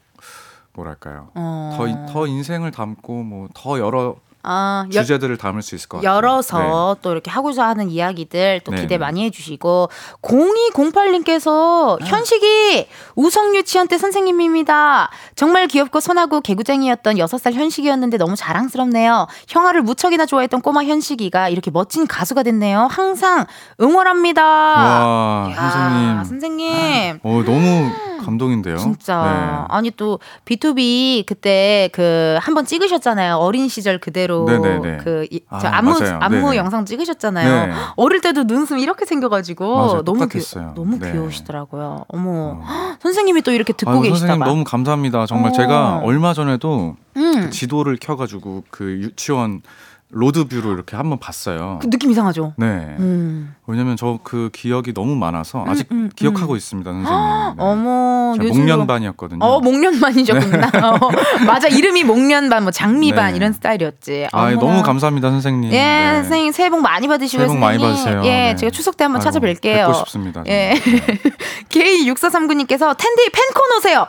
[0.73, 1.29] 뭐랄까요?
[1.35, 1.73] 어.
[1.75, 5.97] 더, 이- 더 인생을 담고 뭐 더 여러 아, 여, 주제들을 담을 수 있을 것
[5.97, 6.15] 같아요.
[6.15, 8.97] 열어서 또 이렇게 하고자 하는 이야기들 또 네, 기대 네.
[8.97, 9.89] 많이 해주시고
[10.21, 15.09] 0208님께서 현식이 우성 유치원 때 선생님입니다.
[15.35, 19.27] 정말 귀엽고 선하고 개구쟁이였던 6살 현식이었는데 너무 자랑스럽네요.
[19.47, 22.87] 형아를 무척이나 좋아했던 꼬마 현식이가 이렇게 멋진 가수가 됐네요.
[22.89, 23.45] 항상
[23.79, 24.43] 응원합니다.
[24.43, 26.23] 와, 야, 선생님.
[26.23, 27.19] 선생님.
[27.23, 27.91] 어, 너무
[28.21, 28.77] 감동인데요.
[28.77, 29.75] 진짜 네.
[29.75, 34.97] 아니 또 B2B 그때 그 한번 찍으셨잖아요 어린 시절 그대로 네네네.
[35.03, 36.17] 그 이- 저 아, 안무 맞아요.
[36.21, 36.57] 안무 네네.
[36.57, 37.73] 영상 찍으셨잖아요 네.
[37.95, 40.01] 어릴 때도 눈썹 이렇게 생겨가지고 맞아요.
[40.03, 40.69] 너무 똑같았어요.
[40.69, 41.11] 귀, 너무 네.
[41.11, 42.63] 귀여우시더라고요 어머 어.
[42.65, 45.25] 헉, 선생님이 또 이렇게 듣고 아유, 계시다 선생님 봐 너무 감사합니다.
[45.25, 45.53] 정말 어.
[45.53, 47.49] 제가 얼마 전에도 음.
[47.51, 49.61] 지도를 켜가지고 그 유치원
[50.13, 51.79] 로드뷰로 이렇게 한번 봤어요.
[51.81, 52.65] 그 느낌 이상하죠 네.
[52.99, 53.55] 음.
[53.67, 57.19] 왜냐면 저 그 기억이 너무 많아서 아직 음, 음, 기억하고 있습니다, 선생님.
[57.19, 57.53] 네.
[57.57, 59.43] 어머 목련반이었거든요.
[59.43, 60.99] 어 목련반이셨구나 어,
[61.45, 63.37] 맞아 이름이 목련반 뭐 장미반 네.
[63.37, 64.59] 이런 스타일이었지 아, 어머나.
[64.59, 65.71] 너무 감사합니다, 선생님.
[65.71, 66.13] 예, 네.
[66.23, 68.15] 선생님 새해 복 많이 받으시고 새해 복 많이 선생님.
[68.19, 68.31] 받으세요.
[68.31, 68.55] 예, 네.
[68.55, 69.61] 제가 추석 때 한번 아이고, 찾아뵐게요.
[69.87, 70.43] 뵙고 싶습니다.
[70.47, 70.75] 예.
[70.83, 71.01] 정말.
[71.05, 71.21] 네.
[71.69, 74.07] K6439님께서 텐디 팬콘 오세요.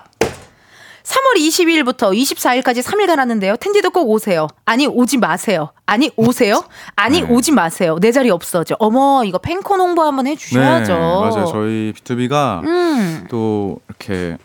[1.02, 3.56] 3월 22일부터 24일까지 3일간 하는데요.
[3.56, 4.46] 텐디도 꼭 오세요.
[4.64, 5.70] 아니 오지 마세요.
[5.86, 6.64] 아니 오세요?
[6.96, 7.26] 아니 네.
[7.28, 7.98] 오지 마세요.
[8.00, 8.76] 내 자리 없어져.
[8.78, 10.92] 어머 이거 팬콘 홍보 한번 해주셔야죠.
[10.92, 11.46] 네, 맞아요.
[11.46, 13.26] 저희 B2B가 음.
[13.28, 14.38] 또 이렇게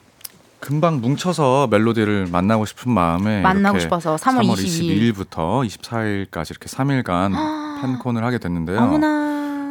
[0.59, 5.13] 금방 뭉쳐서 멜로디를 만나고 싶은 마음에 만나고 싶어서 3월 22일.
[5.13, 8.79] 22일부터 24일까지 이렇게 3일간 팬콘을 하게 됐는데요.
[8.79, 9.26] 어머나.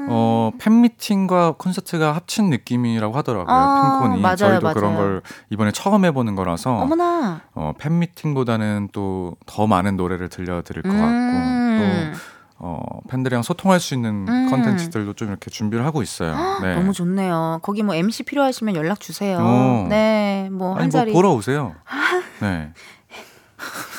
[0.08, 3.54] 어, 팬미팅과 콘서트가 합친 느낌이라고 하더라고요.
[3.54, 4.20] 아, 팬콘이.
[4.20, 4.96] 맞아요, 저희도 그런 맞아요.
[4.96, 7.40] 걸 이번에 처음 해보는 거라서 어머나.
[7.54, 11.00] 어, 팬미팅보다는 또 더 많은 노래를 들려드릴 것 음.
[11.00, 12.26] 같고 또
[12.58, 14.48] 어, 팬들이랑 소통할 수 있는 음.
[14.50, 16.34] 컨텐츠들도 좀 이렇게 준비를 하고 있어요.
[16.62, 16.74] 네.
[16.74, 17.58] 너무 좋네요.
[17.62, 19.38] 거기 뭐 MC 필요하시면 연락 주세요.
[19.40, 19.86] 어.
[19.88, 21.12] 네, 뭐한 아니 뭐 자리.
[21.12, 21.74] 보러 오세요.
[22.40, 22.70] 네.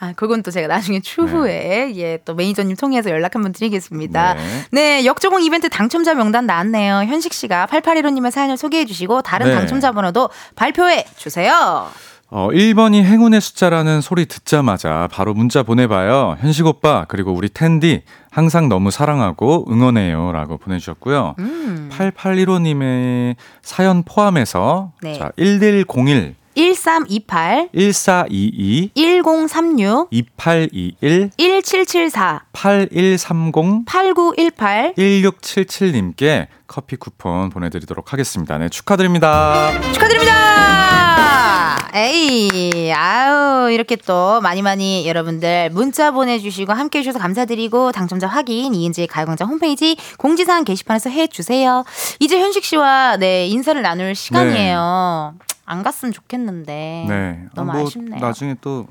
[0.00, 4.34] 아, 아, 그건 또 제가 나중에 추후에 예, 또 매니저님 통해서 연락 한번 드리겠습니다.
[4.34, 4.40] 네.
[4.70, 7.04] 네, 역조공 이벤트 당첨자 명단 나왔네요.
[7.06, 9.54] 현식 씨가 8815님의 사연을 소개해 주시고 다른 네.
[9.54, 11.88] 당첨자 번호도 발표해 주세요.
[12.30, 16.36] 어, 1번이 행운의 숫자라는 소리 듣자마자 바로 문자 보내봐요.
[16.40, 20.32] 현식 오빠, 그리고 우리 텐디, 항상 너무 사랑하고 응원해요.
[20.32, 21.36] 라고 보내주셨고요.
[21.38, 21.88] 음.
[21.90, 25.18] 8815님의 사연 포함해서, 네.
[25.18, 38.58] 자, 1101, 1328 1422, 1036 2821, 1774 8130, 8918 1677님께 커피 쿠폰 보내드리도록 하겠습니다.
[38.58, 39.70] 네, 축하드립니다.
[39.92, 41.78] 축하드립니다.
[41.94, 49.06] 에이, 아우, 이렇게 또 많이 많이 여러분들 문자 보내주시고 함께 해주셔서 감사드리고 당첨자 확인 이은지의
[49.06, 51.84] 가요광장 홈페이지 공지사항 게시판에서 해주세요.
[52.18, 55.34] 이제 현식 씨와 네, 인사를 나눌 시간이에요.
[55.68, 57.04] 안 갔으면 좋겠는데.
[57.08, 57.46] 네.
[57.54, 58.20] 너무 뭐 아쉽네요.
[58.20, 58.86] 나중에 또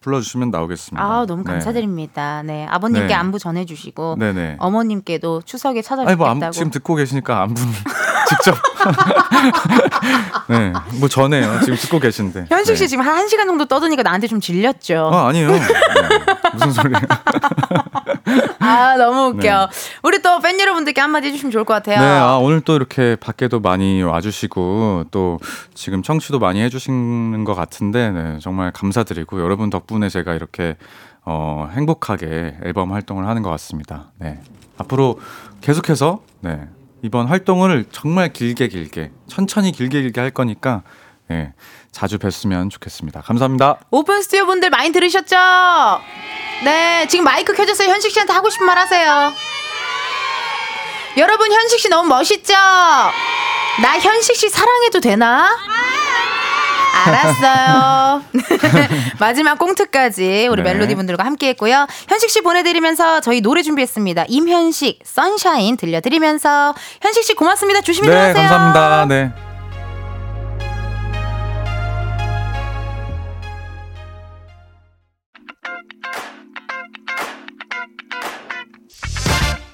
[0.00, 1.04] 불러주시면 나오겠습니다.
[1.04, 1.52] 아, 너무 네.
[1.52, 2.42] 감사드립니다.
[2.42, 3.14] 네, 아버님께 네.
[3.14, 4.56] 안부 전해주시고 네네.
[4.58, 6.44] 어머님께도 추석에 아니 뭐 찾아뵙겠다고.
[6.46, 7.64] 안, 지금 듣고 계시니까 안분
[8.30, 8.54] 직접
[10.48, 11.60] 네, 뭐 전해요.
[11.60, 12.46] 지금 듣고 계신데.
[12.48, 12.88] 현식 씨 네.
[12.88, 15.10] 지금 한 1 시간 정도 떠드니까 나한테 좀 질렸죠.
[15.12, 15.50] 아 아니에요.
[15.50, 15.60] 네.
[16.54, 17.00] 무슨 소리예요?
[18.60, 19.40] 아, 너무 웃겨.
[19.40, 19.66] 네.
[20.02, 22.00] 우리 또 팬 여러분들께 한마디 해주시면 좋을 것 같아요.
[22.00, 25.38] 네, 아 오늘 또 이렇게 밖에도 많이 와주시고 또
[25.74, 30.76] 지금 청취도 많이 해주시는 것 같은데 네, 정말 감사드리고 여러분 덕 분에 제가 이렇게
[31.24, 34.10] 어, 행복하게 앨범 활동을 하는 것 같습니다.
[34.18, 34.40] 네,
[34.78, 35.20] 앞으로
[35.60, 36.66] 계속해서 네,
[37.02, 40.82] 이번 활동을 정말 길게 길게 천천히 길게 길게 할 거니까
[41.28, 41.52] 네,
[41.92, 43.20] 자주 뵀으면 좋겠습니다.
[43.20, 43.78] 감사합니다.
[43.90, 45.36] 오픈 스튜디오 분들 많이 들으셨죠?
[46.64, 47.88] 네, 지금 마이크 켜졌어요.
[47.88, 49.32] 현식 씨한테 하고 싶은 말 하세요.
[51.16, 52.54] 여러분, 현식 씨 너무 멋있죠?
[52.54, 55.48] 나 현식 씨 사랑해도 되나?
[57.06, 58.22] 알았어요.
[59.18, 60.72] 마지막 꽁트까지 우리 네.
[60.72, 61.86] 멜로디 분들과 함께 했고요.
[62.08, 64.26] 현식 씨 보내드리면서 저희 노래 준비했습니다.
[64.28, 67.80] 임현식, 선샤인 들려드리면서 현식 씨 고맙습니다.
[67.80, 68.48] 조심히 네, 들어가세요.
[68.48, 69.06] 감사합니다.
[69.06, 69.32] 네.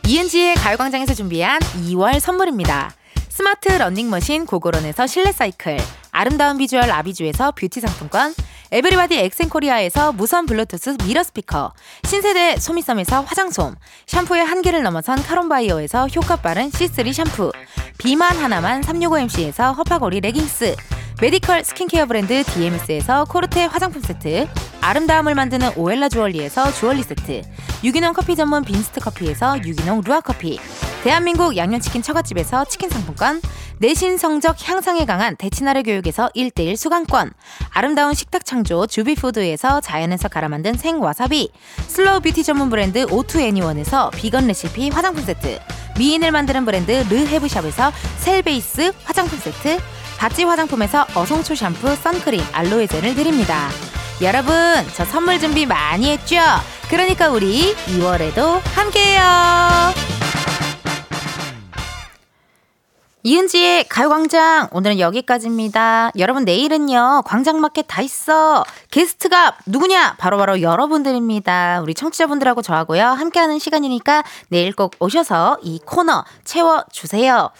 [0.07, 2.93] 이은지의 가요광장에서 준비한 2월 선물입니다.
[3.29, 5.79] 스마트 러닝머신 고고런에서 실내 사이클,
[6.17, 8.35] 아름다운 비주얼 아비주에서 뷰티 상품권,
[8.73, 11.75] 에브리바디 엑센코리아에서 무선 블루투스 mirror 스피커,
[12.05, 13.75] 신세대 소미섬에서 화장솜,
[14.07, 17.53] 샴푸의 한계를 넘어선 카론바이어에서 효과 빠른 C3 샴푸,
[17.99, 20.75] 비만 하나만 365mc에서 허파고리 레깅스,
[21.21, 24.49] 메디컬 스킨케어 브랜드 DMS에서 코르테 화장품 세트,
[24.81, 27.43] 아름다움을 만드는 오엘라 주얼리에서 주얼리 세트,
[27.85, 30.59] 유기농 커피 전문 빈스트 커피에서 유기농 루아 커피,
[31.05, 33.41] 대한민국 양념치킨 처갓집에서 치킨 상품권,
[33.79, 37.33] 내신 성적 향상에 강한 대치나래 교육에서 1대1 수강권,
[37.71, 41.51] 아름다운 식탁 창조 주비푸드에서 자연에서 갈아 만든 생와사비,
[41.87, 45.59] 슬로우 뷰티 전문 브랜드 오투애니원에서 비건 레시피 화장품 세트,
[45.99, 49.79] 미인을 만드는 브랜드 르헤브샵에서 셀베이스 화장품 세트,
[50.17, 53.69] 바찌 화장품에서 어성초 샴푸, 선크림, 알로에 젤을 드립니다.
[54.23, 54.55] 여러분,
[54.95, 56.37] 저 선물 준비 많이 했죠?
[56.89, 60.07] 그러니까 우리 2월에도 함께해요.
[63.27, 66.13] 이은지의 가요광장 오늘은 여기까지입니다.
[66.17, 68.63] 여러분 내일은요 광장마켓 다 있어
[68.93, 71.81] 게스트가 누구냐 바로 바로 여러분들입니다.
[71.83, 77.51] 우리 청취자분들하고 저하고요 함께하는 시간이니까 내일 꼭 오셔서 이 코너 채워주세요.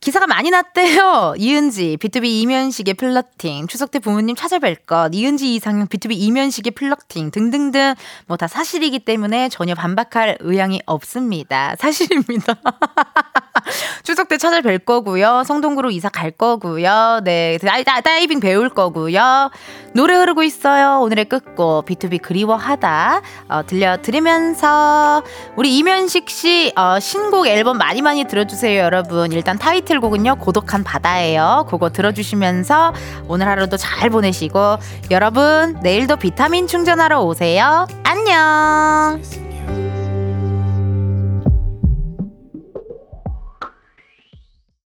[0.00, 1.34] 기사가 많이 났대요.
[1.38, 7.96] 이은지, 비투비 임현식의 flirting, 추석 때 부모님 찾아뵐 것, 이은지 이상형 비투비 임현식의 flirting 등등등
[8.26, 11.74] 뭐 다 사실이기 때문에 전혀 반박할 의향이 없습니다.
[11.78, 12.54] 사실입니다.
[14.02, 15.44] 추석 때 찾아뵐 거고요.
[15.44, 17.20] 성동구로 이사 갈 거고요.
[17.24, 19.50] 네, 다이, 다, 다이빙 배울 거고요.
[19.92, 21.00] 노래 흐르고 있어요.
[21.00, 25.22] 오늘의 끝곡 B2B 그리워하다 어, 들려드리면서
[25.56, 29.32] 우리 이면식 씨 어, 신곡 앨범 많이 많이 들어주세요, 여러분.
[29.32, 31.66] 일단 타이틀곡은요 고독한 바다예요.
[31.68, 32.94] 그거 들어주시면서
[33.28, 34.76] 오늘 하루도 잘 보내시고
[35.10, 37.86] 여러분 내일도 비타민 충전하러 오세요.
[38.04, 39.20] 안녕.